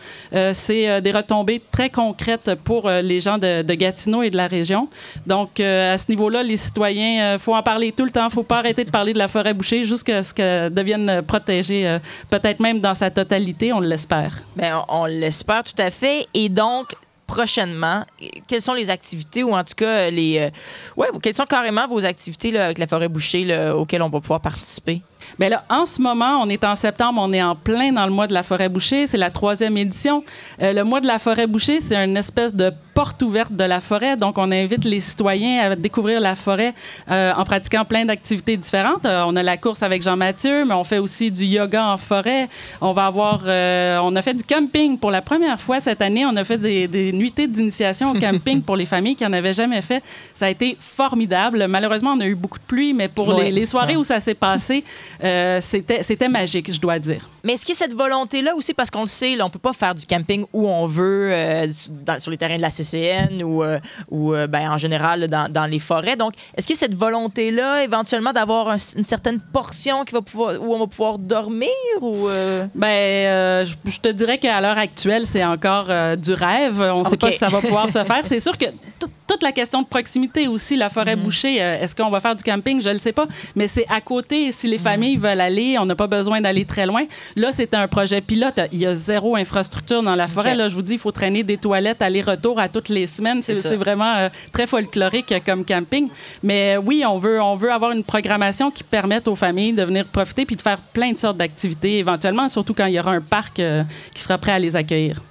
c'est 0.53 0.89
euh, 0.89 1.01
des 1.01 1.11
retombées 1.11 1.61
très 1.71 1.89
concrètes 1.89 2.55
pour 2.63 2.87
euh, 2.87 3.01
les 3.01 3.21
gens 3.21 3.37
de, 3.37 3.73
Gatineau 3.73 4.23
et 4.23 4.29
de 4.29 4.37
la 4.37 4.47
région. 4.47 4.89
Donc, 5.25 5.59
euh, 5.59 5.93
à 5.93 5.97
ce 5.97 6.05
niveau-là, 6.09 6.43
les 6.43 6.57
citoyens, 6.57 7.33
il 7.33 7.39
faut 7.39 7.55
en 7.55 7.63
parler 7.63 7.91
tout 7.91 8.05
le 8.05 8.11
temps. 8.11 8.23
Il 8.23 8.25
ne 8.25 8.31
faut 8.31 8.43
pas 8.43 8.59
arrêter 8.59 8.83
de 8.83 8.91
parler 8.91 9.13
de 9.13 9.19
la 9.19 9.27
forêt 9.27 9.53
bouchée 9.53 9.83
jusqu'à 9.85 10.23
ce 10.23 10.33
qu'elle 10.33 10.73
devienne 10.73 11.09
euh, 11.09 11.21
protégée, 11.21 11.87
euh, 11.87 11.99
peut-être 12.29 12.59
même 12.59 12.79
dans 12.79 12.93
sa 12.93 13.09
totalité, 13.11 13.73
on 13.73 13.79
l'espère. 13.79 14.43
Bien, 14.55 14.83
on, 14.89 15.05
l'espère 15.05 15.63
tout 15.63 15.79
à 15.81 15.91
fait. 15.91 16.27
Et 16.33 16.49
donc, 16.49 16.95
prochainement, 17.25 18.03
quelles 18.47 18.61
sont 18.61 18.73
les 18.73 18.89
activités 18.89 19.43
ou 19.43 19.53
en 19.53 19.63
tout 19.63 19.75
cas 19.75 20.09
les. 20.09 20.39
euh, 20.39 20.49
ouais, 20.95 21.07
quelles 21.21 21.33
sont 21.33 21.45
carrément 21.45 21.87
vos 21.87 22.05
activités 22.05 22.57
avec 22.57 22.77
la 22.77 22.87
forêt 22.87 23.09
bouchée 23.09 23.45
auxquelles 23.71 24.01
on 24.01 24.09
va 24.09 24.21
pouvoir 24.21 24.41
participer? 24.41 25.01
Bien 25.39 25.49
là, 25.49 25.63
en 25.69 25.85
ce 25.85 26.01
moment, 26.01 26.39
on 26.41 26.49
est 26.49 26.63
en 26.63 26.75
septembre, 26.75 27.21
on 27.23 27.31
est 27.33 27.41
en 27.43 27.55
plein 27.55 27.91
dans 27.91 28.05
le 28.05 28.11
mois 28.11 28.27
de 28.27 28.33
la 28.33 28.43
forêt 28.43 28.69
bouchée. 28.69 29.07
C'est 29.07 29.17
la 29.17 29.29
troisième 29.31 29.77
édition. 29.77 30.23
Euh, 30.61 30.73
le 30.73 30.83
mois 30.83 31.01
de 31.01 31.07
la 31.07 31.19
forêt 31.19 31.47
bouchée, 31.47 31.81
c'est 31.81 31.95
une 31.95 32.17
espèce 32.17 32.53
de 32.55 32.71
porte 32.93 33.21
ouverte 33.21 33.53
de 33.53 33.63
la 33.63 33.79
forêt. 33.79 34.17
Donc, 34.17 34.37
on 34.39 34.51
invite 34.51 34.83
les 34.85 34.99
citoyens 35.01 35.71
à 35.71 35.75
découvrir 35.75 36.19
la 36.19 36.35
forêt 36.35 36.73
euh, 37.11 37.31
en 37.35 37.43
pratiquant 37.43 37.85
plein 37.85 38.05
d'activités 38.05 38.57
différentes. 38.57 39.05
Euh, 39.05 39.23
on 39.27 39.35
a 39.35 39.43
la 39.43 39.57
course 39.57 39.83
avec 39.83 40.01
Jean-Mathieu, 40.01 40.65
mais 40.65 40.73
on 40.73 40.83
fait 40.83 40.97
aussi 40.97 41.29
du 41.29 41.45
yoga 41.45 41.85
en 41.85 41.97
forêt. 41.97 42.47
On 42.81 42.93
va 42.93 43.05
avoir, 43.05 43.41
euh, 43.45 43.99
on 44.01 44.15
a 44.15 44.21
fait 44.23 44.33
du 44.33 44.43
camping 44.43 44.97
pour 44.97 45.11
la 45.11 45.21
première 45.21 45.59
fois 45.61 45.79
cette 45.79 46.01
année. 46.01 46.25
On 46.25 46.35
a 46.35 46.43
fait 46.43 46.57
des, 46.57 46.87
des 46.87 47.11
nuitées 47.13 47.45
d'initiation 47.47 48.11
au 48.11 48.13
camping 48.19 48.63
pour 48.63 48.75
les 48.75 48.87
familles 48.87 49.15
qui 49.15 49.23
n'en 49.23 49.33
avaient 49.33 49.53
jamais 49.53 49.81
fait. 49.83 50.01
Ça 50.33 50.47
a 50.47 50.49
été 50.49 50.75
formidable. 50.79 51.67
Malheureusement, 51.67 52.13
on 52.17 52.19
a 52.21 52.25
eu 52.25 52.35
beaucoup 52.35 52.57
de 52.57 52.63
pluie, 52.63 52.93
mais 52.93 53.07
pour 53.07 53.27
Ouais. 53.27 53.45
les, 53.45 53.51
les 53.51 53.65
soirées 53.65 53.93
Ouais. 53.93 53.97
où 53.97 54.03
ça 54.03 54.19
s'est 54.19 54.33
passé, 54.33 54.83
euh, 55.23 55.59
c'était 55.61 56.03
c'était 56.03 56.29
magique, 56.29 56.73
je 56.73 56.79
dois 56.79 56.99
dire. 56.99 57.27
Mais 57.43 57.53
est-ce 57.53 57.65
qu'il 57.65 57.73
y 57.75 57.77
a 57.77 57.79
cette 57.85 57.93
volonté-là 57.93 58.55
aussi, 58.55 58.73
parce 58.73 58.89
qu'on 58.91 59.01
le 59.01 59.07
sait, 59.07 59.35
là, 59.35 59.45
on 59.45 59.49
peut 59.49 59.59
pas 59.59 59.73
faire 59.73 59.95
du 59.95 60.05
camping 60.05 60.45
où 60.53 60.67
on 60.67 60.85
veut, 60.87 61.29
euh, 61.31 61.67
dans- 62.05 62.19
sur 62.19 62.31
les 62.31 62.37
terrains 62.37 62.57
de 62.57 62.61
la 62.61 62.69
CCN 62.69 63.41
ou, 63.43 63.63
euh, 63.63 63.79
ou 64.09 64.33
euh, 64.33 64.47
ben, 64.47 64.69
en 64.69 64.77
général 64.77 65.27
dans, 65.27 65.51
dans 65.51 65.65
les 65.65 65.79
forêts. 65.79 66.15
Donc, 66.15 66.33
est-ce 66.55 66.67
qu'il 66.67 66.75
y 66.75 66.79
a 66.79 66.81
cette 66.81 66.95
volonté-là, 66.95 67.83
éventuellement, 67.83 68.33
d'avoir 68.33 68.69
un- 68.69 68.75
une 68.97 69.03
certaine 69.03 69.39
portion 69.39 70.03
qui 70.03 70.13
va 70.13 70.21
pouvoir, 70.21 70.53
où 70.61 70.73
on 70.75 70.79
va 70.79 70.87
pouvoir 70.87 71.17
dormir 71.17 71.69
ou... 72.01 72.27
Ben, 72.75 73.65
je, 73.65 73.75
je 73.89 73.99
te 73.99 74.09
dirais 74.09 74.37
qu'à 74.37 74.59
l'heure 74.61 74.77
actuelle, 74.77 75.25
c'est 75.25 75.43
encore 75.43 75.87
du 76.17 76.33
rêve. 76.33 76.81
On 76.81 77.03
ne 77.03 77.09
sait 77.09 77.17
pas 77.17 77.31
si 77.31 77.37
ça 77.37 77.47
va 77.49 77.61
pouvoir 77.61 77.87
se 77.89 78.03
faire. 78.03 78.21
C'est 78.23 78.39
sûr 78.39 78.57
que 78.57 78.65
tout- 78.99 79.09
toute 79.27 79.43
la 79.43 79.51
question 79.51 79.81
de 79.81 79.87
proximité 79.87 80.47
aussi, 80.47 80.77
la 80.77 80.89
forêt 80.89 81.15
bouchée, 81.15 81.61
euh, 81.61 81.81
est-ce 81.81 81.95
qu'on 81.95 82.09
va 82.09 82.19
faire 82.19 82.35
du 82.35 82.43
camping? 82.43 82.81
Je 82.81 82.89
ne 82.89 82.93
le 82.93 82.99
sais 82.99 83.11
pas. 83.11 83.27
Mais 83.55 83.67
c'est 83.67 83.85
à 83.89 84.01
côté. 84.01 84.51
Si 84.51 84.67
les 84.67 84.77
familles 84.77 85.17
veulent 85.17 85.41
aller, 85.41 85.77
on 85.77 85.85
n'a 85.85 85.95
pas 85.95 86.07
besoin 86.07 86.41
d'aller 86.41 86.65
très 86.65 86.85
loin. 86.85 87.03
Là, 87.35 87.51
c'est 87.51 87.73
un 87.73 87.87
projet 87.87 88.21
pilote. 88.21 88.59
Il 88.71 88.79
y 88.79 88.85
a 88.85 88.95
zéro 88.95 89.35
infrastructure 89.35 90.01
dans 90.01 90.15
la 90.15 90.27
forêt. 90.27 90.55
Là, 90.55 90.69
je 90.69 90.75
vous 90.75 90.81
dis, 90.81 90.93
il 90.93 90.99
faut 90.99 91.11
traîner 91.11 91.43
des 91.43 91.57
toilettes 91.57 92.01
aller-retour 92.01 92.59
à 92.59 92.69
toutes 92.69 92.89
les 92.89 93.07
semaines. 93.07 93.41
C'est 93.41 93.75
vraiment 93.75 94.15
euh, 94.15 94.29
très 94.51 94.67
folklorique 94.67 95.33
comme 95.45 95.65
camping. 95.65 96.09
Mais 96.43 96.77
euh, 96.77 96.81
oui, 96.83 97.03
on 97.05 97.17
veut, 97.17 97.41
on 97.41 97.55
veut 97.55 97.71
avoir 97.71 97.91
une 97.91 98.03
programmation 98.03 98.71
qui 98.71 98.83
permette 98.83 99.27
aux 99.27 99.35
familles 99.35 99.73
de 99.73 99.83
venir 99.83 100.05
profiter 100.05 100.45
puis 100.45 100.55
de 100.55 100.61
faire 100.61 100.79
plein 100.79 101.11
de 101.11 101.17
sortes 101.17 101.37
d'activités 101.37 101.99
éventuellement, 101.99 102.47
surtout 102.49 102.73
quand 102.73 102.85
il 102.85 102.93
y 102.93 102.99
aura 102.99 103.11
un 103.11 103.21
parc 103.21 103.59
euh, 103.59 103.83
qui 104.13 104.21
sera 104.21 104.37
prêt 104.37 104.53
à 104.53 104.59
les 104.59 104.75
accueillir. 104.75 105.21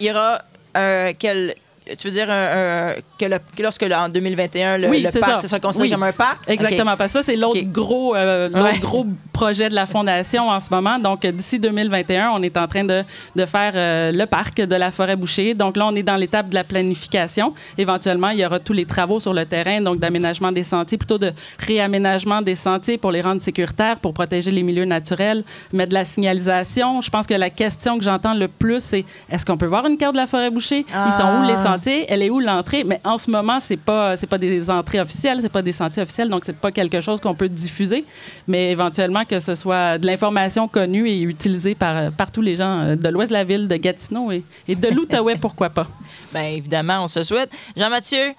il 0.00 0.06
y 0.06 0.10
aura 0.10 0.42
euh, 0.76 1.12
quel... 1.18 1.54
Tu 1.98 2.08
veux 2.08 2.12
dire 2.14 2.26
que, 2.26 3.24
le- 3.26 3.38
que 3.56 3.62
lorsque 3.62 3.82
en 3.82 4.08
2021 4.08 4.78
le, 4.78 4.88
Oui, 4.88 5.02
le 5.02 5.20
parc 5.20 5.32
ça. 5.32 5.38
ce 5.40 5.48
sera 5.48 5.60
considéré 5.60 5.88
Oui. 5.88 5.92
comme 5.92 6.02
un 6.02 6.12
parc 6.12 6.48
Exactement, 6.48 6.96
parce 6.96 7.12
que 7.12 7.20
ça, 7.20 7.26
c'est 7.26 7.36
l'autre 7.36 7.60
gros, 7.64 8.16
euh, 8.16 8.48
l'autre 8.48 8.64
Ouais. 8.72 8.78
gros 8.78 9.06
projet 9.34 9.68
de 9.68 9.74
la 9.74 9.84
Fondation 9.84 10.48
en 10.48 10.60
ce 10.60 10.68
moment. 10.70 10.98
Donc, 10.98 11.26
d'ici 11.26 11.58
2021, 11.58 12.30
on 12.30 12.42
est 12.42 12.56
en 12.56 12.66
train 12.68 12.84
de, 12.84 13.02
de 13.34 13.44
faire 13.44 13.72
euh, 13.74 14.12
le 14.12 14.26
parc 14.26 14.58
de 14.60 14.76
la 14.76 14.90
forêt 14.92 15.16
bouchée. 15.16 15.52
Donc 15.54 15.76
là, 15.76 15.86
on 15.86 15.94
est 15.96 16.04
dans 16.04 16.16
l'étape 16.16 16.48
de 16.48 16.54
la 16.54 16.62
planification. 16.64 17.52
Éventuellement, 17.76 18.28
il 18.30 18.38
y 18.38 18.46
aura 18.46 18.60
tous 18.60 18.72
les 18.72 18.86
travaux 18.86 19.18
sur 19.20 19.34
le 19.34 19.44
terrain, 19.44 19.80
donc 19.82 19.98
d'aménagement 19.98 20.52
des 20.52 20.62
sentiers, 20.62 20.96
plutôt 20.98 21.18
de 21.18 21.32
réaménagement 21.58 22.40
des 22.42 22.54
sentiers 22.54 22.96
pour 22.96 23.10
les 23.10 23.20
rendre 23.20 23.40
sécuritaires, 23.40 23.98
pour 23.98 24.14
protéger 24.14 24.50
les 24.52 24.62
milieux 24.62 24.84
naturels, 24.84 25.42
mettre 25.72 25.90
de 25.90 25.94
la 25.94 26.04
signalisation. 26.04 27.00
Je 27.00 27.10
pense 27.10 27.26
que 27.26 27.34
la 27.34 27.50
question 27.50 27.98
que 27.98 28.04
j'entends 28.04 28.34
le 28.34 28.46
plus, 28.48 28.80
c'est 28.82 29.04
est-ce 29.28 29.44
qu'on 29.44 29.56
peut 29.56 29.66
voir 29.66 29.84
une 29.86 29.96
carte 29.96 30.14
de 30.14 30.20
la 30.20 30.26
forêt 30.28 30.50
bouchée? 30.50 30.86
Ils 31.06 31.12
sont 31.12 31.24
où 31.40 31.46
les 31.46 31.54
Ah. 31.56 31.64
sentiers? 31.64 32.06
Elle 32.08 32.22
est 32.22 32.30
où 32.30 32.38
l'entrée? 32.40 32.84
Mais 32.84 33.00
en 33.04 33.18
ce 33.18 33.28
moment, 33.30 33.58
c'est 33.60 33.76
pas, 33.76 34.16
c'est 34.16 34.28
pas 34.28 34.38
des 34.38 34.70
entrées 34.70 35.00
officielles, 35.00 35.38
c'est 35.42 35.48
pas 35.52 35.62
des 35.62 35.72
sentiers 35.72 36.02
officiels, 36.02 36.28
donc 36.28 36.44
c'est 36.46 36.56
pas 36.56 36.70
quelque 36.70 37.00
chose 37.00 37.20
qu'on 37.20 37.34
peut 37.34 37.48
diffuser. 37.48 38.04
Mais 38.46 38.70
éventuellement, 38.70 39.23
que 39.24 39.40
ce 39.40 39.54
soit 39.54 39.98
de 39.98 40.06
l'information 40.06 40.68
connue 40.68 41.08
et 41.08 41.22
utilisée 41.22 41.74
par, 41.74 42.10
tous 42.32 42.42
les 42.42 42.56
gens 42.56 42.80
euh, 42.80 42.96
de 42.96 43.08
l'ouest 43.08 43.30
de 43.30 43.34
la 43.34 43.44
ville, 43.44 43.68
de 43.68 43.76
Gatineau 43.76 44.32
et, 44.32 44.42
et 44.68 44.74
de 44.74 44.88
l'Outaouais, 44.88 45.36
pourquoi 45.36 45.70
pas. 45.70 45.86
Bien 46.32 46.44
évidemment, 46.44 47.04
on 47.04 47.08
se 47.08 47.22
souhaite. 47.22 47.50
Jean-Mathieu, 47.76 48.32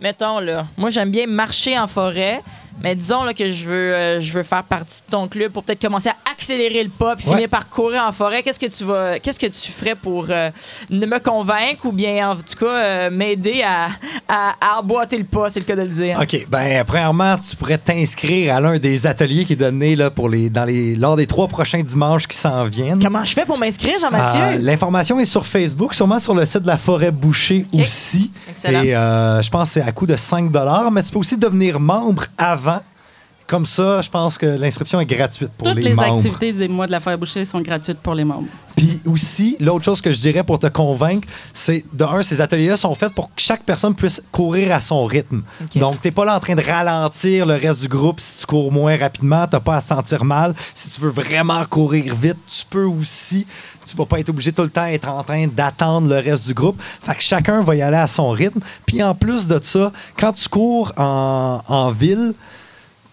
mettons 0.00 0.40
là, 0.40 0.66
moi 0.76 0.90
j'aime 0.90 1.10
bien 1.10 1.26
marcher 1.26 1.78
en 1.78 1.86
forêt, 1.86 2.40
mais 2.82 2.94
disons 2.94 3.24
là, 3.24 3.32
que 3.34 3.50
je 3.50 3.66
veux, 3.66 3.94
euh, 3.94 4.20
je 4.20 4.32
veux 4.32 4.42
faire 4.42 4.64
partie 4.64 5.00
de 5.06 5.10
ton 5.10 5.28
club 5.28 5.52
pour 5.52 5.62
peut-être 5.64 5.80
commencer 5.80 6.08
à 6.10 6.14
accélérer 6.30 6.82
le 6.84 6.90
pas 6.90 7.16
puis 7.16 7.26
Ouais. 7.28 7.34
finir 7.34 7.48
par 7.48 7.68
courir 7.68 8.04
en 8.06 8.12
forêt. 8.12 8.42
Qu'est-ce 8.42 8.60
que 8.60 8.66
tu 8.66 8.84
vas, 8.84 9.18
qu'est-ce 9.18 9.40
que 9.40 9.46
tu 9.46 9.72
ferais 9.72 9.94
pour 9.94 10.26
euh, 10.30 10.50
me 10.90 11.18
convaincre 11.18 11.84
ou 11.86 11.92
bien 11.92 12.30
en 12.30 12.36
tout 12.36 12.64
cas 12.66 12.72
euh, 12.72 13.10
m'aider 13.10 13.62
à, 13.66 13.86
à, 14.28 14.54
à 14.60 14.80
emboîter 14.80 15.16
le 15.18 15.24
pas, 15.24 15.48
c'est 15.50 15.60
le 15.60 15.64
cas 15.66 15.76
de 15.76 15.82
le 15.82 15.88
dire? 15.88 16.18
OK. 16.20 16.46
Ben, 16.48 16.84
premièrement, 16.84 17.36
tu 17.38 17.56
pourrais 17.56 17.78
t'inscrire 17.78 18.54
à 18.54 18.60
l'un 18.60 18.78
des 18.78 19.06
ateliers 19.06 19.44
qui 19.44 19.54
est 19.54 19.56
donné 19.56 19.96
là, 19.96 20.10
pour 20.10 20.28
les, 20.28 20.50
dans 20.50 20.64
les, 20.64 20.94
lors 20.96 21.16
des 21.16 21.26
trois 21.26 21.48
prochains 21.48 21.82
dimanches 21.82 22.26
qui 22.26 22.36
s'en 22.36 22.64
viennent. 22.64 23.02
Comment 23.02 23.24
je 23.24 23.32
fais 23.32 23.44
pour 23.46 23.58
m'inscrire, 23.58 23.98
Jean-Mathieu? 23.98 24.40
Euh, 24.40 24.58
L'information 24.60 25.18
est 25.18 25.24
sur 25.24 25.46
Facebook, 25.46 25.94
sûrement 25.94 26.18
sur 26.18 26.34
le 26.34 26.44
site 26.44 26.62
de 26.62 26.66
la 26.66 26.76
Forêt 26.76 27.10
Bouchée 27.10 27.64
aussi. 27.72 28.30
Excellent. 28.50 28.82
Et 28.82 28.94
euh, 28.94 29.40
je 29.42 29.50
pense 29.50 29.68
que 29.68 29.74
c'est 29.80 29.82
à 29.82 29.92
coût 29.92 30.06
de 30.06 30.16
5 30.16 30.50
mais 30.92 31.02
tu 31.02 31.10
peux 31.12 31.18
aussi 31.18 31.36
devenir 31.36 31.80
membre 31.80 32.24
avant. 32.36 32.65
Comme 33.46 33.66
ça, 33.66 34.02
je 34.02 34.10
pense 34.10 34.38
que 34.38 34.46
l'inscription 34.46 35.00
est 35.00 35.06
gratuite 35.06 35.50
pour 35.56 35.68
Toutes 35.68 35.76
les, 35.76 35.90
les, 35.90 35.94
membres. 35.94 36.16
activités 36.16 36.52
des 36.52 36.68
mois 36.68 36.86
de 36.86 36.92
la 36.92 37.00
forêt 37.00 37.16
bouchée 37.16 37.44
sont 37.44 37.60
gratuites 37.60 37.98
pour 37.98 38.14
les 38.14 38.24
membres. 38.24 38.48
Puis 38.76 39.00
aussi, 39.06 39.56
l'autre 39.60 39.84
chose 39.84 40.00
que 40.00 40.10
je 40.12 40.20
dirais 40.20 40.42
pour 40.42 40.58
te 40.58 40.66
convaincre, 40.66 41.26
c'est 41.54 41.84
de 41.92 42.04
un, 42.04 42.22
ces 42.22 42.40
ateliers-là 42.40 42.76
sont 42.76 42.94
faits 42.94 43.14
pour 43.14 43.28
que 43.28 43.40
chaque 43.40 43.62
personne 43.62 43.94
puisse 43.94 44.20
courir 44.32 44.74
à 44.74 44.80
son 44.80 45.06
rythme. 45.06 45.42
OK. 45.62 45.78
Donc, 45.78 46.00
t'es 46.00 46.10
pas 46.10 46.24
là 46.24 46.36
en 46.36 46.40
train 46.40 46.54
de 46.54 46.62
ralentir 46.62 47.46
le 47.46 47.54
reste 47.54 47.80
du 47.80 47.88
groupe 47.88 48.20
si 48.20 48.40
tu 48.40 48.46
cours 48.46 48.72
moins 48.72 48.96
rapidement, 48.96 49.46
t'as 49.46 49.60
pas 49.60 49.76
à 49.76 49.80
se 49.80 49.88
sentir 49.88 50.24
mal. 50.24 50.54
Si 50.74 50.90
tu 50.90 51.00
veux 51.00 51.10
vraiment 51.10 51.64
courir 51.66 52.14
vite, 52.14 52.36
tu 52.48 52.64
peux 52.68 52.84
aussi. 52.84 53.46
Tu 53.86 53.96
vas 53.96 54.04
pas 54.06 54.18
être 54.18 54.28
obligé 54.30 54.52
tout 54.52 54.62
le 54.62 54.68
temps 54.68 54.86
d'être 54.86 55.08
en 55.08 55.22
train 55.22 55.46
d'attendre 55.46 56.08
le 56.08 56.16
reste 56.16 56.46
du 56.46 56.52
groupe. 56.52 56.82
Fait 57.02 57.14
que 57.14 57.22
chacun 57.22 57.62
va 57.62 57.76
y 57.76 57.82
aller 57.82 57.96
à 57.96 58.08
son 58.08 58.30
rythme. 58.30 58.60
Puis 58.84 59.02
en 59.02 59.14
plus 59.14 59.46
de 59.46 59.58
ça, 59.62 59.92
quand 60.18 60.32
tu 60.32 60.48
cours 60.48 60.92
en, 60.96 61.62
en 61.66 61.92
ville, 61.92 62.34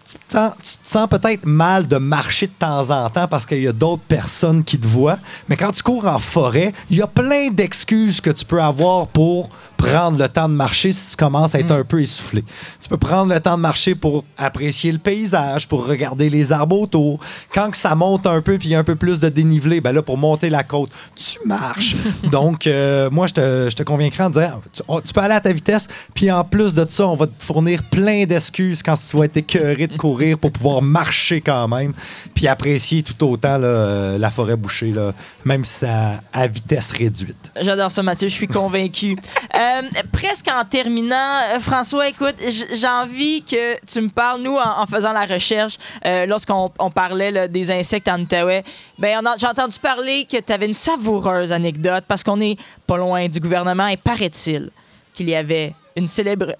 tu 0.04 0.18
te 0.28 0.88
sens, 0.88 1.08
peut-être 1.08 1.46
mal 1.46 1.86
de 1.88 1.96
marcher 1.96 2.46
de 2.46 2.52
temps 2.58 2.90
en 2.90 3.08
temps 3.10 3.26
parce 3.28 3.46
qu'il 3.46 3.62
y 3.62 3.68
a 3.68 3.72
d'autres 3.72 4.02
personnes 4.02 4.62
qui 4.64 4.78
te 4.78 4.86
voient. 4.86 5.18
Mais 5.48 5.56
quand 5.56 5.72
tu 5.72 5.82
cours 5.82 6.06
en 6.06 6.18
forêt, 6.18 6.72
il 6.90 6.98
y 6.98 7.02
a 7.02 7.06
plein 7.06 7.48
d'excuses 7.50 8.20
que 8.20 8.30
tu 8.30 8.44
peux 8.44 8.62
avoir 8.62 9.06
pour 9.08 9.48
prendre 9.76 10.18
le 10.18 10.28
temps 10.28 10.48
de 10.48 10.54
marcher 10.54 10.92
si 10.92 11.10
tu 11.10 11.16
commences 11.16 11.54
à 11.54 11.60
être 11.60 11.70
un 11.72 11.84
peu 11.84 12.00
essoufflé. 12.00 12.42
Tu 12.80 12.88
peux 12.88 12.96
prendre 12.96 13.32
le 13.34 13.40
temps 13.40 13.56
de 13.56 13.60
marcher 13.62 13.94
pour 13.94 14.24
apprécier 14.38 14.92
le 14.92 14.98
paysage, 14.98 15.68
pour 15.68 15.86
regarder 15.86 16.30
les 16.30 16.52
arbres 16.52 16.78
autour. 16.80 17.18
Quand 17.52 17.70
que 17.70 17.76
ça 17.76 17.94
monte 17.94 18.26
un 18.26 18.40
peu 18.40 18.56
puis 18.56 18.68
il 18.68 18.70
y 18.72 18.74
a 18.74 18.78
un 18.78 18.84
peu 18.84 18.96
plus 18.96 19.20
de 19.20 19.28
dénivelé, 19.28 19.80
ben 19.80 19.92
là, 19.92 20.00
pour 20.02 20.16
monter 20.16 20.48
la 20.48 20.62
côte, 20.62 20.90
tu 21.16 21.38
marches. 21.46 21.96
Donc, 22.30 22.66
euh, 22.66 23.10
moi, 23.10 23.26
je 23.26 23.34
te, 23.34 23.66
je 23.70 23.76
te 23.76 23.82
convaincrai 23.82 24.24
en 24.24 24.30
disant, 24.30 24.60
tu, 24.72 24.82
on- 24.88 25.00
tu 25.00 25.12
peux 25.12 25.20
aller 25.20 25.34
à 25.34 25.40
ta 25.40 25.52
vitesse, 25.52 25.88
puis 26.14 26.30
en 26.30 26.44
plus 26.44 26.72
de 26.74 26.86
ça, 26.88 27.06
on 27.06 27.16
va 27.16 27.26
te 27.26 27.44
fournir 27.44 27.82
plein 27.84 28.24
d'excuses 28.24 28.82
quand 28.82 28.94
tu 28.96 29.16
vas 29.18 29.24
être 29.24 29.36
écœuré 29.36 29.86
de 29.86 29.93
courir 29.96 30.38
pour 30.38 30.52
pouvoir 30.52 30.82
marcher 30.82 31.40
quand 31.40 31.68
même, 31.68 31.92
puis 32.34 32.48
apprécier 32.48 33.02
tout 33.02 33.24
autant 33.26 33.58
là, 33.58 34.18
la 34.18 34.30
forêt 34.30 34.56
bouchée, 34.56 34.90
là, 34.90 35.12
même 35.44 35.64
si 35.64 35.80
c'est 35.80 35.88
à, 36.32 36.46
vitesse 36.46 36.92
réduite. 36.92 37.52
J'adore 37.60 37.90
ça, 37.90 38.02
Mathieu. 38.02 38.28
Je 38.28 38.34
suis 38.34 38.48
convaincu. 38.48 39.16
Euh, 39.54 39.82
presque 40.10 40.48
en 40.48 40.64
terminant, 40.64 41.14
euh, 41.54 41.60
François, 41.60 42.08
écoute, 42.08 42.34
j'ai 42.40 42.88
envie 42.88 43.42
que 43.42 43.76
tu 43.86 44.00
me 44.00 44.08
parles, 44.08 44.42
nous, 44.42 44.56
en, 44.56 44.82
en 44.82 44.86
faisant 44.86 45.12
la 45.12 45.26
recherche, 45.26 45.78
euh, 46.04 46.26
lorsqu'on 46.26 46.72
on 46.78 46.90
parlait 46.90 47.30
là, 47.30 47.46
des 47.46 47.70
insectes 47.70 48.08
en 48.08 48.20
Outaouais, 48.20 48.64
ben, 48.98 49.20
j'ai 49.38 49.46
entendu 49.46 49.78
parler 49.78 50.26
que 50.30 50.38
tu 50.38 50.52
avais 50.52 50.66
une 50.66 50.72
savoureuse 50.72 51.52
anecdote 51.52 52.04
parce 52.08 52.24
qu'on 52.24 52.40
est 52.40 52.58
pas 52.86 52.96
loin 52.96 53.28
du 53.28 53.38
gouvernement 53.38 53.86
et 53.86 53.96
paraît-il 53.96 54.70
qu'il 55.12 55.28
y 55.28 55.34
avait 55.34 55.74
une 55.96 56.06
célèbre 56.06 56.56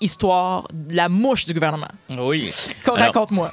histoire 0.00 0.66
de 0.72 0.94
la 0.94 1.08
mouche 1.08 1.44
du 1.44 1.54
gouvernement. 1.54 1.88
Oui. 2.18 2.52
Raconte-moi. 2.84 3.52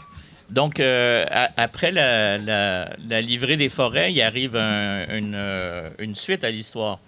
Donc, 0.50 0.80
euh, 0.80 1.26
a- 1.32 1.50
après 1.58 1.92
la, 1.92 2.38
la- 2.38 2.90
la 3.10 3.22
livrée 3.22 3.58
des 3.58 3.70
forêts, 3.70 4.12
il 4.14 4.22
arrive 4.22 4.56
un- 4.56 5.06
une, 5.18 5.34
euh, 5.36 5.90
une 6.00 6.16
suite 6.16 6.44
à 6.44 6.52
l'histoire. 6.52 7.00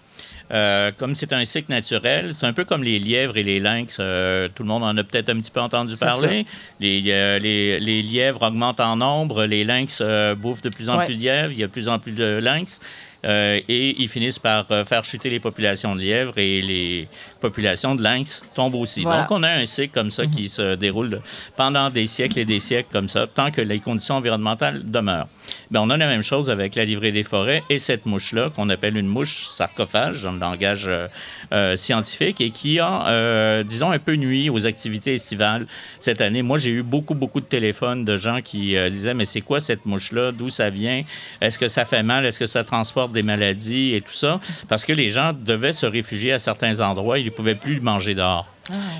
Euh, 0.52 0.92
comme 0.96 1.16
c'est 1.16 1.32
un 1.32 1.44
cycle 1.44 1.70
naturel, 1.72 2.32
c'est 2.32 2.46
un 2.46 2.52
peu 2.52 2.64
comme 2.64 2.84
les 2.84 2.98
lièvres 3.00 3.36
et 3.36 3.42
les 3.42 3.58
lynx. 3.58 3.96
euh, 3.98 4.48
tout 4.54 4.62
le 4.62 4.68
monde 4.68 4.84
en 4.84 4.96
a 4.96 5.02
peut-être 5.04 5.28
un 5.28 5.40
petit 5.40 5.50
peu 5.50 5.60
entendu 5.60 5.96
parler. 5.96 6.46
Les, 6.78 7.02
euh, 7.08 7.38
les, 7.40 7.80
les 7.80 8.00
lièvres 8.02 8.42
augmentent 8.42 8.78
en 8.80 8.96
nombre, 8.96 9.44
les 9.44 9.64
lynx 9.64 10.00
bouffent 10.38 10.62
de 10.62 10.68
plus 10.70 10.88
en 10.88 10.98
Ouais. 10.98 11.04
plus 11.04 11.16
de 11.16 11.20
lièvres, 11.22 11.50
il 11.52 11.58
y 11.58 11.64
a 11.64 11.66
de 11.66 11.72
plus 11.72 11.88
en 11.88 11.98
plus 11.98 12.12
de 12.12 12.38
lynx. 12.40 12.80
Euh, 13.26 13.60
et 13.68 14.00
ils 14.00 14.08
finissent 14.08 14.38
par 14.38 14.66
euh, 14.70 14.84
faire 14.84 15.04
chuter 15.04 15.30
les 15.30 15.40
populations 15.40 15.94
de 15.94 16.00
lièvres 16.00 16.38
et 16.38 16.62
les 16.62 17.08
populations 17.40 17.94
de 17.94 18.02
lynx 18.02 18.44
tombent 18.54 18.76
aussi. 18.76 19.02
Voilà. 19.02 19.22
Donc, 19.22 19.30
on 19.32 19.42
a 19.42 19.50
un 19.50 19.66
cycle 19.66 19.92
comme 19.92 20.10
ça 20.10 20.26
qui 20.26 20.48
se 20.48 20.74
déroule 20.76 21.20
pendant 21.56 21.90
des 21.90 22.06
siècles 22.06 22.38
et 22.38 22.44
des 22.44 22.60
siècles 22.60 22.88
comme 22.92 23.08
ça, 23.08 23.26
tant 23.26 23.50
que 23.50 23.60
les 23.60 23.80
conditions 23.80 24.16
environnementales 24.16 24.82
demeurent. 24.84 25.28
Ben, 25.70 25.80
on 25.80 25.90
a 25.90 25.96
la 25.96 26.06
même 26.06 26.22
chose 26.22 26.50
avec 26.50 26.74
la 26.76 26.84
livrée 26.84 27.12
des 27.12 27.24
forêts 27.24 27.62
et 27.68 27.78
cette 27.78 28.06
mouche-là, 28.06 28.50
qu'on 28.50 28.68
appelle 28.68 28.96
une 28.96 29.08
mouche 29.08 29.48
sarcophage 29.48 30.22
dans 30.22 30.32
le 30.32 30.38
langage 30.38 30.84
euh, 30.86 31.08
euh, 31.52 31.76
scientifique 31.76 32.40
et 32.40 32.50
qui 32.50 32.78
a, 32.78 33.08
euh, 33.08 33.62
disons, 33.62 33.90
un 33.90 33.98
peu 33.98 34.14
nuit 34.14 34.48
aux 34.50 34.66
activités 34.66 35.14
estivales 35.14 35.66
cette 35.98 36.20
année. 36.20 36.42
Moi, 36.42 36.58
j'ai 36.58 36.70
eu 36.70 36.82
beaucoup, 36.82 37.14
beaucoup 37.14 37.40
de 37.40 37.46
téléphones 37.46 38.04
de 38.04 38.16
gens 38.16 38.40
qui 38.42 38.76
disaient, 38.90 39.14
mais 39.14 39.24
c'est 39.24 39.40
quoi 39.40 39.60
cette 39.60 39.86
mouche-là? 39.86 40.32
D'où 40.32 40.48
ça 40.50 40.70
vient? 40.70 41.02
Est-ce 41.40 41.58
que 41.58 41.68
ça 41.68 41.84
fait 41.84 42.02
mal? 42.02 42.24
Est-ce 42.26 42.38
que 42.38 42.46
ça 42.46 42.64
transporte 42.64 43.12
des 43.16 43.24
maladies 43.24 43.94
et 43.94 44.00
tout 44.00 44.12
ça? 44.12 44.40
Parce 44.68 44.84
que 44.84 44.92
les 44.92 45.08
gens 45.08 45.32
devaient 45.32 45.72
se 45.72 45.86
réfugier 45.86 46.32
à 46.32 46.38
certains 46.38 46.80
endroits. 46.80 47.18
Ils 47.18 47.26
ne 47.26 47.30
pouvaient 47.30 47.56
plus 47.56 47.80
manger 47.80 48.14
dehors. 48.14 48.46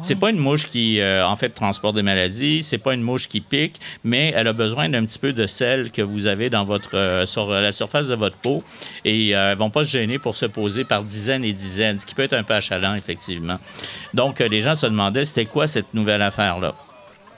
C'est 0.02 0.14
pas 0.14 0.30
une 0.30 0.38
mouche 0.38 0.66
qui, 0.68 1.00
euh, 1.00 1.26
en 1.26 1.34
fait, 1.34 1.48
transporte 1.48 1.96
des 1.96 2.02
maladies. 2.02 2.62
C'est 2.62 2.78
pas 2.78 2.94
une 2.94 3.02
mouche 3.02 3.28
qui 3.28 3.40
pique, 3.40 3.80
mais 4.04 4.32
elle 4.36 4.46
a 4.46 4.52
besoin 4.52 4.88
d'un 4.88 5.04
petit 5.04 5.18
peu 5.18 5.32
de 5.32 5.46
sel 5.48 5.90
que 5.90 6.02
vous 6.02 6.26
avez 6.26 6.50
dans 6.50 6.64
votre, 6.64 6.96
euh, 6.96 7.26
sur 7.26 7.50
la 7.50 7.72
surface 7.72 8.06
de 8.06 8.14
votre 8.14 8.36
peau. 8.36 8.62
Et 9.04 9.34
euh, 9.34 9.52
elles 9.52 9.58
vont 9.58 9.70
pas 9.70 9.84
se 9.84 9.90
gêner 9.90 10.20
pour 10.20 10.36
se 10.36 10.46
poser 10.46 10.84
par 10.84 11.02
dizaines 11.02 11.44
et 11.44 11.52
dizaines, 11.52 11.98
ce 11.98 12.06
qui 12.06 12.14
peut 12.14 12.22
être 12.22 12.34
un 12.34 12.44
peu 12.44 12.54
achalant, 12.54 12.94
effectivement. 12.94 13.58
Donc, 14.14 14.40
euh, 14.40 14.48
les 14.48 14.60
gens 14.60 14.76
se 14.76 14.86
demandaient, 14.86 15.24
c'était 15.24 15.46
quoi 15.46 15.66
cette 15.66 15.92
nouvelle 15.94 16.22
affaire-là? 16.22 16.74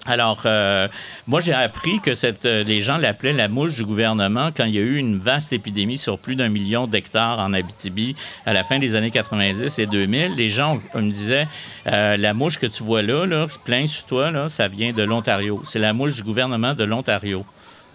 Alors, 0.08 0.40
euh, 0.46 0.88
moi, 1.26 1.40
j'ai 1.40 1.52
appris 1.52 2.00
que 2.00 2.14
cette, 2.14 2.46
euh, 2.46 2.64
les 2.64 2.80
gens 2.80 2.96
l'appelaient 2.96 3.34
la 3.34 3.48
mouche 3.48 3.74
du 3.74 3.84
gouvernement 3.84 4.48
quand 4.56 4.64
il 4.64 4.74
y 4.74 4.78
a 4.78 4.80
eu 4.80 4.96
une 4.96 5.18
vaste 5.18 5.52
épidémie 5.52 5.98
sur 5.98 6.18
plus 6.18 6.34
d'un 6.34 6.48
million 6.48 6.86
d'hectares 6.86 7.38
en 7.38 7.52
Abitibi 7.52 8.16
à 8.46 8.54
la 8.54 8.64
fin 8.64 8.78
des 8.78 8.94
années 8.94 9.10
90 9.10 9.78
et 9.78 9.86
2000. 9.86 10.34
Les 10.34 10.48
gens 10.48 10.78
on 10.94 11.02
me 11.02 11.10
disaient, 11.10 11.46
euh, 11.86 12.16
la 12.16 12.32
mouche 12.32 12.58
que 12.58 12.66
tu 12.66 12.82
vois 12.82 13.02
là, 13.02 13.26
là 13.26 13.46
plein 13.64 13.86
sur 13.86 14.06
toi, 14.06 14.30
là, 14.30 14.48
ça 14.48 14.66
vient 14.66 14.94
de 14.94 15.02
l'Ontario. 15.02 15.60
C'est 15.64 15.78
la 15.78 15.92
mouche 15.92 16.14
du 16.16 16.22
gouvernement 16.22 16.72
de 16.72 16.84
l'Ontario. 16.84 17.44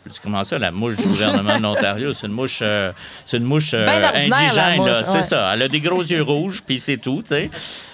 Dis, 0.05 0.19
comment 0.21 0.43
ça, 0.43 0.59
la 0.59 0.71
mouche 0.71 0.97
du 0.97 1.07
gouvernement 1.07 1.57
de 1.57 1.63
l'Ontario? 1.63 2.13
C'est 2.13 2.27
une 2.27 2.33
mouche, 2.33 2.59
euh, 2.61 2.91
c'est 3.25 3.37
une 3.37 3.45
mouche 3.45 3.71
euh, 3.73 3.85
Ben 3.85 4.03
indigène, 4.13 5.03
c'est 5.05 5.23
ça. 5.23 5.53
Elle 5.53 5.61
a 5.61 5.67
des 5.69 5.79
gros 5.79 6.01
yeux 6.01 6.21
rouges, 6.21 6.61
puis 6.61 6.79
c'est 6.79 6.97
tout, 6.97 7.21
tu 7.25 7.29
sais. 7.29 7.49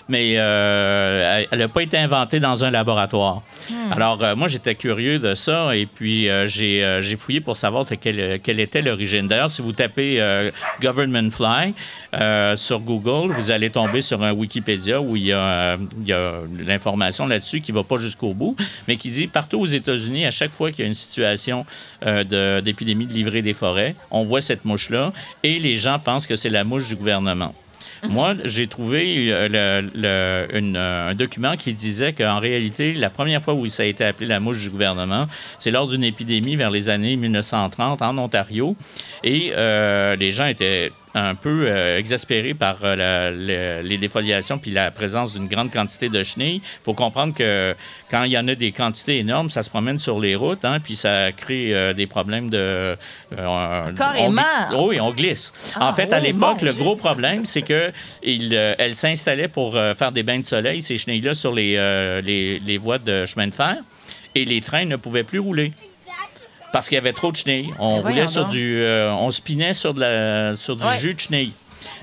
Mais 0.10 0.34
euh, 0.38 1.44
elle 1.50 1.60
n'a 1.60 1.68
pas 1.68 1.84
été 1.84 1.98
inventée 1.98 2.40
dans 2.40 2.66
un 2.66 2.72
laboratoire. 2.72 3.44
Hmm. 3.70 3.94
Alors, 3.94 4.24
euh, 4.24 4.36
moi, 4.36 4.48
j'étais 4.48 4.76
curieux 4.76 5.20
de 5.20 5.36
ça, 5.36 5.76
et 5.76 5.86
puis 5.86 6.28
euh, 6.28 6.48
j'ai 6.48 7.16
fouillé 7.18 7.40
pour 7.42 7.56
savoir 7.56 7.86
quelle, 8.02 8.40
quelle 8.42 8.60
était 8.60 8.82
l'origine. 8.82 9.28
D'ailleurs, 9.28 9.52
si 9.52 9.62
vous 9.62 9.72
tapez 9.72 10.22
Government 10.82 11.30
Fly 11.30 11.74
sur 12.58 12.80
Google, 12.80 13.32
vous 13.34 13.52
allez 13.52 13.70
tomber 13.70 14.02
sur 14.02 14.22
un 14.24 14.34
Wikipédia 14.34 15.00
où 15.00 15.16
il 15.16 15.28
y 15.28 15.34
a, 15.34 15.78
l'information 16.66 17.28
là-dessus 17.28 17.62
qui 17.62 17.72
ne 17.72 17.78
va 17.78 17.84
pas 17.84 17.98
jusqu'au 17.98 18.34
bout, 18.34 18.56
mais 18.88 18.98
qui 18.98 19.10
dit 19.10 19.28
partout 19.28 19.60
aux 19.60 19.66
États-Unis, 19.66 20.26
à 20.26 20.32
chaque 20.32 20.52
fois 20.52 20.72
qu'il 20.72 20.84
y 20.84 20.86
a 20.86 20.88
une 20.88 20.94
situation 20.96 21.66
euh, 22.06 22.24
de- 22.24 22.62
d'épidémie 22.62 23.06
de 23.06 23.14
livrée 23.14 23.42
des 23.42 23.54
forêts, 23.54 23.96
on 24.12 24.24
voit 24.24 24.42
cette 24.42 24.66
mouche-là, 24.66 25.14
et 25.44 25.60
les 25.60 25.76
gens 25.78 26.00
pensent 26.00 26.28
que 26.28 26.36
c'est 26.36 26.50
la 26.50 26.64
mouche 26.64 26.88
du 26.88 26.96
gouvernement. 26.96 27.54
Moi, 28.08 28.36
j'ai 28.46 28.68
trouvé 28.68 29.32
euh, 29.32 29.82
euh, 30.04 31.10
un 31.10 31.16
document 31.16 31.56
qui 31.58 31.74
disait 31.74 32.14
qu'en 32.14 32.40
réalité, 32.40 32.94
la 32.94 33.10
première 33.10 33.42
fois 33.44 33.54
où 33.54 33.68
ça 33.68 33.84
a 33.84 33.86
été 33.86 34.06
appelé 34.06 34.28
la 34.28 34.40
mouche 34.40 34.62
du 34.62 34.70
gouvernement, 34.70 35.28
c'est 35.58 35.72
lors 35.72 35.88
d'une 35.88 36.04
épidémie 36.04 36.56
vers 36.56 36.70
les 36.70 36.90
années 36.90 37.16
1930 37.16 38.02
en 38.02 38.18
Ontario. 38.18 38.76
Et 39.24 39.52
euh, 39.58 40.16
les 40.16 40.32
gens 40.32 40.46
étaient 40.46 40.92
un 41.16 41.34
peu 41.36 41.66
euh, 41.68 41.98
exaspérés 41.98 42.54
par 42.54 42.78
euh, 42.84 42.96
la- 42.96 43.82
les 43.82 43.98
défoliations 43.98 44.58
puis 44.60 44.72
la 44.72 44.92
présence 44.92 45.34
d'une 45.34 45.48
grande 45.48 45.72
quantité 45.72 46.10
de 46.10 46.24
chenilles. 46.24 46.62
Il 46.64 46.84
faut 46.84 46.94
comprendre 46.94 47.34
que 47.34 47.76
quand 48.12 48.24
il 48.24 48.32
y 48.32 48.38
en 48.38 48.48
a 48.48 48.56
des 48.56 48.72
quantités 48.72 49.18
énormes, 49.18 49.50
ça 49.50 49.64
se 49.64 49.70
promène 49.70 49.98
sur 50.00 50.20
les 50.20 50.36
routes, 50.36 50.66
hein, 50.66 50.80
puis 50.80 50.96
ça 50.96 51.32
crée 51.32 51.74
euh, 51.74 51.94
des 51.94 52.06
problèmes 52.08 52.50
de... 52.50 52.96
Carrément. 53.96 54.42
on 54.74 54.88
oui, 54.88 55.00
on 55.02 55.12
glisse. 55.12 55.52
Ah, 55.76 55.90
en 55.90 55.94
fait, 55.94 56.14
à 56.14 56.20
l'époque, 56.20 56.62
le 56.62 56.74
gros 56.74 56.96
problème, 56.96 57.46
c'est 57.46 57.62
que 57.64 57.92
il, 58.24 58.54
elles 58.54 58.96
s'installaient 58.96 59.48
pour 59.48 59.74
faire 59.74 60.12
des 60.12 60.24
bains 60.24 60.40
de 60.40 60.46
soleil, 60.46 60.82
ces 60.82 60.98
chenilles-là, 60.98 61.34
sur 61.34 61.54
les, 61.54 61.74
les, 62.22 62.60
les 62.60 62.78
voies 62.78 62.98
de 63.00 63.26
chemin 63.26 63.48
de 63.48 63.54
fer, 63.54 63.78
et 64.36 64.46
les 64.46 64.62
trains 64.62 64.86
ne 64.86 64.96
pouvaient 64.96 65.24
plus 65.24 65.40
rouler. 65.40 65.72
Parce 66.72 66.88
qu'il 66.88 66.96
y 66.96 67.00
avait 67.00 67.14
trop 67.14 67.32
de 67.32 67.36
chenilles. 67.38 67.74
On 67.80 68.04
Mais 68.04 68.10
roulait 68.10 68.28
sur 68.28 68.44
donc. 68.44 68.52
du. 68.52 68.80
euh, 68.82 69.12
on 69.14 69.32
spinait 69.32 69.74
sur, 69.74 69.94
de 69.94 70.00
la, 70.02 70.56
sur 70.56 70.76
du 70.76 70.84
Ouais. 70.84 70.98
jus 71.00 71.14
de 71.16 71.20
chenilles. 71.20 71.54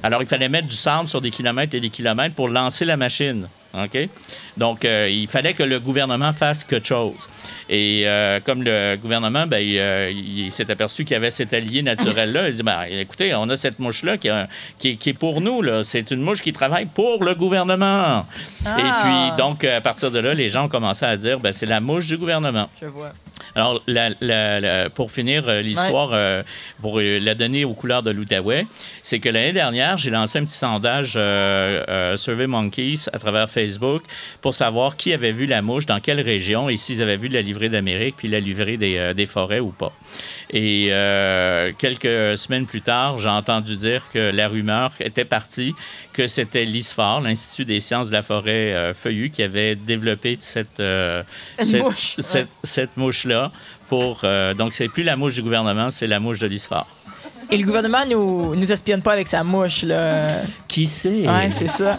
Alors, 0.03 0.23
il 0.23 0.27
fallait 0.29 0.49
mettre 0.49 0.69
du 0.69 0.77
sable 0.77 1.07
sur 1.09 1.21
des 1.21 1.31
kilomètres 1.31 1.75
et 1.75 1.81
des 1.81 1.91
kilomètres 1.91 2.35
pour 2.35 2.49
lancer 2.49 2.85
la 2.85 2.97
machine. 2.97 3.49
OK? 3.75 4.09
Donc, 4.57 4.85
euh, 4.87 5.09
il 5.11 5.29
fallait 5.29 5.53
que 5.53 5.63
le 5.63 5.79
gouvernement 5.81 6.33
fasse 6.33 6.65
quelque 6.65 6.87
chose. 6.89 7.29
Et 7.69 8.03
euh, 8.07 8.39
comme 8.41 8.63
le 8.63 8.97
gouvernement, 8.97 9.47
ben, 9.47 9.59
il, 9.59 9.79
euh, 9.79 10.11
il 10.13 10.53
s'est 10.53 10.71
aperçu 10.71 11.05
qu'il 11.05 11.15
y 11.15 11.17
avait 11.17 11.31
cet 11.33 11.53
allié 11.53 11.83
naturel-là, 11.83 12.49
il 12.49 12.55
dit 12.55 12.63
ben, 12.63 12.83
écoutez, 12.91 13.35
on 13.35 13.49
a 13.49 13.57
cette 13.57 13.79
mouche-là 13.79 14.17
qui, 14.19 14.29
est- 14.29 14.97
qui 14.97 15.09
est 15.11 15.13
pour 15.15 15.41
nous. 15.41 15.63
C'est 15.83 16.11
une 16.13 16.21
mouche 16.21 16.43
qui 16.43 16.53
travaille 16.53 16.87
pour 16.87 17.25
le 17.25 17.35
gouvernement. 17.35 18.27
Ah. 18.65 18.77
Et 18.79 18.83
puis, 19.03 19.37
donc, 19.37 19.65
à 19.65 19.81
partir 19.81 20.11
de 20.11 20.19
là, 20.21 20.35
les 20.35 20.49
gens 20.49 20.67
ont 20.67 20.69
commencé 20.69 21.05
à 21.05 21.17
dire 21.17 21.41
ben, 21.41 21.53
c'est 21.53 21.67
la 21.67 21.81
mouche 21.81 22.07
du 22.07 22.17
gouvernement. 22.17 22.69
Je 22.81 22.87
vois. 22.87 23.13
Alors, 23.55 23.83
la- 23.87 24.11
la- 24.21 24.61
la- 24.61 24.91
pour 24.91 25.11
finir 25.11 25.45
euh, 25.49 25.63
l'histoire, 25.63 26.11
euh, 26.13 26.43
pour 26.81 27.01
la 27.01 27.35
donner 27.35 27.65
aux 27.65 27.73
couleurs 27.75 28.03
de 28.03 28.11
l'Outaouais, 28.11 28.67
c'est 29.03 29.19
que 29.19 29.29
l'année 29.31 29.53
dernière, 29.55 29.97
j'ai 29.97 30.11
lancé 30.11 30.39
un 30.39 30.45
petit 30.45 30.57
sondage 30.57 31.15
euh, 31.17 31.83
euh, 31.89 32.17
Survey 32.17 32.47
Monkeys 32.47 33.07
à 33.13 33.19
travers 33.19 33.49
Facebook 33.49 34.03
pour 34.43 34.55
savoir 34.55 34.97
qui 34.97 35.13
avait 35.13 35.33
vu 35.33 35.47
la 35.47 35.63
mouche, 35.63 35.87
dans 35.87 36.01
quelle 36.01 36.21
région, 36.21 36.69
et 36.69 36.77
s'ils 36.77 37.03
avaient 37.03 37.17
vu 37.17 37.29
la 37.29 37.43
livrée 37.57 37.69
d'Amérique, 37.71 38.17
puis 38.19 38.29
la 38.29 38.39
livrée 38.41 38.77
des, 38.77 38.97
euh, 38.99 39.15
des 39.15 39.27
forêts 39.27 39.61
ou 39.61 39.71
pas. 39.71 39.93
Et 40.51 40.89
euh, 40.91 41.73
quelques 41.79 42.37
semaines 42.39 42.67
plus 42.67 42.83
tard, 42.83 43.19
j'ai 43.19 43.29
entendu 43.29 43.77
dire 43.77 44.03
que 44.13 44.31
la 44.31 44.49
rumeur 44.49 44.93
était 45.01 45.25
partie 45.25 45.75
que 46.13 46.27
c'était 46.27 46.65
l'ISFAR, 46.65 47.21
l'Institut 47.23 47.65
des 47.65 47.81
sciences 47.81 48.09
de 48.09 48.13
la 48.13 48.23
forêt 48.23 48.75
euh, 48.75 48.95
feuillue, 48.95 49.31
qui 49.31 49.43
avait 49.43 49.75
développé 49.75 50.37
cette, 50.39 50.83
cette, 51.59 51.83
mouche, 51.83 52.15
ouais. 52.19 52.23
cette- 52.23 52.49
cette 52.63 52.97
mouche-là. 52.97 53.51
Pour, 53.89 54.21
euh, 54.25 54.53
donc, 54.53 54.73
c'est 54.73 54.89
plus 54.89 55.05
la 55.05 55.15
mouche 55.17 55.35
du 55.35 55.43
gouvernement, 55.43 55.91
c'est 55.91 56.09
la 56.09 56.19
mouche 56.21 56.41
de 56.41 56.47
l'ISFAR. 56.49 56.87
Et 57.53 57.57
le 57.57 57.65
gouvernement 57.65 58.05
nous, 58.11 58.57
nous 58.57 58.73
espionne 58.73 59.01
pas 59.03 59.13
avec 59.13 59.29
sa 59.29 59.45
mouche, 59.45 59.83
là. 59.85 60.17
Qui 60.67 60.87
sait? 60.87 61.29
Ouais, 61.29 61.49
c'est 61.53 61.69
ça. 61.69 61.97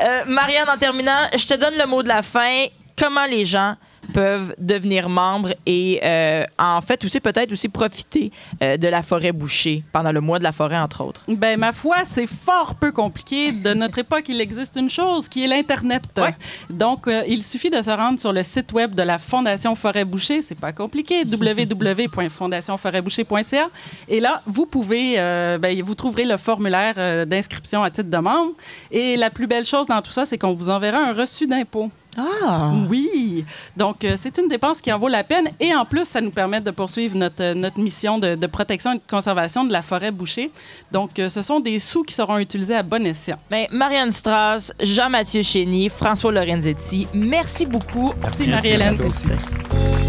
Euh, 0.00 0.24
Marianne, 0.28 0.68
en 0.68 0.76
terminant, 0.78 1.26
je 1.36 1.44
te 1.44 1.54
donne 1.54 1.74
le 1.76 1.86
mot 1.86 2.04
de 2.04 2.08
la 2.08 2.22
fin. 2.22 2.66
Comment 2.96 3.26
les 3.26 3.44
gens 3.44 3.74
peuvent 4.16 4.54
devenir 4.58 5.08
membres 5.10 5.52
et 5.66 6.00
euh, 6.02 6.46
en 6.58 6.80
fait 6.80 7.04
aussi 7.04 7.20
peut-être 7.20 7.52
aussi 7.52 7.68
profiter 7.68 8.32
euh, 8.62 8.78
de 8.78 8.88
la 8.88 9.02
forêt 9.02 9.32
bouchée 9.32 9.84
pendant 9.92 10.10
le 10.10 10.22
mois 10.22 10.38
de 10.38 10.44
la 10.44 10.52
forêt 10.52 10.78
entre 10.78 11.04
autres. 11.04 11.20
Ben, 11.28 11.60
ma 11.60 11.72
foi, 11.72 11.98
c'est 12.06 12.26
fort 12.26 12.76
peu 12.76 12.92
compliqué. 12.92 13.52
De 13.52 13.74
notre 13.74 13.98
époque, 13.98 14.30
il 14.30 14.40
existe 14.40 14.76
une 14.76 14.88
chose 14.88 15.28
qui 15.28 15.44
est 15.44 15.46
l'Internet. 15.46 16.04
Ouais. 16.16 16.34
Donc, 16.70 17.08
euh, 17.08 17.24
il 17.28 17.44
suffit 17.44 17.68
de 17.68 17.82
se 17.82 17.90
rendre 17.90 18.18
sur 18.18 18.32
le 18.32 18.42
site 18.42 18.72
web 18.72 18.94
de 18.94 19.02
la 19.02 19.18
Fondation 19.18 19.74
Forêt 19.74 20.06
Boucher. 20.06 20.40
C'est 20.40 20.58
pas 20.58 20.72
compliqué. 20.72 21.24
www.fondationforêtboucher.ca. 21.30 23.68
Et 24.08 24.20
là, 24.20 24.40
vous 24.46 24.64
pouvez, 24.64 25.16
ben, 25.60 25.82
vous 25.82 25.94
trouverez 25.94 26.24
le 26.24 26.38
formulaire 26.38 27.26
d'inscription 27.26 27.82
à 27.82 27.90
titre 27.90 28.08
de 28.08 28.16
membre. 28.16 28.52
Et 28.90 29.18
la 29.18 29.28
plus 29.28 29.46
belle 29.46 29.66
chose 29.66 29.88
dans 29.88 30.00
tout 30.00 30.12
ça, 30.12 30.24
c'est 30.24 30.38
qu'on 30.38 30.54
vous 30.54 30.70
enverra 30.70 31.00
un 31.00 31.12
reçu 31.12 31.46
d'impôt. 31.46 31.90
Ah! 32.16 32.72
Oui. 32.88 33.44
Donc, 33.76 34.04
euh, 34.04 34.14
c'est 34.16 34.38
une 34.38 34.48
dépense 34.48 34.80
qui 34.80 34.92
en 34.92 34.98
vaut 34.98 35.08
la 35.08 35.24
peine. 35.24 35.48
Et 35.60 35.74
en 35.74 35.84
plus, 35.84 36.04
ça 36.04 36.20
nous 36.20 36.30
permet 36.30 36.60
de 36.60 36.70
poursuivre 36.70 37.16
notre, 37.16 37.42
euh, 37.42 37.54
notre 37.54 37.78
mission 37.78 38.18
de, 38.18 38.34
de 38.34 38.46
protection 38.46 38.92
et 38.92 38.96
de 38.96 39.02
conservation 39.08 39.64
de 39.64 39.72
la 39.72 39.82
forêt 39.82 40.10
bouchée. 40.10 40.50
Donc, 40.92 41.18
euh, 41.18 41.28
ce 41.28 41.42
sont 41.42 41.60
des 41.60 41.78
sous 41.78 42.02
qui 42.02 42.14
seront 42.14 42.38
utilisés 42.38 42.74
à 42.74 42.82
bon 42.82 43.04
escient. 43.06 43.38
Ben, 43.50 43.66
Marianne 43.70 44.12
Strauss, 44.12 44.72
Jean-Mathieu 44.80 45.42
Chény, 45.42 45.88
François 45.88 46.32
Lorenzetti, 46.32 47.06
merci 47.12 47.66
beaucoup. 47.66 48.12
Merci, 48.22 48.48
Marie-Hélène. 48.48 48.94
à 48.94 48.96
toi 48.96 49.06
aussi. 49.06 50.05